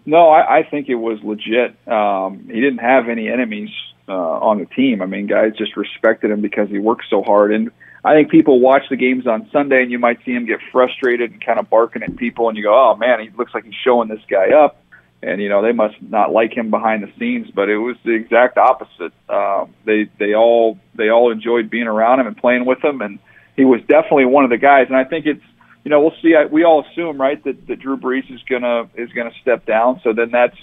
No, 0.05 0.29
I, 0.29 0.59
I 0.59 0.63
think 0.63 0.87
it 0.87 0.95
was 0.95 1.19
legit. 1.23 1.75
Um, 1.87 2.47
he 2.47 2.61
didn't 2.61 2.79
have 2.79 3.09
any 3.09 3.27
enemies 3.27 3.69
uh, 4.07 4.13
on 4.13 4.59
the 4.59 4.65
team. 4.65 5.01
I 5.01 5.07
mean, 5.07 5.27
guys 5.27 5.53
just 5.57 5.75
respected 5.75 6.29
him 6.29 6.41
because 6.41 6.69
he 6.69 6.77
worked 6.77 7.05
so 7.09 7.23
hard. 7.23 7.51
And 7.53 7.71
I 8.03 8.13
think 8.13 8.29
people 8.29 8.59
watch 8.59 8.83
the 8.89 8.97
games 8.97 9.25
on 9.25 9.49
Sunday, 9.51 9.81
and 9.81 9.91
you 9.91 9.97
might 9.97 10.19
see 10.23 10.31
him 10.31 10.45
get 10.45 10.59
frustrated 10.71 11.31
and 11.31 11.43
kind 11.43 11.57
of 11.57 11.69
barking 11.71 12.03
at 12.03 12.15
people, 12.17 12.49
and 12.49 12.57
you 12.57 12.63
go, 12.63 12.73
"Oh 12.73 12.95
man, 12.95 13.19
he 13.19 13.29
looks 13.35 13.53
like 13.53 13.63
he's 13.63 13.73
showing 13.83 14.09
this 14.09 14.21
guy 14.29 14.51
up." 14.51 14.79
And 15.25 15.41
you 15.41 15.49
know 15.49 15.63
they 15.63 15.71
must 15.71 15.95
not 16.01 16.31
like 16.31 16.55
him 16.55 16.69
behind 16.69 17.01
the 17.01 17.11
scenes, 17.17 17.49
but 17.49 17.67
it 17.67 17.77
was 17.77 17.95
the 18.05 18.11
exact 18.11 18.57
opposite. 18.57 19.11
Uh, 19.27 19.65
they 19.83 20.07
they 20.19 20.35
all 20.35 20.77
they 20.93 21.09
all 21.09 21.31
enjoyed 21.31 21.69
being 21.69 21.87
around 21.87 22.19
him 22.19 22.27
and 22.27 22.37
playing 22.37 22.65
with 22.65 22.83
him, 22.83 23.01
and 23.01 23.17
he 23.55 23.65
was 23.65 23.81
definitely 23.87 24.25
one 24.25 24.43
of 24.43 24.51
the 24.51 24.57
guys. 24.57 24.85
And 24.87 24.95
I 24.95 25.03
think 25.03 25.25
it's 25.25 25.43
you 25.83 25.89
know 25.89 25.99
we'll 25.99 26.13
see. 26.21 26.35
I, 26.35 26.45
we 26.45 26.63
all 26.63 26.85
assume 26.85 27.19
right 27.19 27.43
that, 27.43 27.65
that 27.67 27.79
Drew 27.79 27.97
Brees 27.97 28.31
is 28.31 28.39
gonna 28.47 28.87
is 28.93 29.09
gonna 29.13 29.33
step 29.41 29.65
down, 29.65 29.99
so 30.03 30.13
then 30.13 30.29
that's 30.31 30.57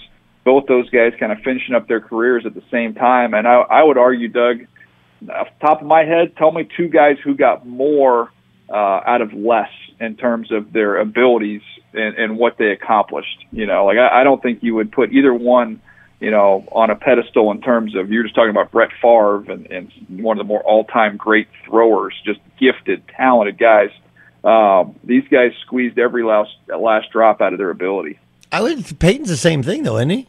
both 0.45 0.65
those 0.67 0.89
guys 0.89 1.13
kind 1.19 1.31
of 1.31 1.39
finishing 1.39 1.75
up 1.75 1.87
their 1.87 2.01
careers 2.01 2.45
at 2.45 2.53
the 2.53 2.63
same 2.71 2.93
time. 2.93 3.33
And 3.33 3.47
I, 3.47 3.61
I 3.61 3.83
would 3.83 3.97
argue, 3.97 4.27
Doug, 4.27 4.61
off 5.29 5.47
the 5.59 5.67
top 5.67 5.81
of 5.81 5.87
my 5.87 6.03
head, 6.03 6.35
tell 6.37 6.51
me 6.51 6.67
two 6.75 6.89
guys 6.89 7.17
who 7.23 7.35
got 7.35 7.65
more 7.65 8.31
uh, 8.69 9.01
out 9.05 9.21
of 9.21 9.33
less 9.33 9.69
in 9.99 10.15
terms 10.15 10.51
of 10.51 10.73
their 10.73 10.97
abilities 10.97 11.61
and, 11.93 12.15
and 12.15 12.37
what 12.37 12.57
they 12.57 12.71
accomplished. 12.71 13.45
You 13.51 13.65
know, 13.65 13.85
like 13.85 13.97
I, 13.97 14.21
I 14.21 14.23
don't 14.23 14.41
think 14.41 14.63
you 14.63 14.75
would 14.75 14.91
put 14.91 15.11
either 15.11 15.33
one, 15.33 15.81
you 16.19 16.31
know, 16.31 16.65
on 16.71 16.89
a 16.89 16.95
pedestal 16.95 17.51
in 17.51 17.61
terms 17.61 17.95
of 17.95 18.11
you're 18.11 18.23
just 18.23 18.35
talking 18.35 18.49
about 18.49 18.71
Brett 18.71 18.89
Favre 19.01 19.51
and, 19.51 19.67
and 19.67 19.91
one 20.09 20.39
of 20.39 20.45
the 20.45 20.47
more 20.47 20.61
all-time 20.63 21.17
great 21.17 21.47
throwers, 21.65 22.13
just 22.25 22.39
gifted, 22.59 23.03
talented 23.07 23.57
guys. 23.57 23.89
Um, 24.43 24.99
these 25.03 25.27
guys 25.29 25.51
squeezed 25.65 25.97
every 25.97 26.23
last 26.23 26.51
last 26.67 27.11
drop 27.11 27.41
out 27.41 27.53
of 27.53 27.59
their 27.59 27.69
ability. 27.69 28.19
I 28.51 28.61
would. 28.61 28.99
Peyton's 28.99 29.29
the 29.29 29.37
same 29.37 29.63
thing, 29.63 29.83
though, 29.83 29.97
isn't 29.97 30.09
he? 30.09 30.27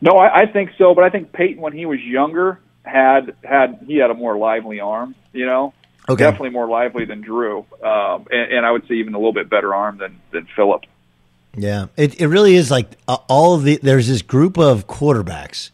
No, 0.00 0.12
I, 0.12 0.42
I 0.42 0.46
think 0.46 0.70
so, 0.78 0.94
but 0.94 1.04
I 1.04 1.10
think 1.10 1.32
Peyton, 1.32 1.60
when 1.60 1.72
he 1.72 1.84
was 1.84 2.00
younger, 2.00 2.58
had 2.84 3.34
had 3.44 3.84
he 3.86 3.96
had 3.96 4.10
a 4.10 4.14
more 4.14 4.36
lively 4.36 4.80
arm. 4.80 5.14
You 5.32 5.46
know, 5.46 5.74
Okay. 6.08 6.24
definitely 6.24 6.50
more 6.50 6.68
lively 6.68 7.04
than 7.04 7.20
Drew, 7.20 7.64
um, 7.82 8.26
and, 8.30 8.52
and 8.52 8.66
I 8.66 8.72
would 8.72 8.86
say 8.88 8.94
even 8.94 9.14
a 9.14 9.18
little 9.18 9.32
bit 9.32 9.48
better 9.48 9.74
arm 9.74 9.98
than 9.98 10.20
than 10.32 10.48
Philip. 10.56 10.82
Yeah, 11.56 11.86
it 11.96 12.20
it 12.20 12.26
really 12.26 12.54
is 12.54 12.70
like 12.70 12.88
uh, 13.06 13.18
all 13.28 13.54
of 13.54 13.62
the. 13.62 13.78
There's 13.82 14.08
this 14.08 14.22
group 14.22 14.58
of 14.58 14.86
quarterbacks, 14.86 15.70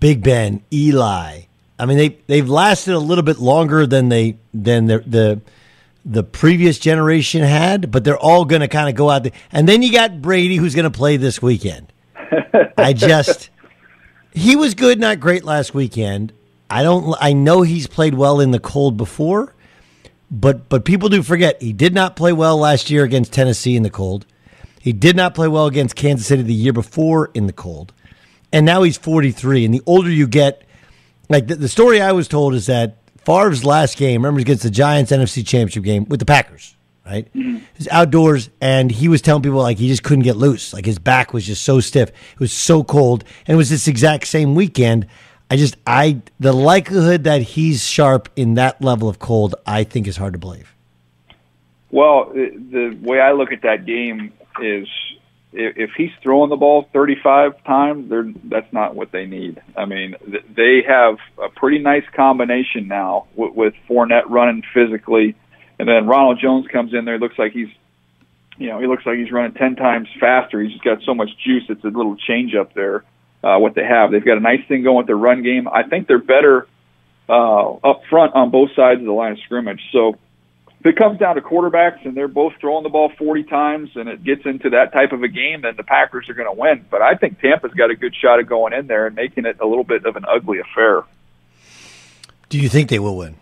Big 0.00 0.22
Ben, 0.22 0.62
Eli. 0.72 1.42
I 1.78 1.86
mean, 1.86 1.98
they 1.98 2.18
they've 2.26 2.48
lasted 2.48 2.94
a 2.94 2.98
little 2.98 3.24
bit 3.24 3.38
longer 3.38 3.86
than 3.86 4.10
they 4.10 4.36
than 4.54 4.86
the 4.86 4.98
the 5.00 5.40
the 6.04 6.22
previous 6.22 6.78
generation 6.78 7.42
had, 7.42 7.90
but 7.90 8.04
they're 8.04 8.18
all 8.18 8.44
going 8.44 8.60
to 8.60 8.68
kind 8.68 8.88
of 8.88 8.94
go 8.94 9.10
out 9.10 9.24
there. 9.24 9.32
And 9.52 9.68
then 9.68 9.82
you 9.82 9.92
got 9.92 10.22
Brady, 10.22 10.56
who's 10.56 10.74
going 10.74 10.90
to 10.90 10.96
play 10.96 11.16
this 11.16 11.42
weekend. 11.42 11.92
I 12.76 12.92
just 12.92 13.50
he 14.32 14.56
was 14.56 14.74
good, 14.74 15.00
not 15.00 15.20
great 15.20 15.44
last 15.44 15.74
weekend. 15.74 16.32
I 16.70 16.82
don't. 16.82 17.16
I 17.20 17.32
know 17.32 17.62
he's 17.62 17.86
played 17.86 18.14
well 18.14 18.40
in 18.40 18.50
the 18.50 18.60
cold 18.60 18.96
before, 18.96 19.54
but 20.30 20.68
but 20.68 20.84
people 20.84 21.08
do 21.08 21.22
forget 21.22 21.60
he 21.62 21.72
did 21.72 21.94
not 21.94 22.16
play 22.16 22.32
well 22.32 22.58
last 22.58 22.90
year 22.90 23.04
against 23.04 23.32
Tennessee 23.32 23.76
in 23.76 23.82
the 23.82 23.90
cold. 23.90 24.26
He 24.80 24.92
did 24.92 25.16
not 25.16 25.34
play 25.34 25.48
well 25.48 25.66
against 25.66 25.96
Kansas 25.96 26.26
City 26.26 26.42
the 26.42 26.54
year 26.54 26.72
before 26.72 27.30
in 27.34 27.46
the 27.46 27.52
cold, 27.52 27.92
and 28.52 28.66
now 28.66 28.82
he's 28.82 28.96
43. 28.96 29.64
And 29.64 29.74
the 29.74 29.82
older 29.86 30.10
you 30.10 30.26
get, 30.26 30.62
like 31.28 31.46
the, 31.46 31.56
the 31.56 31.68
story 31.68 32.00
I 32.00 32.12
was 32.12 32.28
told 32.28 32.54
is 32.54 32.66
that 32.66 32.98
Favre's 33.24 33.64
last 33.64 33.96
game, 33.96 34.22
remember, 34.22 34.40
against 34.40 34.62
the 34.62 34.70
Giants 34.70 35.10
NFC 35.10 35.46
Championship 35.46 35.84
game 35.84 36.04
with 36.06 36.20
the 36.20 36.26
Packers, 36.26 36.76
right? 37.04 37.26
Mm-hmm. 37.34 37.58
He's 37.74 37.88
outdoors, 37.88 38.50
and 38.60 38.90
he 38.90 39.08
was 39.08 39.20
telling 39.22 39.42
people 39.42 39.58
like 39.58 39.78
he 39.78 39.88
just 39.88 40.02
couldn't 40.02 40.24
get 40.24 40.36
loose. 40.36 40.72
Like 40.72 40.86
his 40.86 40.98
back 40.98 41.32
was 41.32 41.46
just 41.46 41.62
so 41.62 41.80
stiff. 41.80 42.10
It 42.10 42.40
was 42.40 42.52
so 42.52 42.84
cold, 42.84 43.24
and 43.46 43.54
it 43.54 43.56
was 43.56 43.70
this 43.70 43.88
exact 43.88 44.26
same 44.26 44.54
weekend. 44.54 45.06
I 45.50 45.56
just, 45.56 45.76
I, 45.86 46.20
the 46.38 46.52
likelihood 46.52 47.24
that 47.24 47.40
he's 47.40 47.86
sharp 47.86 48.28
in 48.36 48.54
that 48.54 48.82
level 48.82 49.08
of 49.08 49.18
cold, 49.18 49.54
I 49.66 49.84
think 49.84 50.06
is 50.06 50.16
hard 50.16 50.34
to 50.34 50.38
believe. 50.38 50.74
Well, 51.90 52.30
the, 52.34 52.98
way 53.00 53.20
I 53.20 53.32
look 53.32 53.52
at 53.52 53.62
that 53.62 53.86
game 53.86 54.34
is 54.60 54.86
if, 55.52 55.90
he's 55.96 56.10
throwing 56.22 56.50
the 56.50 56.56
ball 56.56 56.88
35 56.92 57.64
times, 57.64 58.10
they're, 58.10 58.30
that's 58.44 58.70
not 58.72 58.94
what 58.94 59.10
they 59.10 59.24
need. 59.24 59.62
I 59.74 59.86
mean, 59.86 60.14
they 60.54 60.82
have 60.86 61.16
a 61.42 61.48
pretty 61.48 61.78
nice 61.78 62.04
combination 62.14 62.88
now 62.88 63.26
with, 63.34 63.54
with 63.54 63.74
Fournette 63.88 64.28
running 64.28 64.62
physically, 64.74 65.34
and 65.78 65.88
then 65.88 66.06
Ronald 66.06 66.40
Jones 66.40 66.66
comes 66.68 66.92
in 66.92 67.06
there. 67.06 67.18
Looks 67.18 67.38
like 67.38 67.52
he's, 67.52 67.68
you 68.58 68.68
know, 68.68 68.80
he 68.80 68.86
looks 68.86 69.06
like 69.06 69.16
he's 69.16 69.32
running 69.32 69.54
10 69.54 69.76
times 69.76 70.08
faster. 70.20 70.60
He's 70.60 70.72
just 70.72 70.84
got 70.84 70.98
so 71.06 71.14
much 71.14 71.30
juice. 71.42 71.64
It's 71.70 71.84
a 71.84 71.88
little 71.88 72.16
change 72.16 72.54
up 72.54 72.74
there. 72.74 73.04
Uh, 73.42 73.58
what 73.58 73.74
they 73.74 73.84
have, 73.84 74.10
they've 74.10 74.24
got 74.24 74.36
a 74.36 74.40
nice 74.40 74.66
thing 74.66 74.82
going 74.82 74.96
with 74.96 75.06
their 75.06 75.16
run 75.16 75.42
game. 75.42 75.68
I 75.68 75.84
think 75.84 76.08
they're 76.08 76.18
better 76.18 76.66
uh, 77.28 77.72
up 77.74 78.02
front 78.10 78.34
on 78.34 78.50
both 78.50 78.70
sides 78.74 79.00
of 79.00 79.06
the 79.06 79.12
line 79.12 79.32
of 79.32 79.38
scrimmage. 79.40 79.80
So 79.92 80.16
if 80.80 80.86
it 80.86 80.96
comes 80.96 81.18
down 81.18 81.36
to 81.36 81.40
quarterbacks 81.40 82.04
and 82.04 82.16
they're 82.16 82.28
both 82.28 82.54
throwing 82.60 82.84
the 82.84 82.88
ball 82.88 83.12
40 83.18 83.44
times 83.44 83.90
and 83.94 84.08
it 84.08 84.22
gets 84.24 84.44
into 84.44 84.70
that 84.70 84.92
type 84.92 85.12
of 85.12 85.22
a 85.22 85.28
game, 85.28 85.62
then 85.62 85.74
the 85.76 85.82
Packers 85.82 86.28
are 86.28 86.34
going 86.34 86.48
to 86.48 86.60
win. 86.60 86.84
But 86.90 87.02
I 87.02 87.14
think 87.14 87.40
Tampa's 87.40 87.74
got 87.74 87.90
a 87.90 87.96
good 87.96 88.14
shot 88.14 88.38
at 88.38 88.46
going 88.46 88.72
in 88.72 88.86
there 88.86 89.06
and 89.06 89.16
making 89.16 89.44
it 89.44 89.58
a 89.60 89.66
little 89.66 89.84
bit 89.84 90.04
of 90.06 90.16
an 90.16 90.24
ugly 90.28 90.58
affair. 90.60 91.02
Do 92.48 92.58
you 92.58 92.68
think 92.68 92.88
they 92.88 92.98
will 92.98 93.16
win? 93.16 93.36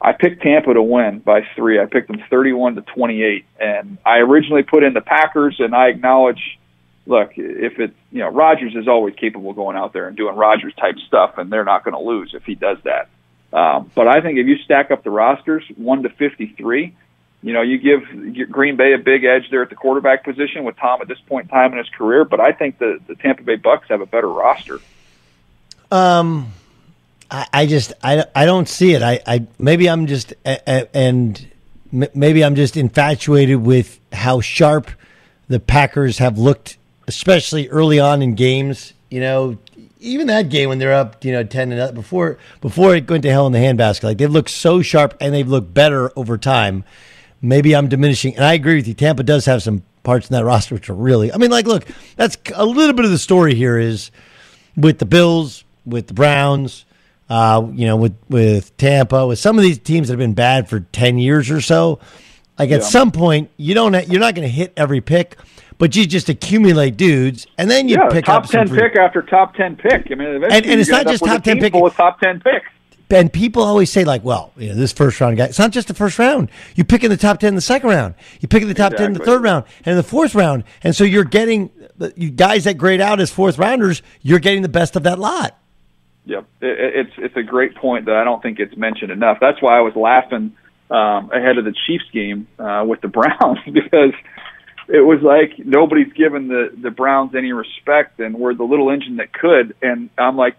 I 0.00 0.12
picked 0.12 0.42
Tampa 0.42 0.72
to 0.74 0.82
win 0.82 1.18
by 1.18 1.42
three. 1.54 1.78
I 1.80 1.84
picked 1.84 2.08
them 2.08 2.22
31 2.30 2.76
to 2.76 2.82
28. 2.82 3.44
And 3.60 3.98
I 4.04 4.18
originally 4.18 4.62
put 4.62 4.82
in 4.82 4.94
the 4.94 5.00
Packers, 5.00 5.56
and 5.58 5.74
I 5.74 5.88
acknowledge, 5.88 6.58
look, 7.06 7.32
if 7.36 7.78
it, 7.78 7.94
you 8.12 8.20
know, 8.20 8.28
Rodgers 8.28 8.74
is 8.74 8.88
always 8.88 9.14
capable 9.14 9.50
of 9.50 9.56
going 9.56 9.76
out 9.76 9.92
there 9.92 10.08
and 10.08 10.16
doing 10.16 10.36
Rodgers 10.36 10.74
type 10.74 10.96
stuff, 11.06 11.38
and 11.38 11.50
they're 11.50 11.64
not 11.64 11.84
going 11.84 11.94
to 11.94 12.00
lose 12.00 12.32
if 12.34 12.44
he 12.44 12.54
does 12.54 12.78
that. 12.84 13.08
Um, 13.52 13.90
but 13.94 14.06
I 14.06 14.20
think 14.20 14.38
if 14.38 14.46
you 14.46 14.58
stack 14.58 14.90
up 14.90 15.02
the 15.02 15.10
rosters, 15.10 15.64
one 15.76 16.02
to 16.04 16.08
53, 16.08 16.94
you 17.42 17.52
know, 17.52 17.62
you 17.62 17.78
give 17.78 18.50
Green 18.50 18.76
Bay 18.76 18.92
a 18.92 18.98
big 18.98 19.24
edge 19.24 19.50
there 19.50 19.62
at 19.62 19.70
the 19.70 19.76
quarterback 19.76 20.24
position 20.24 20.64
with 20.64 20.76
Tom 20.76 21.00
at 21.00 21.08
this 21.08 21.18
point 21.26 21.46
in 21.46 21.50
time 21.50 21.72
in 21.72 21.78
his 21.78 21.88
career. 21.88 22.24
But 22.24 22.38
I 22.38 22.52
think 22.52 22.78
the, 22.78 23.00
the 23.06 23.14
Tampa 23.14 23.42
Bay 23.42 23.56
Bucks 23.56 23.88
have 23.88 24.00
a 24.00 24.06
better 24.06 24.28
roster. 24.28 24.78
Um, 25.90 26.52
I, 27.30 27.46
I 27.52 27.66
just 27.66 27.94
I, 28.02 28.24
I 28.34 28.44
don't 28.44 28.68
see 28.68 28.92
it. 28.92 29.02
I, 29.02 29.20
I 29.26 29.46
maybe 29.58 29.88
I'm 29.88 30.06
just 30.06 30.34
and 30.44 31.50
maybe 31.90 32.44
I'm 32.44 32.54
just 32.54 32.76
infatuated 32.76 33.56
with 33.56 33.98
how 34.12 34.40
sharp 34.40 34.90
the 35.48 35.60
Packers 35.60 36.18
have 36.18 36.38
looked, 36.38 36.76
especially 37.10 37.68
early 37.68 37.98
on 37.98 38.22
in 38.22 38.34
games. 38.36 38.92
You 39.10 39.20
know, 39.20 39.58
even 39.98 40.28
that 40.28 40.48
game 40.48 40.68
when 40.68 40.78
they're 40.78 40.94
up, 40.94 41.24
you 41.24 41.32
know, 41.32 41.42
ten 41.42 41.72
and 41.72 41.80
up 41.80 41.94
before 41.94 42.38
before 42.60 42.94
it 42.94 43.10
went 43.10 43.24
to 43.24 43.30
hell 43.30 43.46
in 43.48 43.52
the 43.52 43.58
handbasket. 43.58 44.04
Like 44.04 44.18
they've 44.18 44.30
looked 44.30 44.50
so 44.50 44.80
sharp 44.80 45.16
and 45.20 45.34
they've 45.34 45.48
looked 45.48 45.74
better 45.74 46.12
over 46.16 46.38
time. 46.38 46.84
Maybe 47.42 47.74
I'm 47.74 47.88
diminishing, 47.88 48.36
and 48.36 48.44
I 48.44 48.52
agree 48.54 48.76
with 48.76 48.86
you. 48.86 48.94
Tampa 48.94 49.22
does 49.24 49.46
have 49.46 49.62
some 49.62 49.82
parts 50.04 50.30
in 50.30 50.34
that 50.34 50.44
roster 50.50 50.74
which 50.76 50.88
are 50.88 50.94
really. 50.94 51.32
I 51.32 51.38
mean, 51.38 51.50
like, 51.50 51.66
look, 51.66 51.84
that's 52.16 52.36
a 52.54 52.64
little 52.64 52.94
bit 52.94 53.04
of 53.04 53.10
the 53.10 53.18
story 53.18 53.54
here 53.54 53.78
is 53.78 54.10
with 54.76 54.98
the 55.00 55.06
Bills, 55.06 55.64
with 55.84 56.06
the 56.06 56.14
Browns, 56.14 56.84
uh, 57.28 57.66
you 57.72 57.86
know, 57.86 57.96
with 57.96 58.14
with 58.28 58.76
Tampa, 58.76 59.26
with 59.26 59.38
some 59.40 59.58
of 59.58 59.62
these 59.64 59.78
teams 59.78 60.06
that 60.08 60.12
have 60.12 60.18
been 60.18 60.34
bad 60.34 60.68
for 60.68 60.80
ten 60.80 61.18
years 61.18 61.50
or 61.50 61.60
so. 61.60 61.98
Like 62.58 62.70
at 62.70 62.80
Yeah. 62.82 62.86
some 62.86 63.10
point, 63.10 63.50
you 63.56 63.74
don't 63.74 63.94
you're 64.08 64.20
not 64.20 64.34
going 64.36 64.46
to 64.46 64.52
hit 64.52 64.72
every 64.76 65.00
pick, 65.00 65.36
but 65.80 65.96
you 65.96 66.06
just 66.06 66.28
accumulate 66.28 66.96
dudes, 66.96 67.48
and 67.58 67.68
then 67.68 67.88
you 67.88 67.96
yeah, 67.96 68.08
pick 68.08 68.26
top 68.26 68.44
up 68.44 68.46
some 68.48 68.60
ten 68.66 68.68
free- 68.68 68.78
pick 68.88 68.96
after 68.96 69.20
top 69.22 69.54
ten 69.54 69.74
pick. 69.74 70.06
I 70.12 70.14
mean, 70.14 70.28
And- 70.44 70.52
and 70.52 70.80
it's 70.80 70.88
not 70.90 71.06
just 71.08 71.24
top 71.24 71.42
10 71.42 71.56
team 71.56 71.62
pick. 71.62 71.72
full 71.72 71.86
of 71.86 71.94
top 71.96 72.20
ten 72.20 72.38
picks. 72.40 72.66
and 73.12 73.32
people 73.32 73.62
always 73.64 73.90
say 73.90 74.04
like, 74.04 74.22
well, 74.22 74.52
you 74.56 74.68
know, 74.68 74.74
this 74.76 74.92
first 74.92 75.20
round 75.20 75.36
guy. 75.36 75.46
It's 75.46 75.58
not 75.58 75.72
just 75.72 75.88
the 75.88 75.94
first 75.94 76.16
round. 76.20 76.48
You 76.76 76.84
pick 76.84 77.02
in 77.02 77.10
the 77.10 77.16
top 77.16 77.40
ten 77.40 77.48
in 77.48 77.54
the 77.56 77.60
second 77.60 77.90
round. 77.90 78.14
You 78.40 78.46
pick 78.46 78.62
in 78.62 78.68
the 78.68 78.74
top 78.74 78.92
ten 78.94 79.06
in 79.06 79.12
the 79.14 79.24
third 79.24 79.42
round 79.42 79.64
and 79.84 79.88
in 79.92 79.96
the 79.96 80.04
fourth 80.04 80.36
round. 80.36 80.62
And 80.84 80.94
so 80.94 81.02
you're 81.02 81.24
getting 81.24 81.70
you 82.14 82.30
guys 82.30 82.64
that 82.64 82.74
grade 82.78 83.00
out 83.00 83.18
as 83.18 83.30
fourth 83.32 83.58
rounders. 83.58 84.00
You're 84.22 84.38
getting 84.38 84.62
the 84.62 84.68
best 84.68 84.94
of 84.94 85.02
that 85.02 85.18
lot. 85.18 85.56
Yep, 86.26 86.44
it, 86.60 86.66
it- 86.66 86.94
it's 87.06 87.12
it's 87.16 87.36
a 87.36 87.42
great 87.42 87.74
point 87.74 88.04
that 88.04 88.14
I 88.14 88.22
don't 88.24 88.42
think 88.42 88.60
it's 88.60 88.76
mentioned 88.76 89.10
enough. 89.10 89.38
That's 89.40 89.60
why 89.60 89.76
I 89.78 89.80
was 89.80 89.96
laughing 89.96 90.52
um, 90.90 91.30
ahead 91.32 91.56
of 91.58 91.64
the 91.64 91.74
Chiefs 91.86 92.04
game 92.12 92.46
uh, 92.58 92.84
with 92.86 93.00
the 93.00 93.08
Browns 93.18 93.58
because 93.72 94.12
it 94.92 95.00
was 95.00 95.22
like 95.22 95.58
nobody's 95.58 96.12
given 96.12 96.48
the 96.48 96.70
the 96.76 96.90
Browns 96.90 97.34
any 97.34 97.52
respect, 97.52 98.18
and 98.18 98.34
we're 98.34 98.54
the 98.54 98.64
little 98.64 98.90
engine 98.90 99.16
that 99.16 99.32
could. 99.32 99.76
And 99.80 100.10
I'm 100.18 100.36
like 100.36 100.56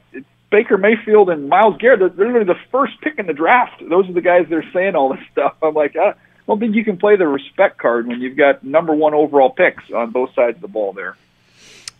Baker 0.49 0.77
Mayfield 0.77 1.29
and 1.29 1.49
Myles 1.49 1.77
Garrett. 1.79 1.99
They're 1.99 2.27
literally 2.27 2.45
the 2.45 2.59
first 2.71 2.93
pick 3.01 3.19
in 3.19 3.27
the 3.27 3.33
draft. 3.33 3.81
Those 3.87 4.09
are 4.09 4.13
the 4.13 4.21
guys 4.21 4.47
that 4.49 4.55
are 4.55 4.71
saying 4.71 4.95
all 4.95 5.09
this 5.09 5.25
stuff. 5.31 5.55
I'm 5.61 5.73
like, 5.73 5.95
I 5.97 6.13
don't 6.47 6.59
think 6.59 6.75
you 6.75 6.85
can 6.85 6.97
play 6.97 7.17
the 7.17 7.27
respect 7.27 7.77
card 7.77 8.07
when 8.07 8.21
you've 8.21 8.37
got 8.37 8.63
number 8.63 8.93
one 8.93 9.13
overall 9.13 9.49
picks 9.49 9.83
on 9.91 10.11
both 10.11 10.33
sides 10.33 10.55
of 10.55 10.61
the 10.61 10.67
ball 10.67 10.93
there. 10.93 11.17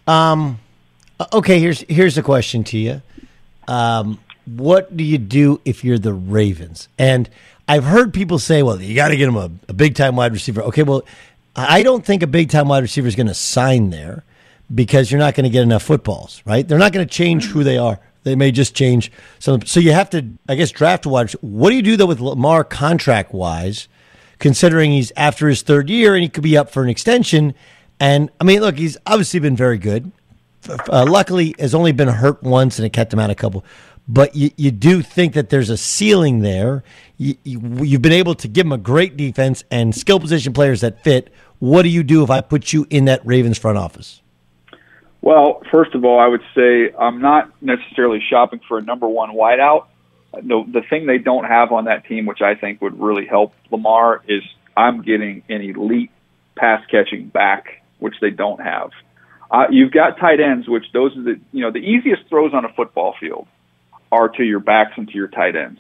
Um, 0.08 0.60
okay, 1.34 1.60
here's 1.60 1.82
here's 1.82 2.18
a 2.18 2.24
question 2.24 2.64
to 2.66 2.78
you. 2.78 3.02
Um, 3.68 4.20
what 4.46 4.96
do 4.96 5.04
you 5.04 5.18
do 5.18 5.62
if 5.66 5.84
you're 5.84 6.00
the 6.00 6.14
Ravens? 6.14 6.88
And 6.98 7.30
I've 7.68 7.84
heard 7.84 8.14
people 8.14 8.40
say, 8.40 8.64
well, 8.64 8.82
you 8.82 8.96
got 8.96 9.10
to 9.10 9.18
get 9.18 9.30
him 9.30 9.38
a, 9.38 9.50
a 9.70 9.74
big 9.74 9.96
time 9.96 10.16
wide 10.16 10.34
receiver. 10.34 10.62
Okay, 10.64 10.84
well, 10.84 11.04
I 11.56 11.84
don't 11.84 12.06
think 12.06 12.24
a 12.24 12.28
big 12.28 12.50
time 12.50 12.68
wide 12.68 12.84
receiver 12.84 13.08
is 13.08 13.16
going 13.16 13.28
to 13.28 13.34
sign 13.34 13.90
there 13.90 14.24
because 14.74 15.12
you're 15.12 15.20
not 15.20 15.36
going 15.36 15.44
to 15.44 15.50
get 15.50 15.64
enough 15.64 15.84
footballs, 15.84 16.42
right? 16.46 16.66
They're 16.68 16.78
not 16.78 16.94
going 16.94 17.06
to 17.06 17.14
change 17.14 17.48
who 17.48 17.64
they 17.64 17.78
are. 17.78 18.00
They 18.24 18.36
may 18.36 18.52
just 18.52 18.76
change 18.76 19.12
some. 19.40 19.66
So 19.66 19.80
you 19.80 19.92
have 19.92 20.10
to, 20.12 20.26
I 20.48 20.56
guess, 20.56 20.72
draft 20.72 21.06
wide. 21.06 21.32
What 21.42 21.72
do 21.72 21.76
you 21.76 21.82
do 21.82 21.98
though 21.98 22.06
with 22.06 22.20
Lamar 22.20 22.64
contract 22.64 23.34
wise, 23.34 23.88
considering 24.40 24.92
he's 24.92 25.12
after 25.18 25.50
his 25.50 25.62
third 25.62 25.90
year 25.90 26.14
and 26.14 26.24
he 26.24 26.30
could 26.30 26.44
be 26.44 26.58
up 26.58 26.70
for 26.70 26.84
an 26.84 26.90
extension? 26.90 27.54
And 28.00 28.30
I 28.40 28.44
mean, 28.44 28.62
look, 28.62 28.78
he's 28.78 28.98
obviously 29.06 29.40
been 29.40 29.56
very 29.56 29.78
good. 29.78 30.12
Uh, 30.70 31.06
luckily, 31.10 31.56
has 31.58 31.74
only 31.74 31.92
been 31.92 32.08
hurt 32.08 32.44
once, 32.44 32.78
and 32.78 32.86
it 32.86 32.94
kept 32.94 33.12
him 33.12 33.20
out 33.20 33.32
a 33.32 33.36
couple. 33.36 33.66
But 34.12 34.36
you, 34.36 34.52
you 34.58 34.72
do 34.72 35.02
think 35.02 35.36
that 35.36 35.50
there's 35.50 35.70
a 35.70 35.78
ceiling 35.78 36.40
there. 36.40 36.84
You, 37.18 37.36
you, 37.46 37.62
you've 37.82 38.02
been 38.02 38.12
able 38.12 38.36
to 38.36 38.48
give 38.50 38.66
him 38.66 38.74
a 38.74 38.78
great 38.78 39.16
defense 39.16 39.64
and 39.72 39.96
skill 39.96 40.20
position 40.20 40.52
players 40.52 40.82
that 40.82 41.02
fit. 41.02 41.32
What 41.60 41.84
do 41.84 41.90
you 41.90 42.04
do 42.04 42.22
if 42.22 42.30
I 42.30 42.42
put 42.42 42.74
you 42.74 42.86
in 42.90 43.06
that 43.06 43.26
Ravens 43.26 43.58
front 43.58 43.78
office? 43.78 44.22
Well, 45.22 45.62
first 45.72 45.96
of 45.96 46.04
all, 46.04 46.20
I 46.20 46.28
would 46.28 46.42
say 46.54 46.92
I'm 47.00 47.22
not 47.22 47.54
necessarily 47.64 48.22
shopping 48.30 48.60
for 48.68 48.78
a 48.78 48.82
number 48.82 49.08
one 49.08 49.30
wideout. 49.30 49.86
The 50.34 50.66
the 50.68 50.82
thing 50.90 51.06
they 51.06 51.18
don't 51.18 51.46
have 51.46 51.72
on 51.72 51.86
that 51.86 52.06
team, 52.06 52.26
which 52.26 52.42
I 52.42 52.56
think 52.56 52.82
would 52.82 53.00
really 53.00 53.28
help 53.28 53.54
Lamar, 53.70 54.24
is 54.28 54.42
I'm 54.76 55.04
getting 55.04 55.44
an 55.48 55.62
elite 55.62 56.12
pass 56.58 56.84
catching 56.90 57.28
back, 57.28 57.84
which 58.00 58.16
they 58.20 58.32
don't 58.32 58.60
have. 58.60 58.92
Uh, 59.50 59.66
you've 59.70 59.92
got 59.92 60.18
tight 60.18 60.40
ends, 60.42 60.68
which 60.68 60.86
those 60.92 61.16
are 61.16 61.22
the 61.22 61.40
you 61.54 61.62
know 61.62 61.72
the 61.72 61.80
easiest 61.80 62.28
throws 62.28 62.54
on 62.54 62.66
a 62.66 62.74
football 62.74 63.16
field 63.18 63.48
are 64.12 64.30
to 64.30 64.44
your 64.44 64.60
backs 64.60 64.94
and 64.98 65.08
to 65.08 65.14
your 65.14 65.28
tight 65.28 65.56
ends. 65.56 65.80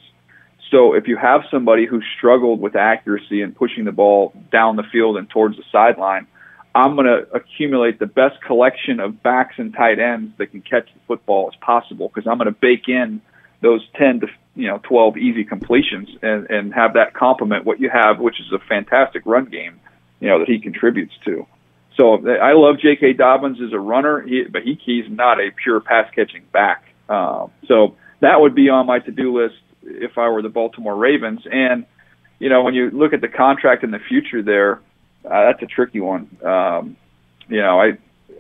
So 0.72 0.94
if 0.94 1.08
you 1.08 1.18
have 1.18 1.42
somebody 1.52 1.86
who 1.86 2.02
struggled 2.18 2.62
with 2.62 2.76
accuracy 2.76 3.42
and 3.42 3.56
pushing 3.56 3.84
the 3.84 3.92
ball 3.92 4.34
down 4.52 4.78
the 4.78 4.84
field 4.92 5.18
and 5.18 5.30
towards 5.30 5.58
the 5.58 5.64
sideline, 5.72 6.28
I'm 6.74 6.96
going 6.96 7.08
to 7.08 7.28
accumulate 7.34 8.00
the 8.00 8.06
best 8.06 8.42
collection 8.42 9.02
of 9.02 9.22
backs 9.22 9.56
and 9.58 9.74
tight 9.74 10.00
ends 10.00 10.32
that 10.38 10.48
can 10.48 10.62
catch 10.62 10.86
the 10.94 11.00
football 11.06 11.52
as 11.54 11.60
possible 11.60 12.08
because 12.08 12.26
I'm 12.30 12.38
going 12.38 12.48
to 12.48 12.58
bake 12.60 12.88
in 12.88 13.22
those 13.62 13.86
10 13.98 14.22
to 14.22 14.28
you 14.56 14.68
know 14.68 14.80
12 14.84 15.18
easy 15.18 15.44
completions 15.44 16.10
and 16.22 16.50
and 16.50 16.74
have 16.74 16.94
that 16.94 17.14
complement 17.14 17.66
what 17.66 17.80
you 17.80 17.90
have, 17.90 18.20
which 18.20 18.40
is 18.40 18.52
a 18.54 18.60
fantastic 18.68 19.24
run 19.26 19.46
game, 19.46 19.80
you 20.20 20.30
know 20.30 20.40
that 20.40 20.48
he 20.48 20.60
contributes 20.60 21.14
to. 21.26 21.46
So 21.98 22.26
I 22.26 22.54
love 22.54 22.80
J.K. 22.80 23.14
Dobbins 23.14 23.60
as 23.62 23.74
a 23.74 23.80
runner, 23.80 24.26
but 24.50 24.64
he, 24.64 24.80
he's 24.86 25.06
not 25.10 25.40
a 25.40 25.52
pure 25.52 25.82
pass 25.82 26.10
catching 26.16 26.44
back. 26.54 26.86
Um, 27.10 27.52
so 27.68 27.98
that 28.22 28.40
would 28.40 28.56
be 28.56 28.70
on 28.70 28.88
my 28.88 29.00
to 29.00 29.12
do 29.12 29.40
list 29.40 29.56
if 29.84 30.18
I 30.18 30.30
were 30.30 30.42
the 30.42 30.50
Baltimore 30.50 30.96
Ravens. 30.96 31.42
And 31.52 31.86
you 32.40 32.50
know 32.50 32.64
when 32.64 32.74
you 32.74 32.90
look 32.90 33.14
at 33.14 33.22
the 33.22 33.28
contract 33.28 33.84
in 33.84 33.92
the 33.92 34.00
future 34.00 34.42
there, 34.42 34.82
uh, 35.26 35.46
that's 35.46 35.62
a 35.62 35.68
tricky 35.68 36.00
one. 36.00 36.30
Um, 36.44 36.96
you 37.48 37.62
know, 37.62 37.80
I 37.80 37.98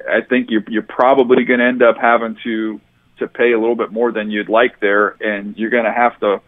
I 0.09 0.21
think 0.21 0.49
you're 0.49 0.63
you're 0.67 0.81
probably 0.83 1.43
going 1.43 1.59
to 1.59 1.65
end 1.65 1.83
up 1.83 1.97
having 1.99 2.37
to 2.43 2.79
to 3.19 3.27
pay 3.27 3.51
a 3.51 3.59
little 3.59 3.75
bit 3.75 3.91
more 3.91 4.11
than 4.11 4.31
you'd 4.31 4.49
like 4.49 4.79
there, 4.79 5.15
and 5.19 5.55
you're 5.57 5.69
going 5.69 5.85
to 5.85 5.91
have 5.91 6.19
to 6.21 6.41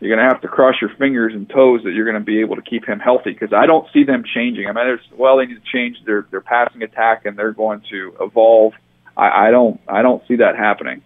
you're 0.00 0.14
going 0.14 0.26
to 0.26 0.34
have 0.34 0.42
to 0.42 0.48
cross 0.48 0.74
your 0.80 0.90
fingers 0.98 1.32
and 1.32 1.48
toes 1.48 1.82
that 1.84 1.92
you're 1.92 2.04
going 2.04 2.18
to 2.18 2.24
be 2.24 2.40
able 2.40 2.56
to 2.56 2.62
keep 2.62 2.84
him 2.84 2.98
healthy 2.98 3.32
because 3.32 3.52
I 3.52 3.66
don't 3.66 3.86
see 3.92 4.02
them 4.02 4.24
changing. 4.24 4.66
I 4.66 4.72
mean, 4.72 4.84
there's 4.84 5.08
well, 5.16 5.38
they 5.38 5.46
need 5.46 5.62
to 5.62 5.72
change 5.72 5.96
their 6.04 6.26
their 6.30 6.40
passing 6.40 6.82
attack 6.82 7.24
and 7.24 7.38
they're 7.38 7.52
going 7.52 7.82
to 7.90 8.16
evolve. 8.20 8.74
I, 9.16 9.48
I 9.48 9.50
don't 9.50 9.80
I 9.86 10.02
don't 10.02 10.22
see 10.26 10.36
that 10.36 10.56
happening. 10.56 11.02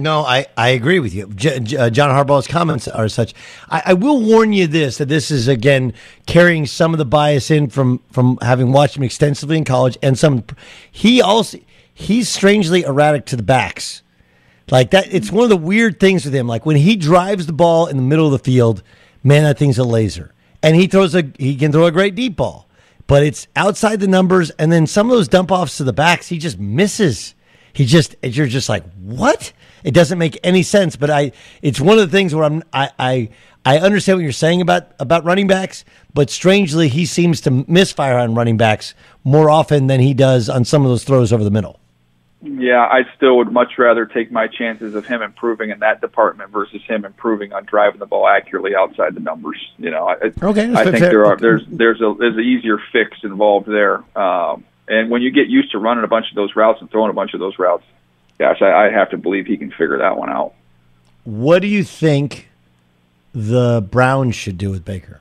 No, 0.00 0.22
I, 0.22 0.46
I 0.56 0.70
agree 0.70 0.98
with 0.98 1.14
you. 1.14 1.26
J- 1.34 1.60
J- 1.60 1.76
uh, 1.76 1.90
John 1.90 2.10
Harbaugh's 2.10 2.46
comments 2.46 2.88
are 2.88 3.08
such. 3.08 3.34
I, 3.68 3.82
I 3.86 3.92
will 3.94 4.20
warn 4.20 4.52
you 4.52 4.66
this 4.66 4.98
that 4.98 5.08
this 5.08 5.30
is 5.30 5.46
again 5.46 5.92
carrying 6.26 6.66
some 6.66 6.94
of 6.94 6.98
the 6.98 7.04
bias 7.04 7.50
in 7.50 7.68
from 7.68 8.00
from 8.10 8.38
having 8.40 8.72
watched 8.72 8.96
him 8.96 9.02
extensively 9.02 9.56
in 9.58 9.64
college 9.64 9.98
and 10.02 10.18
some. 10.18 10.44
He 10.90 11.20
also 11.20 11.58
he's 11.92 12.28
strangely 12.28 12.82
erratic 12.82 13.26
to 13.26 13.36
the 13.36 13.42
backs, 13.42 14.02
like 14.70 14.90
that. 14.92 15.12
It's 15.12 15.30
one 15.30 15.44
of 15.44 15.50
the 15.50 15.56
weird 15.56 16.00
things 16.00 16.24
with 16.24 16.34
him. 16.34 16.46
Like 16.48 16.64
when 16.64 16.76
he 16.76 16.96
drives 16.96 17.46
the 17.46 17.52
ball 17.52 17.86
in 17.86 17.96
the 17.96 18.02
middle 18.02 18.26
of 18.26 18.32
the 18.32 18.38
field, 18.38 18.82
man, 19.22 19.44
that 19.44 19.58
thing's 19.58 19.78
a 19.78 19.84
laser, 19.84 20.32
and 20.62 20.76
he 20.76 20.86
throws 20.86 21.14
a 21.14 21.30
he 21.38 21.56
can 21.56 21.72
throw 21.72 21.84
a 21.84 21.92
great 21.92 22.14
deep 22.14 22.36
ball, 22.36 22.68
but 23.06 23.22
it's 23.22 23.46
outside 23.54 24.00
the 24.00 24.08
numbers, 24.08 24.50
and 24.50 24.72
then 24.72 24.86
some 24.86 25.10
of 25.10 25.16
those 25.16 25.28
dump 25.28 25.52
offs 25.52 25.76
to 25.76 25.84
the 25.84 25.92
backs, 25.92 26.28
he 26.28 26.38
just 26.38 26.58
misses. 26.58 27.34
He 27.72 27.84
just 27.84 28.16
you're 28.22 28.46
just 28.46 28.68
like 28.68 28.84
what? 28.94 29.52
It 29.84 29.92
doesn't 29.92 30.18
make 30.18 30.38
any 30.42 30.62
sense. 30.62 30.96
But 30.96 31.10
I, 31.10 31.32
it's 31.62 31.80
one 31.80 31.98
of 31.98 32.10
the 32.10 32.16
things 32.16 32.34
where 32.34 32.44
I'm 32.44 32.62
I 32.72 32.90
I, 32.98 33.28
I 33.64 33.78
understand 33.78 34.18
what 34.18 34.22
you're 34.22 34.32
saying 34.32 34.60
about 34.60 34.92
about 34.98 35.24
running 35.24 35.46
backs, 35.46 35.84
but 36.14 36.30
strangely 36.30 36.88
he 36.88 37.06
seems 37.06 37.40
to 37.42 37.50
misfire 37.50 38.18
on 38.18 38.34
running 38.34 38.56
backs 38.56 38.94
more 39.24 39.50
often 39.50 39.86
than 39.86 40.00
he 40.00 40.14
does 40.14 40.48
on 40.48 40.64
some 40.64 40.82
of 40.84 40.90
those 40.90 41.04
throws 41.04 41.32
over 41.32 41.44
the 41.44 41.50
middle. 41.50 41.80
Yeah, 42.42 42.80
I 42.80 43.02
still 43.16 43.36
would 43.36 43.52
much 43.52 43.72
rather 43.76 44.06
take 44.06 44.32
my 44.32 44.46
chances 44.46 44.94
of 44.94 45.06
him 45.06 45.20
improving 45.20 45.68
in 45.68 45.80
that 45.80 46.00
department 46.00 46.50
versus 46.50 46.80
him 46.86 47.04
improving 47.04 47.52
on 47.52 47.66
driving 47.66 48.00
the 48.00 48.06
ball 48.06 48.26
accurately 48.26 48.74
outside 48.74 49.14
the 49.14 49.20
numbers. 49.20 49.58
You 49.78 49.90
know, 49.90 50.08
I, 50.08 50.32
Okay, 50.42 50.72
I 50.72 50.84
think 50.84 51.00
there 51.00 51.26
are 51.26 51.36
there's 51.36 51.66
there's 51.66 52.00
a 52.00 52.14
there's 52.18 52.36
an 52.36 52.44
easier 52.44 52.78
fix 52.92 53.18
involved 53.24 53.66
there. 53.66 54.02
Um, 54.16 54.64
and 54.88 55.10
when 55.10 55.20
you 55.20 55.30
get 55.30 55.48
used 55.48 55.72
to 55.72 55.78
running 55.78 56.02
a 56.02 56.08
bunch 56.08 56.30
of 56.30 56.34
those 56.34 56.56
routes 56.56 56.80
and 56.80 56.90
throwing 56.90 57.10
a 57.10 57.14
bunch 57.14 57.34
of 57.34 57.40
those 57.40 57.58
routes, 57.58 57.84
gosh, 58.40 58.62
I, 58.62 58.86
I 58.86 58.90
have 58.90 59.10
to 59.10 59.18
believe 59.18 59.46
he 59.46 59.58
can 59.58 59.70
figure 59.70 59.98
that 59.98 60.16
one 60.16 60.30
out. 60.30 60.54
What 61.24 61.60
do 61.60 61.68
you 61.68 61.84
think 61.84 62.48
the 63.34 63.86
Browns 63.88 64.34
should 64.34 64.56
do 64.56 64.70
with 64.70 64.82
Baker? 64.84 65.20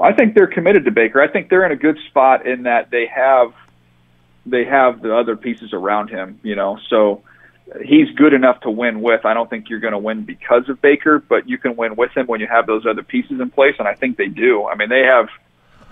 I 0.00 0.12
think 0.12 0.34
they're 0.34 0.46
committed 0.46 0.84
to 0.84 0.90
Baker. 0.92 1.20
I 1.20 1.26
think 1.28 1.48
they're 1.48 1.64
in 1.64 1.72
a 1.72 1.76
good 1.76 1.98
spot 2.08 2.46
in 2.46 2.64
that 2.64 2.90
they 2.90 3.06
have 3.06 3.52
they 4.46 4.64
have 4.64 5.02
the 5.02 5.14
other 5.16 5.36
pieces 5.36 5.72
around 5.72 6.08
him, 6.10 6.38
you 6.42 6.54
know. 6.54 6.78
So 6.88 7.22
he's 7.84 8.08
good 8.14 8.32
enough 8.34 8.60
to 8.60 8.70
win 8.70 9.00
with. 9.00 9.24
I 9.24 9.34
don't 9.34 9.48
think 9.50 9.68
you're 9.70 9.80
going 9.80 9.92
to 9.92 9.98
win 9.98 10.24
because 10.24 10.68
of 10.68 10.80
Baker, 10.80 11.18
but 11.18 11.48
you 11.48 11.58
can 11.58 11.74
win 11.74 11.96
with 11.96 12.16
him 12.16 12.26
when 12.26 12.40
you 12.40 12.46
have 12.46 12.66
those 12.66 12.86
other 12.86 13.02
pieces 13.02 13.40
in 13.40 13.50
place 13.50 13.74
and 13.78 13.88
I 13.88 13.94
think 13.94 14.16
they 14.18 14.28
do. 14.28 14.66
I 14.66 14.74
mean, 14.76 14.90
they 14.90 15.02
have 15.04 15.28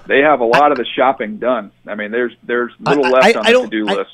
they 0.06 0.20
have 0.20 0.40
a 0.40 0.44
lot 0.44 0.70
of 0.72 0.78
the 0.78 0.84
shopping 0.84 1.38
done. 1.38 1.72
I 1.86 1.94
mean, 1.96 2.10
there's 2.10 2.32
there's 2.44 2.72
little 2.78 3.06
I- 3.06 3.10
left 3.10 3.36
I- 3.36 3.38
on 3.40 3.44
the 3.44 3.52
to-do 3.70 3.88
I- 3.88 3.94
list. 3.94 4.10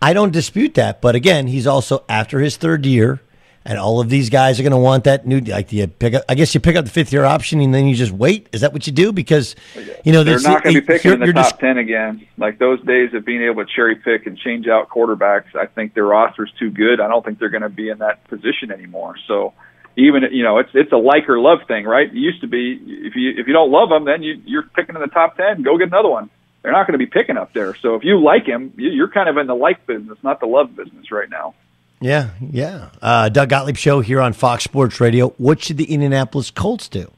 I 0.00 0.12
don't 0.12 0.32
dispute 0.32 0.74
that, 0.74 1.00
but 1.00 1.14
again, 1.14 1.46
he's 1.46 1.66
also 1.66 2.04
after 2.08 2.38
his 2.40 2.56
third 2.56 2.84
year, 2.84 3.20
and 3.64 3.78
all 3.78 3.98
of 3.98 4.08
these 4.10 4.30
guys 4.30 4.60
are 4.60 4.62
going 4.62 4.72
to 4.72 4.76
want 4.78 5.04
that 5.04 5.26
new. 5.26 5.40
Like, 5.40 5.68
do 5.68 5.76
you 5.76 5.86
pick 5.86 6.14
up? 6.14 6.24
I 6.28 6.34
guess 6.34 6.54
you 6.54 6.60
pick 6.60 6.76
up 6.76 6.84
the 6.84 6.90
fifth 6.90 7.12
year 7.12 7.24
option, 7.24 7.60
and 7.60 7.74
then 7.74 7.86
you 7.86 7.94
just 7.96 8.12
wait. 8.12 8.48
Is 8.52 8.60
that 8.60 8.72
what 8.72 8.86
you 8.86 8.92
do? 8.92 9.10
Because 9.12 9.56
you 10.04 10.12
know 10.12 10.22
they're 10.22 10.38
not 10.40 10.62
going 10.62 10.74
to 10.74 10.80
be 10.82 10.86
picking 10.86 11.10
you're- 11.12 11.22
in 11.22 11.26
the 11.26 11.32
top 11.32 11.50
just- 11.52 11.60
ten 11.60 11.78
again. 11.78 12.26
Like 12.36 12.58
those 12.58 12.80
days 12.84 13.14
of 13.14 13.24
being 13.24 13.42
able 13.42 13.64
to 13.64 13.70
cherry 13.74 13.96
pick 13.96 14.26
and 14.26 14.38
change 14.38 14.68
out 14.68 14.88
quarterbacks, 14.90 15.56
I 15.56 15.66
think 15.66 15.94
their 15.94 16.04
roster's 16.04 16.52
too 16.58 16.70
good. 16.70 17.00
I 17.00 17.08
don't 17.08 17.24
think 17.24 17.38
they're 17.38 17.48
going 17.48 17.62
to 17.62 17.68
be 17.68 17.88
in 17.88 17.98
that 17.98 18.22
position 18.28 18.70
anymore. 18.70 19.16
So 19.26 19.54
even 19.96 20.24
you 20.30 20.42
know 20.44 20.58
it's 20.58 20.70
it's 20.74 20.92
a 20.92 20.96
like 20.98 21.28
or 21.28 21.40
love 21.40 21.60
thing, 21.66 21.86
right? 21.86 22.06
It 22.06 22.14
used 22.14 22.42
to 22.42 22.46
be 22.46 22.78
if 22.84 23.16
you 23.16 23.30
if 23.30 23.46
you 23.46 23.54
don't 23.54 23.70
love 23.70 23.88
them, 23.88 24.04
then 24.04 24.22
you 24.22 24.40
you're 24.44 24.62
picking 24.62 24.94
in 24.94 25.00
the 25.00 25.08
top 25.08 25.36
ten. 25.38 25.62
Go 25.62 25.78
get 25.78 25.88
another 25.88 26.10
one. 26.10 26.28
They're 26.66 26.72
not 26.72 26.88
going 26.88 26.98
to 26.98 26.98
be 26.98 27.06
picking 27.06 27.36
up 27.36 27.52
there. 27.52 27.76
So 27.76 27.94
if 27.94 28.02
you 28.02 28.18
like 28.20 28.44
him, 28.44 28.72
you- 28.76 28.90
you're 28.90 29.06
kind 29.06 29.28
of 29.28 29.36
in 29.36 29.46
the 29.46 29.54
like 29.54 29.86
business, 29.86 30.18
not 30.24 30.40
the 30.40 30.46
love 30.46 30.74
business 30.74 31.12
right 31.12 31.30
now. 31.30 31.54
Yeah, 32.00 32.30
yeah. 32.40 32.88
Uh, 33.00 33.28
Doug 33.28 33.50
Gottlieb 33.50 33.76
show 33.76 34.00
here 34.00 34.20
on 34.20 34.32
Fox 34.32 34.64
Sports 34.64 35.00
Radio. 35.00 35.28
What 35.38 35.62
should 35.62 35.76
the 35.76 35.84
Indianapolis 35.94 36.50
Colts 36.50 36.88
do? 36.88 37.08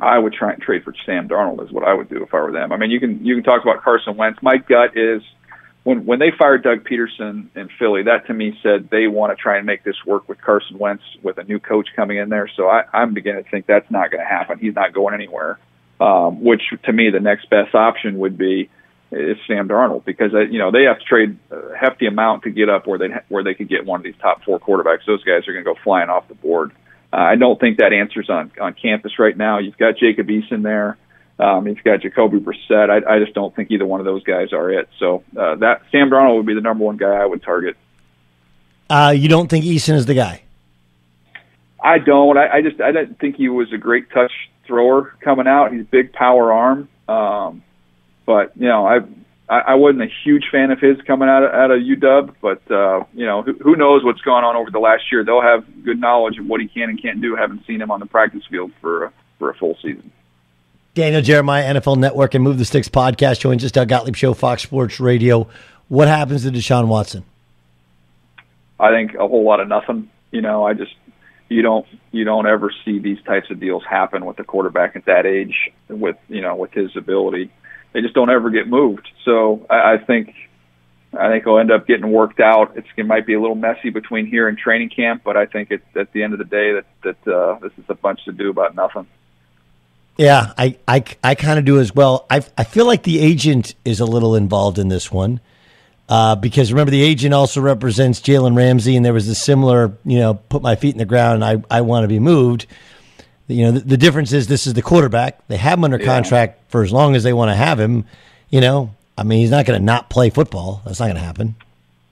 I 0.00 0.18
would 0.18 0.32
try 0.32 0.52
and 0.52 0.60
trade 0.60 0.82
for 0.82 0.92
Sam 1.06 1.28
Darnold 1.28 1.64
is 1.64 1.70
what 1.70 1.84
I 1.84 1.94
would 1.94 2.08
do 2.08 2.24
if 2.24 2.34
I 2.34 2.40
were 2.40 2.50
them. 2.50 2.72
I 2.72 2.76
mean, 2.76 2.90
you 2.90 2.98
can 2.98 3.24
you 3.24 3.36
can 3.36 3.44
talk 3.44 3.62
about 3.62 3.82
Carson 3.84 4.16
Wentz. 4.16 4.42
My 4.42 4.56
gut 4.56 4.96
is 4.96 5.22
when 5.84 6.04
when 6.04 6.18
they 6.18 6.32
fired 6.36 6.64
Doug 6.64 6.82
Pederson 6.84 7.46
in 7.54 7.68
Philly, 7.78 8.02
that 8.02 8.26
to 8.26 8.34
me 8.34 8.58
said 8.64 8.90
they 8.90 9.06
want 9.06 9.30
to 9.30 9.40
try 9.40 9.58
and 9.58 9.64
make 9.66 9.84
this 9.84 10.04
work 10.04 10.28
with 10.28 10.40
Carson 10.40 10.76
Wentz 10.76 11.04
with 11.22 11.38
a 11.38 11.44
new 11.44 11.60
coach 11.60 11.86
coming 11.94 12.16
in 12.18 12.30
there. 12.30 12.48
So 12.56 12.68
I, 12.68 12.82
I'm 12.92 13.14
beginning 13.14 13.44
to 13.44 13.48
think 13.50 13.66
that's 13.66 13.88
not 13.88 14.10
going 14.10 14.22
to 14.24 14.28
happen. 14.28 14.58
He's 14.58 14.74
not 14.74 14.92
going 14.92 15.14
anywhere. 15.14 15.60
Um, 16.00 16.42
which 16.42 16.62
to 16.84 16.92
me, 16.92 17.10
the 17.10 17.20
next 17.20 17.48
best 17.50 17.74
option 17.74 18.18
would 18.18 18.36
be 18.36 18.68
is 19.12 19.36
Sam 19.46 19.68
Darnold 19.68 20.04
because 20.04 20.34
uh, 20.34 20.40
you 20.40 20.58
know 20.58 20.70
they 20.70 20.84
have 20.84 20.98
to 20.98 21.04
trade 21.04 21.38
a 21.50 21.76
hefty 21.76 22.06
amount 22.06 22.42
to 22.44 22.50
get 22.50 22.68
up 22.68 22.86
where 22.86 22.98
they 22.98 23.08
where 23.28 23.44
they 23.44 23.54
could 23.54 23.68
get 23.68 23.86
one 23.86 24.00
of 24.00 24.04
these 24.04 24.16
top 24.20 24.42
four 24.44 24.58
quarterbacks. 24.58 25.06
Those 25.06 25.22
guys 25.22 25.46
are 25.46 25.52
going 25.52 25.64
to 25.64 25.72
go 25.72 25.78
flying 25.82 26.10
off 26.10 26.28
the 26.28 26.34
board. 26.34 26.72
Uh, 27.12 27.16
I 27.16 27.36
don't 27.36 27.60
think 27.60 27.78
that 27.78 27.92
answers 27.92 28.28
on 28.28 28.50
on 28.60 28.74
campus 28.74 29.18
right 29.18 29.36
now. 29.36 29.58
You've 29.58 29.78
got 29.78 29.96
Jacob 29.96 30.26
Eason 30.28 30.62
there. 30.62 30.98
Um, 31.38 31.66
you've 31.66 31.82
got 31.82 32.00
Jacoby 32.00 32.38
Brissett. 32.38 32.90
I, 32.90 33.14
I 33.14 33.18
just 33.18 33.34
don't 33.34 33.54
think 33.54 33.70
either 33.70 33.86
one 33.86 34.00
of 34.00 34.06
those 34.06 34.22
guys 34.22 34.52
are 34.52 34.70
it. 34.70 34.88
So 34.98 35.24
uh, 35.36 35.56
that 35.56 35.82
Sam 35.90 36.10
Darnold 36.10 36.36
would 36.36 36.46
be 36.46 36.54
the 36.54 36.60
number 36.60 36.84
one 36.84 36.96
guy 36.96 37.12
I 37.12 37.26
would 37.26 37.42
target. 37.42 37.76
Uh, 38.88 39.14
you 39.16 39.28
don't 39.28 39.48
think 39.48 39.64
Eason 39.64 39.94
is 39.94 40.06
the 40.06 40.14
guy? 40.14 40.42
I 41.82 41.98
don't. 41.98 42.38
I, 42.38 42.54
I 42.54 42.62
just 42.62 42.80
I 42.80 42.92
didn't 42.92 43.18
think 43.18 43.36
he 43.36 43.48
was 43.48 43.72
a 43.72 43.78
great 43.78 44.10
touch 44.10 44.32
thrower 44.66 45.14
coming 45.20 45.46
out. 45.46 45.72
He's 45.72 45.82
a 45.82 45.84
big 45.84 46.12
power 46.12 46.52
arm. 46.52 46.88
Um, 47.08 47.62
but 48.26 48.52
you 48.56 48.68
know, 48.68 48.86
I 48.86 49.00
I 49.48 49.74
wasn't 49.74 50.02
a 50.02 50.08
huge 50.24 50.44
fan 50.50 50.70
of 50.70 50.80
his 50.80 50.96
coming 51.06 51.28
out 51.28 51.42
of, 51.44 51.52
out 51.52 51.70
of 51.70 51.80
UW, 51.80 52.34
but 52.40 52.70
uh, 52.70 53.04
you 53.12 53.26
know, 53.26 53.42
who, 53.42 53.52
who 53.54 53.76
knows 53.76 54.02
what's 54.02 54.22
gone 54.22 54.42
on 54.42 54.56
over 54.56 54.70
the 54.70 54.78
last 54.78 55.04
year? 55.12 55.22
They'll 55.22 55.42
have 55.42 55.84
good 55.84 56.00
knowledge 56.00 56.38
of 56.38 56.46
what 56.46 56.60
he 56.60 56.68
can 56.68 56.88
and 56.88 57.00
can't 57.00 57.20
do. 57.20 57.36
Haven't 57.36 57.66
seen 57.66 57.80
him 57.80 57.90
on 57.90 58.00
the 58.00 58.06
practice 58.06 58.42
field 58.50 58.72
for 58.80 59.12
for 59.38 59.50
a 59.50 59.54
full 59.54 59.76
season. 59.82 60.10
Daniel 60.94 61.20
Jeremiah, 61.20 61.74
NFL 61.74 61.98
Network, 61.98 62.34
and 62.34 62.44
Move 62.44 62.56
the 62.56 62.64
Sticks 62.64 62.88
podcast 62.88 63.40
joins 63.40 63.64
us. 63.64 63.72
Doug 63.72 63.88
Gottlieb 63.88 64.16
Show, 64.16 64.32
Fox 64.32 64.62
Sports 64.62 65.00
Radio. 65.00 65.48
What 65.88 66.08
happens 66.08 66.44
to 66.44 66.50
Deshaun 66.50 66.86
Watson? 66.86 67.24
I 68.80 68.90
think 68.90 69.14
a 69.14 69.28
whole 69.28 69.44
lot 69.44 69.60
of 69.60 69.68
nothing. 69.68 70.08
You 70.30 70.40
know, 70.40 70.64
I 70.64 70.72
just 70.72 70.94
you 71.48 71.62
don't 71.62 71.86
you 72.10 72.24
don't 72.24 72.46
ever 72.46 72.72
see 72.84 72.98
these 72.98 73.22
types 73.22 73.50
of 73.50 73.60
deals 73.60 73.82
happen 73.88 74.24
with 74.24 74.36
the 74.36 74.44
quarterback 74.44 74.96
at 74.96 75.04
that 75.04 75.26
age 75.26 75.70
with 75.88 76.16
you 76.28 76.40
know 76.40 76.56
with 76.56 76.72
his 76.72 76.96
ability 76.96 77.50
they 77.94 78.02
just 78.02 78.14
don't 78.14 78.28
ever 78.28 78.50
get 78.50 78.68
moved. 78.68 79.08
So 79.24 79.66
I, 79.70 79.94
I 79.94 79.98
think 79.98 80.34
I 81.18 81.28
think 81.28 81.44
he'll 81.44 81.58
end 81.58 81.70
up 81.70 81.86
getting 81.86 82.10
worked 82.10 82.40
out. 82.40 82.76
It's, 82.76 82.88
it 82.96 83.06
might 83.06 83.24
be 83.24 83.34
a 83.34 83.40
little 83.40 83.54
messy 83.54 83.90
between 83.90 84.26
here 84.26 84.48
and 84.48 84.58
training 84.58 84.90
camp, 84.90 85.22
but 85.24 85.36
I 85.36 85.46
think 85.46 85.70
it, 85.70 85.82
at 85.94 86.12
the 86.12 86.24
end 86.24 86.32
of 86.34 86.40
the 86.40 86.44
day 86.44 86.74
that 86.74 86.84
that 87.02 87.32
uh, 87.32 87.58
this 87.60 87.72
is 87.78 87.84
a 87.88 87.94
bunch 87.94 88.24
to 88.26 88.32
do 88.32 88.50
about 88.50 88.74
nothing. 88.74 89.06
Yeah, 90.18 90.52
I 90.58 90.76
I, 90.86 91.04
I 91.22 91.34
kind 91.36 91.58
of 91.58 91.64
do 91.64 91.78
as 91.78 91.94
well. 91.94 92.26
I 92.28 92.42
I 92.58 92.64
feel 92.64 92.84
like 92.84 93.04
the 93.04 93.20
agent 93.20 93.74
is 93.84 94.00
a 94.00 94.04
little 94.04 94.34
involved 94.34 94.78
in 94.78 94.88
this 94.88 95.10
one. 95.10 95.40
Uh, 96.08 96.36
because 96.36 96.72
remember, 96.72 96.90
the 96.90 97.02
agent 97.02 97.32
also 97.32 97.60
represents 97.60 98.20
Jalen 98.20 98.56
Ramsey, 98.56 98.96
and 98.96 99.04
there 99.04 99.14
was 99.14 99.28
a 99.28 99.34
similar, 99.34 99.96
you 100.04 100.18
know, 100.18 100.34
put 100.34 100.62
my 100.62 100.76
feet 100.76 100.94
in 100.94 100.98
the 100.98 101.06
ground 101.06 101.42
and 101.42 101.64
I, 101.70 101.78
I 101.78 101.80
want 101.80 102.04
to 102.04 102.08
be 102.08 102.18
moved. 102.18 102.66
You 103.48 103.64
know, 103.66 103.72
the, 103.72 103.80
the, 103.80 103.96
difference 103.96 104.32
is 104.32 104.46
this 104.46 104.66
is 104.66 104.74
the 104.74 104.82
quarterback. 104.82 105.46
They 105.48 105.56
have 105.56 105.78
him 105.78 105.84
under 105.84 105.98
yeah. 105.98 106.06
contract 106.06 106.70
for 106.70 106.82
as 106.82 106.92
long 106.92 107.14
as 107.14 107.22
they 107.22 107.32
want 107.32 107.50
to 107.50 107.54
have 107.54 107.78
him. 107.78 108.04
You 108.48 108.60
know, 108.60 108.94
I 109.18 109.22
mean, 109.22 109.40
he's 109.40 109.50
not 109.50 109.66
going 109.66 109.78
to 109.78 109.84
not 109.84 110.08
play 110.08 110.30
football. 110.30 110.82
That's 110.84 111.00
not 111.00 111.06
going 111.06 111.16
to 111.16 111.22
happen. 111.22 111.56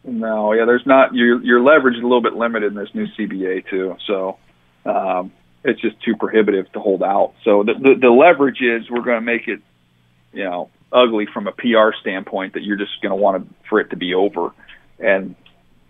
No, 0.05 0.53
yeah, 0.53 0.64
there's 0.64 0.84
not 0.84 1.14
your 1.14 1.40
your 1.43 1.61
leverage 1.62 1.95
is 1.97 2.01
a 2.01 2.07
little 2.07 2.20
bit 2.20 2.34
limited 2.34 2.72
in 2.72 2.78
this 2.78 2.93
new 2.93 3.07
CBA 3.07 3.68
too. 3.68 3.97
So 4.07 4.36
um, 4.84 5.32
it's 5.64 5.80
just 5.80 6.01
too 6.03 6.16
prohibitive 6.16 6.70
to 6.72 6.80
hold 6.80 7.03
out. 7.03 7.34
So 7.45 7.62
the, 7.62 7.74
the 7.74 7.95
the 8.01 8.11
leverage 8.11 8.61
is 8.61 8.90
we're 8.90 9.03
going 9.03 9.18
to 9.18 9.24
make 9.24 9.47
it, 9.47 9.61
you 10.32 10.45
know, 10.45 10.70
ugly 10.93 11.26
from 11.32 11.47
a 11.47 11.53
PR 11.53 11.97
standpoint 12.01 12.55
that 12.55 12.62
you're 12.62 12.76
just 12.76 13.01
going 13.03 13.11
to 13.11 13.16
want 13.16 13.55
for 13.68 13.80
it 13.80 13.90
to 13.90 13.97
be 13.97 14.14
over. 14.14 14.51
And 14.99 15.34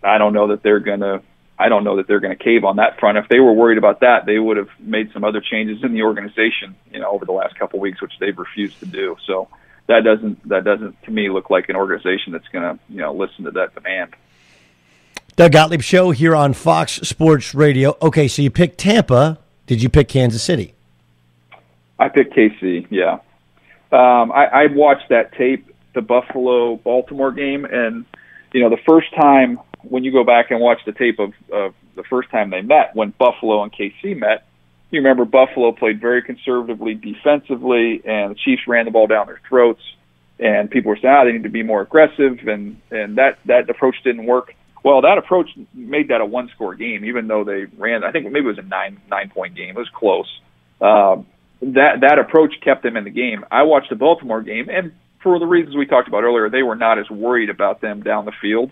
I 0.03 0.18
don't 0.18 0.32
know 0.32 0.48
that 0.48 0.62
they're 0.62 0.80
going 0.80 1.00
to 1.00 1.22
I 1.59 1.68
don't 1.68 1.84
know 1.84 1.96
that 1.96 2.09
they're 2.09 2.20
going 2.20 2.36
to 2.36 2.42
cave 2.42 2.64
on 2.64 2.76
that 2.76 2.98
front. 2.98 3.18
If 3.18 3.28
they 3.28 3.38
were 3.38 3.53
worried 3.53 3.78
about 3.78 4.00
that, 4.00 4.26
they 4.26 4.38
would 4.38 4.57
have 4.57 4.70
made 4.80 5.12
some 5.12 5.22
other 5.22 5.40
changes 5.40 5.84
in 5.84 5.92
the 5.92 6.03
organization, 6.03 6.74
you 6.92 6.98
know, 6.98 7.11
over 7.11 7.24
the 7.24 7.32
last 7.32 7.57
couple 7.57 7.78
of 7.78 7.82
weeks, 7.82 8.03
which 8.03 8.12
they've 8.18 8.36
refused 8.36 8.80
to 8.80 8.86
do. 8.86 9.16
So 9.26 9.48
that 9.86 10.03
doesn't 10.03 10.48
that 10.48 10.64
doesn't 10.64 11.00
to 11.05 11.11
me 11.11 11.28
look 11.28 11.50
like 11.50 11.68
an 11.68 11.76
organization 11.76 12.32
that's 12.32 12.48
going 12.48 12.64
to 12.64 12.82
you 12.88 12.98
know 12.98 13.12
listen 13.14 13.44
to 13.44 13.50
that 13.53 13.74
demand. 13.74 14.14
Doug 15.36 15.53
Gottlieb 15.53 15.82
show 15.82 16.11
here 16.11 16.34
on 16.34 16.53
Fox 16.53 16.92
Sports 16.92 17.55
Radio. 17.55 17.96
Okay, 18.03 18.28
so 18.28 18.42
you 18.42 18.50
picked 18.50 18.78
Tampa. 18.78 19.38
Did 19.66 19.82
you 19.82 19.88
pick 19.88 20.09
Kansas 20.09 20.42
City? 20.42 20.74
I 21.98 22.09
picked 22.09 22.34
KC. 22.34 22.86
Yeah, 22.90 23.18
um, 23.93 24.32
I, 24.32 24.47
I 24.47 24.66
watched 24.70 25.11
that 25.11 25.32
tape, 25.36 25.66
the 25.95 26.01
Buffalo 26.01 26.76
Baltimore 26.76 27.32
game, 27.32 27.64
and 27.64 28.05
you 28.53 28.62
know 28.62 28.70
the 28.70 28.82
first 28.86 29.14
time 29.14 29.59
when 29.82 30.05
you 30.05 30.12
go 30.12 30.24
back 30.24 30.51
and 30.51 30.61
watch 30.61 30.78
the 30.86 30.93
tape 30.93 31.18
of, 31.18 31.32
of 31.53 31.74
the 31.97 32.03
first 32.05 32.30
time 32.30 32.51
they 32.51 32.62
met, 32.62 32.95
when 32.95 33.12
Buffalo 33.18 33.62
and 33.62 33.72
KC 33.72 34.16
met, 34.16 34.47
you 34.90 35.01
remember 35.01 35.24
Buffalo 35.24 35.72
played 35.72 36.01
very 36.01 36.22
conservatively 36.22 36.95
defensively, 36.95 38.03
and 38.05 38.32
the 38.32 38.36
Chiefs 38.45 38.62
ran 38.66 38.84
the 38.84 38.90
ball 38.90 39.07
down 39.07 39.26
their 39.26 39.40
throats. 39.49 39.82
And 40.38 40.70
people 40.70 40.90
were 40.90 40.97
saying, 40.97 41.14
"Ah, 41.14 41.24
they 41.24 41.32
need 41.32 41.45
to 41.45 41.51
be 41.51 41.62
more 41.62 41.82
aggressive," 41.82 42.47
and 42.49 42.80
and 42.90 43.16
that 43.16 43.38
that 43.47 43.68
approach 43.68 43.97
didn't 44.03 44.26
work. 44.26 44.55
Well, 44.82 45.03
that 45.03 45.16
approach 45.16 45.51
made 45.72 46.09
that 46.09 46.20
a 46.20 46.26
one-score 46.26 46.74
game, 46.74 47.05
even 47.05 47.28
though 47.28 47.45
they 47.45 47.66
ran. 47.78 48.03
I 48.03 48.11
think 48.11 48.24
maybe 48.24 48.47
it 48.47 48.49
was 48.49 48.59
a 48.59 48.62
nine 48.62 49.01
nine-point 49.09 49.55
game. 49.55 49.70
It 49.70 49.76
was 49.76 49.88
close. 49.95 50.26
Um, 50.80 51.26
that 51.62 52.00
that 52.02 52.18
approach 52.18 52.54
kept 52.62 52.82
them 52.82 52.96
in 52.96 53.04
the 53.04 53.10
game. 53.10 53.44
I 53.50 53.62
watched 53.62 53.90
the 53.90 53.96
Baltimore 53.96 54.42
game, 54.42 54.68
and 54.68 54.92
for 55.22 55.38
the 55.38 55.46
reasons 55.46 55.76
we 55.76 55.86
talked 55.86 56.08
about 56.08 56.24
earlier, 56.24 56.50
they 56.50 56.62
were 56.62 56.76
not 56.76 56.98
as 56.98 57.08
worried 57.08 57.50
about 57.50 57.80
them 57.80 58.02
down 58.02 58.24
the 58.24 58.32
field 58.40 58.70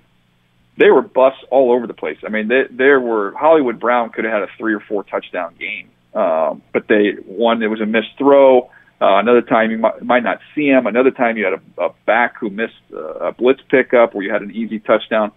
they 0.80 0.90
were 0.90 1.02
busts 1.02 1.44
all 1.50 1.72
over 1.72 1.86
the 1.86 1.94
place. 1.94 2.16
I 2.24 2.30
mean, 2.30 2.48
they, 2.48 2.62
there 2.70 3.00
were 3.00 3.34
Hollywood 3.36 3.78
Brown 3.78 4.10
could 4.10 4.24
have 4.24 4.32
had 4.32 4.42
a 4.42 4.48
three 4.58 4.74
or 4.74 4.80
four 4.80 5.04
touchdown 5.04 5.54
game, 5.58 5.90
um, 6.14 6.62
but 6.72 6.88
they 6.88 7.12
one 7.26 7.62
it 7.62 7.66
was 7.68 7.80
a 7.80 7.86
missed 7.86 8.16
throw. 8.18 8.70
Uh, 9.02 9.18
another 9.18 9.42
time 9.42 9.70
you 9.70 9.78
might, 9.78 10.02
might 10.02 10.22
not 10.22 10.38
see 10.54 10.66
him. 10.66 10.86
Another 10.86 11.10
time 11.10 11.36
you 11.36 11.44
had 11.44 11.54
a, 11.54 11.82
a 11.82 11.94
back 12.06 12.38
who 12.38 12.50
missed 12.50 12.74
uh, 12.92 13.28
a 13.28 13.32
blitz 13.32 13.60
pickup 13.70 14.14
where 14.14 14.24
you 14.24 14.32
had 14.32 14.42
an 14.42 14.50
easy 14.50 14.78
touchdown. 14.78 15.32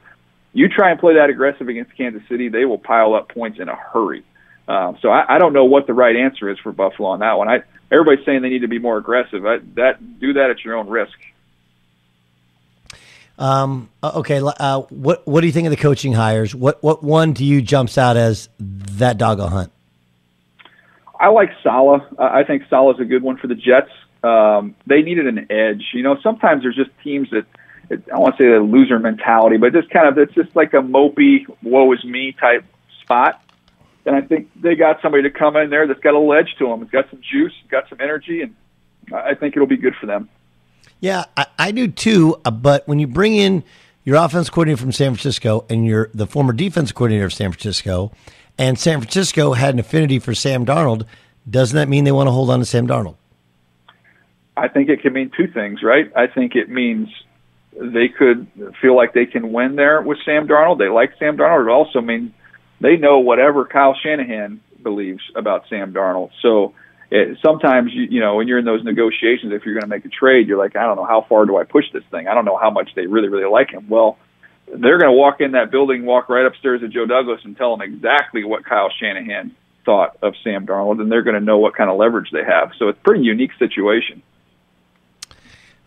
You 0.54 0.70
try 0.70 0.92
and 0.92 1.00
play 1.00 1.16
that 1.16 1.30
aggressive 1.30 1.68
against 1.68 1.96
Kansas 1.98 2.22
City, 2.30 2.48
they 2.48 2.66
will 2.66 2.78
pile 2.78 3.14
up 3.14 3.30
points 3.30 3.60
in 3.60 3.70
a 3.70 3.76
hurry. 3.76 4.24
Um, 4.68 4.98
so 5.02 5.10
I, 5.10 5.36
I 5.36 5.38
don't 5.40 5.54
know 5.54 5.66
what 5.66 5.88
the 5.88 5.94
right 5.94 6.16
answer 6.16 6.50
is 6.50 6.58
for 6.60 6.72
Buffalo 6.72 7.10
on 7.10 7.20
that 7.20 7.38
one. 7.38 7.50
I, 7.50 7.64
everybody's 7.92 8.26
saying 8.26 8.42
they 8.42 8.50
need 8.50 8.62
to 8.62 8.68
be 8.68 8.80
more 8.80 8.98
aggressive. 8.98 9.46
I, 9.46 9.58
that 9.76 10.20
do 10.20 10.34
that 10.34 10.50
at 10.50 10.64
your 10.64 10.76
own 10.76 10.88
risk. 10.88 11.18
Um, 13.38 13.90
uh, 14.02 14.12
okay, 14.16 14.40
uh, 14.42 14.82
what 14.82 15.28
what 15.28 15.42
do 15.42 15.48
you 15.48 15.54
think 15.54 15.66
of 15.66 15.72
the 15.72 15.78
coaching 15.78 16.14
hires? 16.14 16.54
What 16.54 16.82
what 16.84 17.04
one 17.04 17.34
to 17.36 17.44
you 17.44 17.62
jumps 17.62 17.98
out 17.98 18.16
as 18.16 18.48
that 18.60 19.18
doggo 19.18 19.48
hunt? 19.48 19.72
I 21.20 21.30
like 21.30 21.50
Saleh. 21.64 22.02
I 22.20 22.44
think 22.44 22.64
Saleh's 22.70 23.00
a 23.00 23.06
good 23.06 23.24
one 23.24 23.38
for 23.38 23.48
the 23.48 23.56
Jets. 23.56 23.90
Um, 24.24 24.76
they 24.86 25.02
needed 25.02 25.28
an 25.28 25.52
edge. 25.52 25.84
You 25.94 26.04
know, 26.04 26.18
sometimes 26.22 26.64
there's 26.64 26.76
just 26.76 26.92
teams 27.04 27.30
that 27.32 27.46
I 27.92 27.96
don't 27.96 28.20
want 28.20 28.38
to 28.38 28.44
say 28.44 28.50
the 28.50 28.60
loser 28.60 29.00
mentality, 29.00 29.58
but 29.58 29.74
just 29.74 29.90
kind 29.90 30.08
of 30.08 30.18
it's 30.18 30.34
just 30.34 30.56
like 30.56 30.74
a 30.74 30.78
mopey, 30.78 31.46
woe 31.62 31.92
is 31.94 32.04
me 32.04 32.34
type 32.34 32.66
spot. 33.02 33.42
And 34.06 34.16
I 34.16 34.22
think 34.22 34.50
they 34.62 34.76
got 34.76 35.02
somebody 35.02 35.24
to 35.24 35.32
come 35.32 35.56
in 35.56 35.70
there 35.70 35.88
that's 35.88 36.00
got 36.02 36.14
a 36.14 36.20
ledge 36.20 36.56
to 36.60 36.68
them. 36.68 36.82
It's 36.82 36.92
got 36.92 37.10
some 37.10 37.22
juice, 37.22 37.54
got 37.70 37.88
some 37.90 38.00
energy, 38.02 38.42
and 38.42 38.56
I 39.14 39.34
think 39.36 39.56
it'll 39.56 39.68
be 39.68 39.78
good 39.78 39.96
for 39.96 40.06
them. 40.06 40.30
Yeah, 41.00 41.26
I, 41.38 41.46
I 41.58 41.72
do 41.72 41.88
too. 41.88 42.40
Uh, 42.44 42.52
but 42.52 42.88
when 42.88 43.00
you 43.00 43.08
bring 43.08 43.36
in 43.36 43.64
your 44.04 44.18
offense 44.18 44.50
coordinator 44.50 44.82
from 44.82 44.92
San 44.92 45.12
Francisco 45.14 45.66
and 45.70 45.86
you're 45.86 46.10
the 46.14 46.28
former 46.28 46.54
defense 46.54 46.92
coordinator 46.92 47.26
of 47.26 47.34
San 47.34 47.52
Francisco, 47.52 48.12
and 48.58 48.78
San 48.78 49.00
Francisco 49.00 49.54
had 49.54 49.74
an 49.74 49.80
affinity 49.80 50.20
for 50.20 50.34
Sam 50.34 50.66
Darnold, 50.66 51.06
doesn't 51.50 51.76
that 51.76 51.90
mean 51.90 52.04
they 52.04 52.12
want 52.12 52.28
to 52.28 52.32
hold 52.32 52.50
on 52.50 52.60
to 52.60 52.66
Sam 52.66 52.88
Darnold? 52.88 53.16
I 54.56 54.68
think 54.68 54.90
it 54.90 55.02
can 55.02 55.14
mean 55.14 55.32
two 55.36 55.48
things, 55.48 55.82
right? 55.82 56.12
I 56.16 56.28
think 56.28 56.56
it 56.56 56.70
means 56.70 57.10
they 57.76 58.08
could 58.08 58.48
feel 58.82 58.96
like 58.96 59.14
they 59.14 59.26
can 59.26 59.52
win 59.52 59.76
there 59.76 60.02
with 60.02 60.20
Sam 60.24 60.48
Darnold. 60.48 60.78
They 60.78 60.90
like 60.90 61.14
Sam 61.18 61.38
Darnold. 61.38 61.66
It 61.66 61.72
also 61.72 62.02
means 62.02 62.32
they 62.84 62.98
know 62.98 63.20
whatever 63.20 63.66
Kyle 63.66 63.96
Shanahan 64.04 64.60
believes 64.84 65.24
about 65.36 65.64
Sam 65.70 65.94
Darnold. 65.94 66.32
So 66.42 66.74
it, 67.10 67.38
sometimes 67.44 67.92
you 67.94 68.04
you 68.04 68.20
know 68.20 68.36
when 68.36 68.48
you're 68.48 68.60
in 68.60 68.66
those 68.66 68.84
negotiations, 68.84 69.54
if 69.54 69.66
you're 69.66 69.74
going 69.74 69.90
to 69.90 69.96
make 69.96 70.06
a 70.06 70.10
trade, 70.10 70.48
you're 70.48 70.58
like, 70.58 70.76
I 70.76 70.84
don't 70.84 70.98
know 70.98 71.06
how 71.06 71.26
far 71.28 71.46
do 71.46 71.58
I 71.58 71.64
push 71.64 71.86
this 71.94 72.04
thing. 72.12 72.28
I 72.28 72.34
don't 72.34 72.46
know 72.46 72.58
how 72.58 72.70
much 72.70 72.90
they 72.96 73.08
really 73.08 73.30
really 73.30 73.50
like 73.50 73.72
him. 73.72 73.88
Well, 73.88 74.20
they're 74.68 75.00
going 75.00 75.12
to 75.12 75.18
walk 75.18 75.40
in 75.40 75.54
that 75.54 75.72
building, 75.72 76.06
walk 76.06 76.28
right 76.28 76.46
upstairs 76.46 76.82
to 76.82 76.90
Joe 76.90 77.06
Douglas, 77.06 77.40
and 77.46 77.56
tell 77.56 77.74
him 77.74 77.82
exactly 77.82 78.44
what 78.44 78.66
Kyle 78.66 78.92
Shanahan 79.00 79.56
thought 79.86 80.18
of 80.22 80.34
Sam 80.44 80.68
Darnold, 80.68 81.00
and 81.02 81.10
they're 81.10 81.24
going 81.24 81.40
to 81.40 81.46
know 81.46 81.60
what 81.60 81.76
kind 81.76 81.90
of 81.90 81.98
leverage 81.98 82.32
they 82.32 82.44
have. 82.44 82.72
So 82.78 82.90
it's 82.90 83.00
a 83.00 83.04
pretty 83.04 83.24
unique 83.24 83.52
situation. 83.60 84.22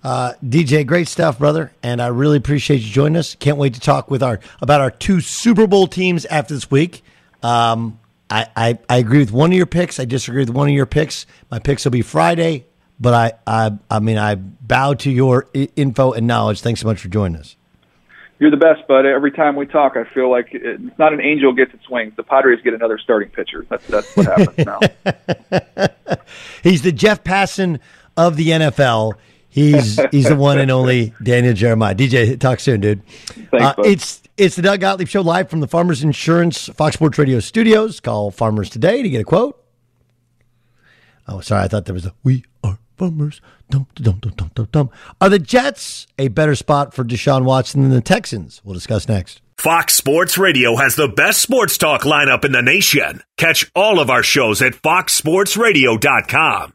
Uh, 0.06 0.34
DJ, 0.34 0.86
great 0.86 1.08
stuff, 1.08 1.36
brother, 1.36 1.72
and 1.82 2.00
I 2.00 2.06
really 2.06 2.36
appreciate 2.36 2.76
you 2.76 2.92
joining 2.92 3.16
us. 3.16 3.34
Can't 3.34 3.58
wait 3.58 3.74
to 3.74 3.80
talk 3.80 4.08
with 4.08 4.22
our 4.22 4.38
about 4.62 4.80
our 4.80 4.92
two 4.92 5.20
Super 5.20 5.66
Bowl 5.66 5.88
teams 5.88 6.24
after 6.26 6.54
this 6.54 6.70
week. 6.70 7.02
Um, 7.42 7.98
I, 8.30 8.46
I, 8.54 8.78
I 8.88 8.98
agree 8.98 9.18
with 9.18 9.32
one 9.32 9.50
of 9.50 9.56
your 9.56 9.66
picks. 9.66 9.98
I 9.98 10.04
disagree 10.04 10.42
with 10.42 10.50
one 10.50 10.68
of 10.68 10.74
your 10.76 10.86
picks. 10.86 11.26
My 11.50 11.58
picks 11.58 11.84
will 11.84 11.90
be 11.90 12.02
Friday, 12.02 12.66
but 13.00 13.14
I, 13.14 13.32
I, 13.48 13.78
I 13.90 13.98
mean, 13.98 14.16
I 14.16 14.36
bow 14.36 14.94
to 14.94 15.10
your 15.10 15.48
info 15.74 16.12
and 16.12 16.24
knowledge. 16.28 16.60
Thanks 16.60 16.82
so 16.82 16.86
much 16.86 17.00
for 17.00 17.08
joining 17.08 17.40
us. 17.40 17.56
You're 18.38 18.52
the 18.52 18.58
best, 18.58 18.86
bud. 18.86 19.06
Every 19.06 19.32
time 19.32 19.56
we 19.56 19.66
talk, 19.66 19.96
I 19.96 20.04
feel 20.14 20.30
like 20.30 20.50
it's 20.52 20.98
not 21.00 21.14
an 21.14 21.20
angel 21.20 21.52
gets 21.52 21.74
its 21.74 21.90
wings. 21.90 22.12
The 22.16 22.22
Padres 22.22 22.60
get 22.62 22.74
another 22.74 22.98
starting 22.98 23.30
pitcher. 23.30 23.66
That's 23.68 23.84
that's 23.88 24.16
what 24.16 24.26
happens 24.26 24.66
now. 26.06 26.18
He's 26.62 26.82
the 26.82 26.92
Jeff 26.92 27.24
Passan 27.24 27.80
of 28.16 28.36
the 28.36 28.50
NFL. 28.50 29.14
He's 29.56 29.98
he's 30.10 30.28
the 30.28 30.36
one 30.36 30.58
and 30.58 30.70
only 30.70 31.14
Daniel 31.22 31.54
Jeremiah. 31.54 31.94
DJ, 31.94 32.38
talk 32.38 32.60
soon, 32.60 32.82
dude. 32.82 33.02
Thanks, 33.06 33.50
Uh, 33.52 33.72
it's 33.84 34.22
it's 34.36 34.54
the 34.54 34.60
Doug 34.62 34.80
Gottlieb 34.80 35.08
Show 35.08 35.22
live 35.22 35.48
from 35.48 35.60
the 35.60 35.66
Farmers 35.66 36.02
Insurance 36.04 36.68
Fox 36.68 36.94
Sports 36.96 37.16
Radio 37.18 37.40
studios. 37.40 37.98
Call 37.98 38.30
Farmers 38.30 38.68
today 38.68 39.00
to 39.02 39.08
get 39.08 39.22
a 39.22 39.24
quote. 39.24 39.58
Oh, 41.26 41.40
sorry, 41.40 41.64
I 41.64 41.68
thought 41.68 41.86
there 41.86 41.94
was 41.94 42.04
a 42.04 42.12
"We 42.22 42.44
are 42.62 42.78
Farmers." 42.98 43.40
Dum 43.70 43.86
dum 43.94 44.18
dum 44.20 44.32
dum 44.36 44.50
dum 44.54 44.68
dum. 44.70 44.90
Are 45.22 45.30
the 45.30 45.38
Jets 45.40 46.06
a 46.18 46.28
better 46.28 46.54
spot 46.54 46.92
for 46.94 47.02
Deshaun 47.02 47.44
Watson 47.44 47.80
than 47.82 47.90
the 47.90 48.00
Texans? 48.02 48.60
We'll 48.62 48.74
discuss 48.74 49.08
next. 49.08 49.40
Fox 49.56 49.94
Sports 49.94 50.36
Radio 50.36 50.76
has 50.76 50.96
the 50.96 51.08
best 51.08 51.40
sports 51.40 51.78
talk 51.78 52.02
lineup 52.02 52.44
in 52.44 52.52
the 52.52 52.60
nation. 52.62 53.22
Catch 53.38 53.70
all 53.74 53.98
of 54.00 54.10
our 54.10 54.22
shows 54.22 54.60
at 54.60 54.74
foxsportsradio.com. 54.74 56.74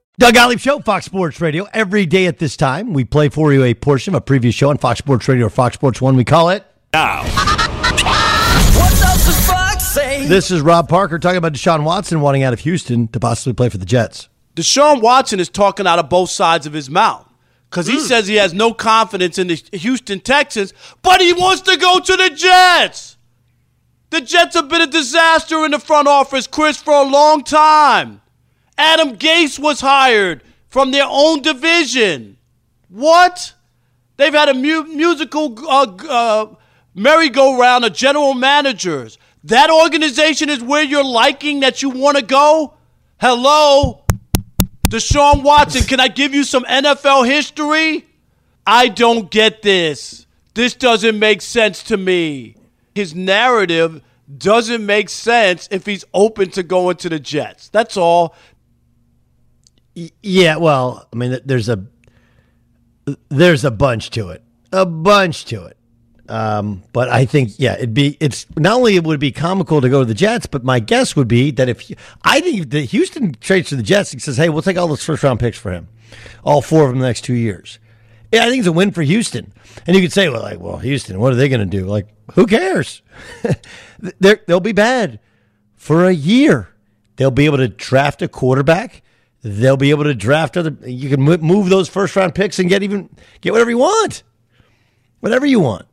Doug 0.21 0.35
Gottlieb 0.35 0.59
Show, 0.59 0.77
Fox 0.81 1.05
Sports 1.05 1.41
Radio. 1.41 1.67
Every 1.73 2.05
day 2.05 2.27
at 2.27 2.37
this 2.37 2.55
time, 2.55 2.93
we 2.93 3.03
play 3.03 3.29
for 3.29 3.51
you 3.53 3.63
a 3.63 3.73
portion 3.73 4.13
of 4.13 4.19
a 4.19 4.21
previous 4.21 4.53
show 4.53 4.69
on 4.69 4.77
Fox 4.77 4.99
Sports 4.99 5.27
Radio 5.27 5.47
or 5.47 5.49
Fox 5.49 5.73
Sports 5.73 5.99
One. 5.99 6.15
We 6.15 6.23
call 6.23 6.49
it 6.49 6.63
Now. 6.93 7.23
What 7.23 8.91
does 8.99 9.25
the 9.25 9.33
fox 9.47 9.83
say? 9.83 10.27
This 10.27 10.51
is 10.51 10.61
Rob 10.61 10.87
Parker 10.87 11.17
talking 11.17 11.39
about 11.39 11.53
Deshaun 11.53 11.83
Watson 11.83 12.21
wanting 12.21 12.43
out 12.43 12.53
of 12.53 12.59
Houston 12.59 13.07
to 13.07 13.19
possibly 13.19 13.53
play 13.53 13.69
for 13.69 13.79
the 13.79 13.85
Jets. 13.85 14.29
Deshaun 14.55 15.01
Watson 15.01 15.39
is 15.39 15.49
talking 15.49 15.87
out 15.87 15.97
of 15.97 16.07
both 16.07 16.29
sides 16.29 16.67
of 16.67 16.73
his 16.73 16.87
mouth 16.87 17.27
because 17.71 17.87
he 17.87 17.97
hmm. 17.97 18.05
says 18.05 18.27
he 18.27 18.35
has 18.35 18.53
no 18.53 18.75
confidence 18.75 19.39
in 19.39 19.47
the 19.47 19.55
Houston 19.73 20.19
Texans, 20.19 20.71
but 21.01 21.19
he 21.19 21.33
wants 21.33 21.63
to 21.63 21.75
go 21.77 21.99
to 21.99 22.15
the 22.15 22.29
Jets. 22.29 23.17
The 24.11 24.21
Jets 24.21 24.53
have 24.53 24.69
been 24.69 24.81
a 24.81 24.87
disaster 24.87 25.65
in 25.65 25.71
the 25.71 25.79
front 25.79 26.07
office, 26.07 26.45
Chris, 26.45 26.77
for 26.77 26.93
a 26.93 27.09
long 27.09 27.43
time. 27.43 28.20
Adam 28.81 29.15
Gase 29.15 29.59
was 29.59 29.79
hired 29.79 30.41
from 30.67 30.89
their 30.89 31.05
own 31.07 31.43
division. 31.43 32.37
What? 32.89 33.53
They've 34.17 34.33
had 34.33 34.49
a 34.49 34.55
mu- 34.55 34.85
musical 34.85 35.55
uh, 35.69 35.95
uh, 36.09 36.55
merry-go-round 36.95 37.85
of 37.85 37.93
general 37.93 38.33
managers. 38.33 39.19
That 39.43 39.69
organization 39.69 40.49
is 40.49 40.63
where 40.63 40.83
you're 40.83 41.03
liking 41.03 41.59
that 41.59 41.83
you 41.83 41.91
want 41.91 42.17
to 42.17 42.23
go? 42.23 42.73
Hello? 43.19 44.03
Deshaun 44.87 45.43
Watson, 45.43 45.83
can 45.83 45.99
I 45.99 46.07
give 46.07 46.33
you 46.33 46.43
some 46.43 46.63
NFL 46.63 47.27
history? 47.27 48.07
I 48.65 48.87
don't 48.87 49.29
get 49.29 49.61
this. 49.61 50.25
This 50.55 50.73
doesn't 50.73 51.17
make 51.17 51.41
sense 51.41 51.83
to 51.83 51.97
me. 51.97 52.55
His 52.95 53.13
narrative 53.15 54.01
doesn't 54.37 54.85
make 54.85 55.09
sense 55.09 55.67
if 55.71 55.85
he's 55.85 56.05
open 56.13 56.49
to 56.51 56.63
going 56.63 56.97
to 56.97 57.09
the 57.09 57.19
Jets. 57.19 57.69
That's 57.69 57.97
all. 57.97 58.35
Yeah, 59.95 60.57
well, 60.57 61.07
I 61.11 61.15
mean, 61.15 61.39
there's 61.45 61.69
a 61.69 61.85
there's 63.29 63.65
a 63.65 63.71
bunch 63.71 64.09
to 64.11 64.29
it, 64.29 64.43
a 64.71 64.85
bunch 64.85 65.45
to 65.45 65.65
it. 65.65 65.77
Um, 66.29 66.83
but 66.93 67.09
I 67.09 67.25
think, 67.25 67.51
yeah, 67.57 67.73
it'd 67.73 67.93
be 67.93 68.15
it's 68.21 68.45
not 68.55 68.77
only 68.77 68.95
it 68.95 69.03
would 69.03 69.19
be 69.19 69.33
comical 69.33 69.81
to 69.81 69.89
go 69.89 69.99
to 69.99 70.05
the 70.05 70.13
Jets, 70.13 70.45
but 70.45 70.63
my 70.63 70.79
guess 70.79 71.15
would 71.15 71.27
be 71.27 71.51
that 71.51 71.67
if 71.67 71.91
I 72.23 72.39
think 72.39 72.69
the 72.69 72.81
Houston 72.81 73.33
trades 73.41 73.69
to 73.69 73.75
the 73.75 73.83
Jets 73.83 74.13
and 74.13 74.21
says, 74.21 74.37
"Hey, 74.37 74.47
we'll 74.47 74.61
take 74.61 74.77
all 74.77 74.87
those 74.87 75.03
first 75.03 75.23
round 75.23 75.41
picks 75.41 75.57
for 75.57 75.71
him, 75.71 75.89
all 76.43 76.61
four 76.61 76.83
of 76.83 76.89
them 76.91 76.99
the 76.99 77.07
next 77.07 77.25
two 77.25 77.33
years." 77.33 77.79
Yeah, 78.31 78.45
I 78.45 78.49
think 78.49 78.59
it's 78.59 78.67
a 78.67 78.71
win 78.71 78.91
for 78.91 79.01
Houston. 79.01 79.51
And 79.85 79.95
you 79.95 80.01
could 80.01 80.13
say, 80.13 80.29
well, 80.29 80.41
like, 80.41 80.59
well, 80.59 80.77
Houston, 80.77 81.19
what 81.19 81.33
are 81.33 81.35
they 81.35 81.49
going 81.49 81.59
to 81.59 81.65
do? 81.65 81.85
Like, 81.85 82.07
who 82.33 82.45
cares? 82.45 83.01
They'll 84.19 84.61
be 84.61 84.71
bad 84.71 85.19
for 85.75 86.05
a 86.05 86.13
year. 86.13 86.69
They'll 87.17 87.29
be 87.29 87.45
able 87.45 87.57
to 87.57 87.67
draft 87.67 88.21
a 88.21 88.29
quarterback. 88.29 89.03
They'll 89.43 89.77
be 89.77 89.89
able 89.89 90.03
to 90.03 90.13
draft 90.13 90.55
other. 90.55 90.75
You 90.85 91.09
can 91.09 91.21
move 91.21 91.69
those 91.69 91.89
first 91.89 92.15
round 92.15 92.35
picks 92.35 92.59
and 92.59 92.69
get 92.69 92.83
even 92.83 93.09
get 93.41 93.51
whatever 93.51 93.71
you 93.71 93.79
want, 93.79 94.23
whatever 95.19 95.45
you 95.45 95.59
want. 95.59 95.87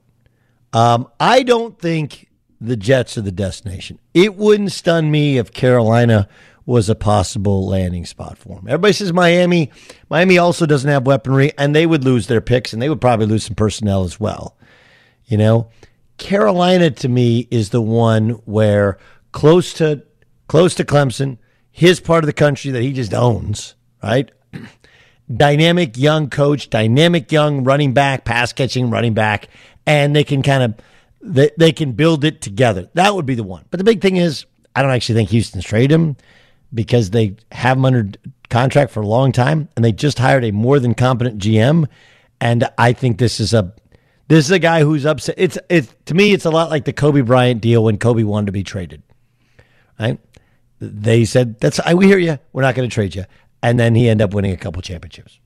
Um, 0.72 1.08
I 1.18 1.42
don't 1.42 1.78
think 1.78 2.28
the 2.60 2.76
Jets 2.76 3.16
are 3.16 3.22
the 3.22 3.32
destination. 3.32 3.98
It 4.12 4.34
wouldn't 4.34 4.72
stun 4.72 5.10
me 5.10 5.38
if 5.38 5.52
Carolina 5.52 6.28
was 6.66 6.90
a 6.90 6.94
possible 6.94 7.66
landing 7.66 8.04
spot 8.04 8.36
for 8.36 8.58
him. 8.58 8.66
Everybody 8.68 8.92
says 8.92 9.12
Miami. 9.14 9.70
Miami 10.10 10.36
also 10.36 10.66
doesn't 10.66 10.90
have 10.90 11.06
weaponry, 11.06 11.52
and 11.56 11.74
they 11.74 11.86
would 11.86 12.04
lose 12.04 12.26
their 12.26 12.42
picks, 12.42 12.74
and 12.74 12.82
they 12.82 12.90
would 12.90 13.00
probably 13.00 13.24
lose 13.24 13.44
some 13.44 13.54
personnel 13.56 14.04
as 14.04 14.20
well. 14.20 14.58
You 15.24 15.38
know, 15.38 15.70
Carolina 16.18 16.90
to 16.90 17.08
me 17.08 17.48
is 17.50 17.70
the 17.70 17.80
one 17.80 18.30
where 18.44 18.98
close 19.32 19.72
to 19.74 20.02
close 20.48 20.74
to 20.74 20.84
Clemson, 20.84 21.38
his 21.78 22.00
part 22.00 22.24
of 22.24 22.26
the 22.26 22.32
country 22.32 22.72
that 22.72 22.82
he 22.82 22.92
just 22.92 23.14
owns, 23.14 23.76
right? 24.02 24.32
Dynamic 25.32 25.96
young 25.96 26.28
coach, 26.28 26.70
dynamic 26.70 27.30
young 27.30 27.62
running 27.62 27.94
back, 27.94 28.24
pass 28.24 28.52
catching 28.52 28.90
running 28.90 29.14
back, 29.14 29.48
and 29.86 30.16
they 30.16 30.24
can 30.24 30.42
kind 30.42 30.64
of 30.64 30.74
they, 31.20 31.52
they 31.56 31.70
can 31.70 31.92
build 31.92 32.24
it 32.24 32.40
together. 32.40 32.90
That 32.94 33.14
would 33.14 33.26
be 33.26 33.36
the 33.36 33.44
one. 33.44 33.64
But 33.70 33.78
the 33.78 33.84
big 33.84 34.00
thing 34.00 34.16
is, 34.16 34.44
I 34.74 34.82
don't 34.82 34.90
actually 34.90 35.14
think 35.14 35.30
Houston's 35.30 35.64
trade 35.64 35.92
him 35.92 36.16
because 36.74 37.10
they 37.10 37.36
have 37.52 37.76
him 37.76 37.84
under 37.84 38.10
contract 38.50 38.90
for 38.90 39.00
a 39.00 39.06
long 39.06 39.30
time, 39.30 39.68
and 39.76 39.84
they 39.84 39.92
just 39.92 40.18
hired 40.18 40.44
a 40.44 40.50
more 40.50 40.80
than 40.80 40.94
competent 40.94 41.40
GM. 41.40 41.86
And 42.40 42.68
I 42.76 42.92
think 42.92 43.18
this 43.18 43.38
is 43.38 43.54
a 43.54 43.72
this 44.26 44.46
is 44.46 44.50
a 44.50 44.58
guy 44.58 44.82
who's 44.82 45.06
upset. 45.06 45.36
It's 45.38 45.56
it's 45.68 45.94
to 46.06 46.14
me, 46.14 46.32
it's 46.32 46.44
a 46.44 46.50
lot 46.50 46.70
like 46.70 46.86
the 46.86 46.92
Kobe 46.92 47.20
Bryant 47.20 47.60
deal 47.60 47.84
when 47.84 47.98
Kobe 47.98 48.24
wanted 48.24 48.46
to 48.46 48.52
be 48.52 48.64
traded. 48.64 49.04
Right? 50.00 50.18
They 50.80 51.24
said 51.24 51.58
that's 51.60 51.80
I 51.80 51.94
we 51.94 52.06
hear 52.06 52.18
you. 52.18 52.38
We're 52.52 52.62
not 52.62 52.74
going 52.74 52.88
to 52.88 52.94
trade 52.94 53.14
you, 53.14 53.24
and 53.62 53.78
then 53.78 53.94
he 53.94 54.08
ended 54.08 54.24
up 54.24 54.34
winning 54.34 54.52
a 54.52 54.56
couple 54.56 54.80
championships. 54.82 55.40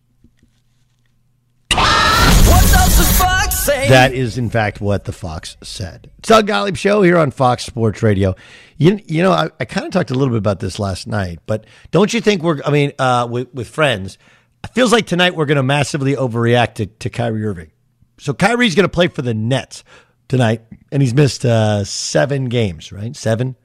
What 1.73 2.63
does 2.63 2.99
the 2.99 3.05
fox 3.15 3.59
say? 3.59 3.89
That 3.89 4.13
is, 4.13 4.37
in 4.37 4.51
fact, 4.51 4.81
what 4.81 5.05
the 5.05 5.13
Fox 5.13 5.57
said. 5.63 6.11
It's 6.19 6.29
Doug 6.29 6.47
Gottlieb 6.47 6.77
Show 6.77 7.03
here 7.03 7.17
on 7.17 7.31
Fox 7.31 7.65
Sports 7.65 8.03
Radio. 8.03 8.35
You, 8.77 9.01
you 9.07 9.23
know, 9.23 9.33
I, 9.33 9.49
I 9.61 9.65
kind 9.65 9.87
of 9.87 9.93
talked 9.93 10.11
a 10.11 10.15
little 10.15 10.31
bit 10.31 10.39
about 10.39 10.61
this 10.61 10.79
last 10.79 11.07
night, 11.07 11.39
but 11.47 11.67
don't 11.91 12.13
you 12.13 12.21
think 12.21 12.43
we're, 12.43 12.61
I 12.65 12.71
mean, 12.71 12.93
uh, 12.99 13.27
with, 13.31 13.53
with 13.55 13.69
friends, 13.69 14.19
it 14.65 14.75
feels 14.75 14.93
like 14.93 15.07
tonight 15.07 15.35
we're 15.35 15.47
going 15.47 15.57
to 15.57 15.63
massively 15.63 16.15
overreact 16.15 16.75
to, 16.75 16.87
to 16.87 17.11
Kyrie 17.11 17.45
Irving. 17.45 17.71
So 18.19 18.35
Kyrie's 18.35 18.75
going 18.75 18.85
to 18.85 18.93
play 18.93 19.09
for 19.09 19.23
the 19.23 19.35
Nets 19.35 19.85
tonight, 20.29 20.63
and 20.91 21.03
he's 21.03 21.15
missed 21.15 21.45
uh, 21.45 21.85
seven 21.85 22.47
games, 22.47 22.93
right? 22.93 23.15
Seven? 23.17 23.57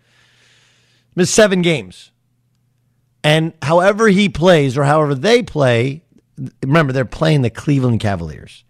Missed 1.18 1.34
seven 1.34 1.64
games. 1.64 2.12
And 3.24 3.54
however 3.64 4.08
he 4.08 4.30
plays 4.30 4.78
or 4.78 4.84
however 4.84 5.16
they 5.16 5.42
play, 5.42 6.04
remember, 6.62 6.94
they're 6.94 7.06
playing 7.06 7.42
the 7.42 7.50
Cleveland 7.50 8.02
Cavaliers. 8.02 8.64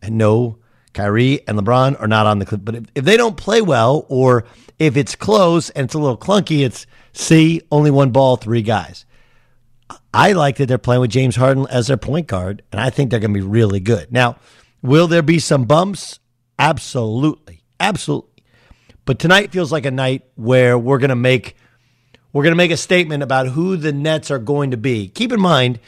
And 0.00 0.16
no, 0.16 0.56
Kyrie 0.94 1.46
and 1.46 1.58
LeBron 1.58 2.00
are 2.00 2.08
not 2.08 2.26
on 2.26 2.38
the 2.38 2.46
clip. 2.46 2.62
But 2.64 2.76
if, 2.76 2.84
if 2.94 3.04
they 3.04 3.18
don't 3.18 3.36
play 3.36 3.60
well, 3.60 4.06
or 4.08 4.46
if 4.78 4.96
it's 4.96 5.14
close 5.14 5.68
and 5.68 5.84
it's 5.84 5.92
a 5.92 5.98
little 5.98 6.16
clunky, 6.16 6.64
it's 6.64 6.86
see, 7.12 7.60
only 7.70 7.90
one 7.90 8.10
ball, 8.10 8.36
three 8.36 8.62
guys. 8.62 9.04
I 10.14 10.32
like 10.32 10.56
that 10.56 10.66
they're 10.66 10.78
playing 10.78 11.02
with 11.02 11.10
James 11.10 11.36
Harden 11.36 11.66
as 11.68 11.88
their 11.88 11.98
point 11.98 12.26
guard, 12.26 12.62
and 12.72 12.80
I 12.80 12.88
think 12.88 13.10
they're 13.10 13.20
going 13.20 13.34
to 13.34 13.38
be 13.38 13.46
really 13.46 13.80
good. 13.80 14.10
Now, 14.10 14.36
will 14.80 15.08
there 15.08 15.20
be 15.20 15.40
some 15.40 15.66
bumps? 15.66 16.20
Absolutely. 16.58 17.64
Absolutely. 17.78 18.33
But 19.04 19.18
tonight 19.18 19.52
feels 19.52 19.70
like 19.70 19.86
a 19.86 19.90
night 19.90 20.24
where 20.34 20.78
we're 20.78 20.98
going 20.98 21.10
to 21.10 21.16
make 21.16 21.56
we're 22.32 22.42
going 22.42 22.52
to 22.52 22.56
make 22.56 22.72
a 22.72 22.76
statement 22.76 23.22
about 23.22 23.48
who 23.48 23.76
the 23.76 23.92
Nets 23.92 24.30
are 24.30 24.40
going 24.40 24.72
to 24.72 24.76
be. 24.76 25.08
Keep 25.08 25.32
in 25.32 25.40
mind, 25.40 25.78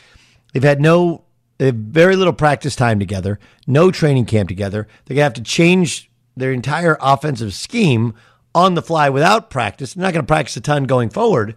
they've 0.52 0.62
had 0.62 0.80
no 0.80 1.24
they 1.58 1.66
have 1.66 1.74
very 1.74 2.16
little 2.16 2.32
practice 2.32 2.76
time 2.76 2.98
together, 2.98 3.38
no 3.66 3.90
training 3.90 4.26
camp 4.26 4.48
together. 4.48 4.86
They're 5.04 5.14
going 5.14 5.20
to 5.20 5.24
have 5.24 5.34
to 5.34 5.42
change 5.42 6.10
their 6.36 6.52
entire 6.52 6.98
offensive 7.00 7.54
scheme 7.54 8.14
on 8.54 8.74
the 8.74 8.82
fly 8.82 9.08
without 9.08 9.50
practice. 9.50 9.94
They're 9.94 10.02
not 10.02 10.12
going 10.12 10.24
to 10.24 10.26
practice 10.26 10.56
a 10.56 10.60
ton 10.60 10.84
going 10.84 11.08
forward. 11.08 11.56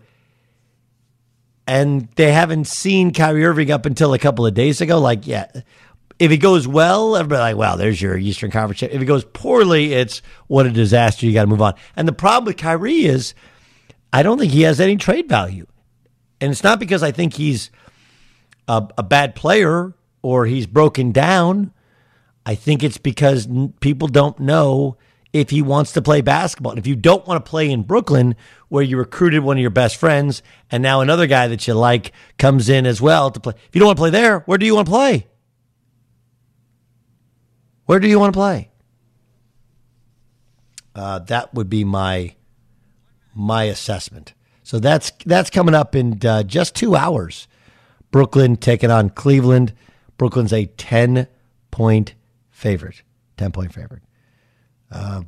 And 1.68 2.10
they 2.16 2.32
haven't 2.32 2.66
seen 2.66 3.14
Kyrie 3.14 3.46
Irving 3.46 3.72
up 3.72 3.86
until 3.86 4.14
a 4.14 4.20
couple 4.20 4.46
of 4.46 4.54
days 4.54 4.82
ago. 4.82 5.00
Like, 5.00 5.28
yeah, 5.28 5.52
if 6.20 6.32
it 6.32 6.38
goes 6.38 6.68
well, 6.68 7.16
everybody 7.16 7.40
like, 7.40 7.56
wow, 7.56 7.76
there's 7.78 8.02
your 8.02 8.18
Eastern 8.18 8.52
Conference. 8.52 8.84
If 8.84 9.02
it 9.02 9.06
goes 9.06 9.24
poorly, 9.24 9.94
it's 9.94 10.22
what 10.48 10.66
a 10.66 10.72
disaster. 10.72 11.26
You 11.26 11.34
got 11.34 11.44
to 11.44 11.48
move 11.48 11.62
on. 11.62 11.74
And 11.96 12.08
the 12.08 12.14
problem 12.14 12.46
with 12.46 12.58
Kyrie 12.58 13.06
is, 13.06 13.34
I 14.12 14.22
don't 14.22 14.38
think 14.38 14.52
he 14.52 14.64
has 14.64 14.82
any 14.82 14.98
trade 14.98 15.30
value, 15.30 15.66
and 16.42 16.52
it's 16.52 16.64
not 16.64 16.80
because 16.80 17.04
I 17.04 17.12
think 17.12 17.34
he's 17.36 17.72
a, 18.68 18.88
a 18.98 19.04
bad 19.04 19.36
player 19.36 19.94
or 20.22 20.46
he's 20.46 20.68
broken 20.68 21.12
down. 21.12 21.74
I 22.46 22.56
think 22.56 22.84
it's 22.84 22.98
because 22.98 23.48
people 23.80 24.08
don't 24.08 24.40
know 24.40 24.98
if 25.32 25.52
he 25.52 25.62
wants 25.62 25.92
to 25.94 26.02
play 26.02 26.22
basketball. 26.22 26.72
And 26.72 26.80
if 26.80 26.88
you 26.88 26.96
don't 26.96 27.26
want 27.28 27.44
to 27.44 27.50
play 27.50 27.70
in 27.70 27.84
Brooklyn, 27.84 28.36
where 28.68 28.84
you 28.84 28.98
recruited 28.98 29.44
one 29.44 29.58
of 29.58 29.62
your 29.62 29.70
best 29.70 29.96
friends, 29.98 30.42
and 30.72 30.82
now 30.82 31.02
another 31.02 31.28
guy 31.28 31.48
that 31.48 31.68
you 31.68 31.76
like 31.76 32.12
comes 32.38 32.68
in 32.68 32.86
as 32.86 33.00
well 33.00 33.30
to 33.30 33.40
play. 33.40 33.54
If 33.56 33.76
you 33.76 33.80
don't 33.80 33.88
want 33.88 33.98
to 33.98 34.02
play 34.02 34.10
there, 34.10 34.40
where 34.40 34.58
do 34.58 34.66
you 34.66 34.76
want 34.76 34.88
to 34.88 34.92
play? 34.92 35.28
Where 37.90 38.00
do 38.00 38.08
you 38.08 38.20
want 38.20 38.36
to 38.36 38.38
play? 38.38 38.70
Uh, 40.94 41.18
that 41.18 41.56
would 41.56 41.72
be 41.72 41.84
my 41.84 42.36
my 43.34 43.64
assessment. 43.64 44.36
So 44.62 44.78
that's 44.78 45.12
that's 45.26 45.50
coming 45.50 45.74
up 45.74 45.96
in 45.96 46.24
uh, 46.24 46.44
just 46.44 46.76
two 46.76 46.96
hours. 46.96 47.48
Brooklyn 48.12 48.58
taking 48.58 48.92
on 48.92 49.10
Cleveland. 49.10 49.74
Brooklyn's 50.18 50.54
a 50.54 50.68
ten 50.68 51.28
point 51.72 52.14
favorite. 52.52 53.02
Ten 53.38 53.52
point 53.52 53.74
favorite. 53.74 54.04
Uh, 54.92 55.24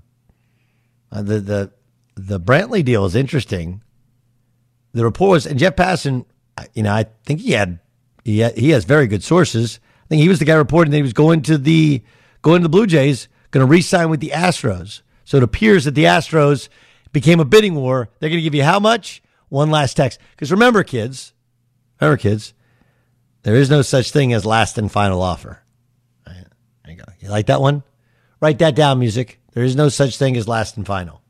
the 1.09 1.39
the 1.39 1.71
the 2.13 2.39
Brantley 2.39 2.85
deal 2.85 3.05
is 3.05 3.15
interesting. 3.15 3.81
The 4.93 5.03
report 5.03 5.31
was, 5.31 5.45
and 5.47 5.57
Jeff 5.57 5.75
Passan, 5.75 6.25
you 6.75 6.83
know, 6.83 6.93
I 6.93 7.07
think 7.23 7.39
he 7.39 7.53
had 7.53 7.79
he 8.23 8.37
had, 8.37 8.55
he 8.55 8.69
has 8.69 8.85
very 8.85 9.07
good 9.07 9.23
sources. 9.23 9.79
I 10.05 10.07
think 10.09 10.21
he 10.21 10.29
was 10.29 10.37
the 10.37 10.45
guy 10.45 10.53
reporting 10.53 10.91
that 10.91 10.97
he 10.97 11.01
was 11.01 11.13
going 11.13 11.41
to 11.41 11.57
the 11.57 12.03
going 12.41 12.61
to 12.61 12.63
the 12.63 12.69
Blue 12.69 12.87
Jays, 12.87 13.27
going 13.51 13.65
to 13.65 13.69
re-sign 13.69 14.09
with 14.09 14.19
the 14.19 14.29
Astros. 14.29 15.01
So 15.25 15.37
it 15.37 15.43
appears 15.43 15.85
that 15.85 15.95
the 15.95 16.05
Astros 16.05 16.69
became 17.11 17.39
a 17.39 17.45
bidding 17.45 17.75
war. 17.75 18.09
They're 18.19 18.29
going 18.29 18.39
to 18.39 18.43
give 18.43 18.55
you 18.55 18.63
how 18.63 18.79
much? 18.79 19.21
One 19.49 19.69
last 19.69 19.95
text. 19.95 20.19
Because 20.31 20.51
remember, 20.51 20.83
kids, 20.83 21.33
remember, 21.99 22.17
kids, 22.17 22.53
There 23.43 23.55
is 23.55 23.69
no 23.69 23.81
such 23.81 24.11
thing 24.11 24.33
as 24.33 24.45
last 24.45 24.77
and 24.77 24.91
final 24.91 25.21
offer. 25.21 25.61
There 26.25 26.45
you 26.87 26.95
go. 26.95 27.03
You 27.19 27.29
like 27.29 27.47
that 27.47 27.61
one? 27.61 27.83
Write 28.39 28.59
that 28.59 28.75
down, 28.75 28.99
music. 28.99 29.39
There 29.53 29.63
is 29.63 29.75
no 29.75 29.89
such 29.89 30.17
thing 30.17 30.37
as 30.37 30.47
last 30.47 30.77
and 30.77 30.85
final. 30.85 31.21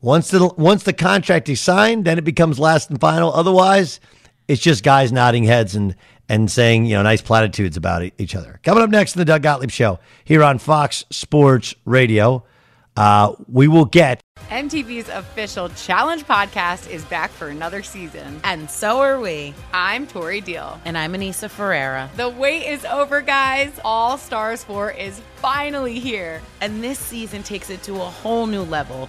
Once 0.00 0.30
the 0.30 0.46
once 0.56 0.84
the 0.84 0.92
contract 0.92 1.48
is 1.48 1.60
signed, 1.60 2.04
then 2.04 2.18
it 2.18 2.24
becomes 2.24 2.58
last 2.58 2.88
and 2.88 3.00
final. 3.00 3.32
Otherwise, 3.32 3.98
it's 4.46 4.62
just 4.62 4.84
guys 4.84 5.10
nodding 5.10 5.44
heads 5.44 5.74
and 5.74 5.96
and 6.28 6.50
saying 6.50 6.86
you 6.86 6.94
know 6.94 7.02
nice 7.02 7.22
platitudes 7.22 7.76
about 7.76 8.02
each 8.18 8.34
other. 8.34 8.60
Coming 8.62 8.82
up 8.82 8.90
next 8.90 9.14
in 9.14 9.20
the 9.20 9.24
Doug 9.24 9.42
Gottlieb 9.42 9.70
Show 9.70 9.98
here 10.24 10.42
on 10.42 10.58
Fox 10.58 11.04
Sports 11.10 11.74
Radio, 11.84 12.44
uh, 12.96 13.34
we 13.50 13.68
will 13.68 13.84
get 13.84 14.20
MTV's 14.50 15.08
official 15.10 15.68
Challenge 15.68 16.24
podcast 16.24 16.90
is 16.90 17.04
back 17.04 17.30
for 17.30 17.48
another 17.48 17.82
season. 17.82 18.40
And 18.44 18.68
so 18.70 19.00
are 19.00 19.20
we. 19.20 19.54
I'm 19.72 20.06
Tori 20.06 20.40
Deal. 20.40 20.80
And 20.84 20.96
I'm 20.96 21.12
Aneesa 21.12 21.50
Ferreira. 21.50 22.10
The 22.16 22.28
wait 22.28 22.66
is 22.66 22.84
over, 22.86 23.20
guys. 23.20 23.78
All 23.84 24.16
Stars 24.16 24.64
4 24.64 24.92
is 24.92 25.20
finally 25.36 25.98
here. 26.00 26.40
And 26.60 26.82
this 26.82 26.98
season 26.98 27.42
takes 27.42 27.68
it 27.68 27.82
to 27.84 27.94
a 27.96 27.98
whole 27.98 28.46
new 28.46 28.62
level. 28.62 29.08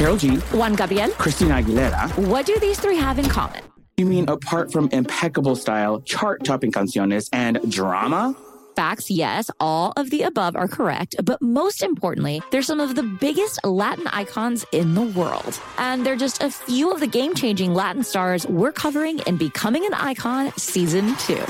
Karol 0.00 0.16
G, 0.16 0.36
Juan 0.56 0.76
Gabriel, 0.76 1.10
Christina 1.10 1.56
Aguilera. 1.56 2.16
What 2.26 2.46
do 2.46 2.58
these 2.58 2.80
three 2.80 2.96
have 2.96 3.18
in 3.18 3.26
common? 3.26 3.62
You 3.98 4.06
mean 4.06 4.30
apart 4.30 4.72
from 4.72 4.88
impeccable 4.92 5.54
style, 5.56 6.00
chart 6.00 6.42
topping 6.42 6.72
canciones, 6.72 7.28
and 7.34 7.60
drama? 7.70 8.34
Facts, 8.74 9.10
yes, 9.10 9.50
all 9.60 9.92
of 9.98 10.08
the 10.08 10.22
above 10.22 10.56
are 10.56 10.68
correct, 10.68 11.16
but 11.22 11.42
most 11.42 11.82
importantly, 11.82 12.40
they're 12.50 12.62
some 12.62 12.80
of 12.80 12.94
the 12.94 13.02
biggest 13.02 13.62
Latin 13.62 14.06
icons 14.06 14.64
in 14.72 14.94
the 14.94 15.02
world. 15.02 15.60
And 15.76 16.06
they're 16.06 16.16
just 16.16 16.42
a 16.42 16.50
few 16.50 16.90
of 16.90 17.00
the 17.00 17.06
game 17.06 17.34
changing 17.34 17.74
Latin 17.74 18.02
stars 18.02 18.46
we're 18.46 18.72
covering 18.72 19.18
in 19.26 19.36
Becoming 19.36 19.84
an 19.84 19.92
Icon 19.92 20.50
Season 20.56 21.14
2. 21.16 21.44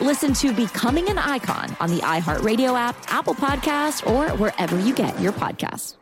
Listen 0.00 0.32
to 0.32 0.54
Becoming 0.54 1.10
an 1.10 1.18
Icon 1.18 1.76
on 1.78 1.90
the 1.90 2.00
iHeartRadio 2.00 2.74
app, 2.74 2.96
Apple 3.08 3.34
Podcast, 3.34 4.10
or 4.10 4.34
wherever 4.38 4.80
you 4.80 4.94
get 4.94 5.20
your 5.20 5.32
podcasts. 5.32 5.96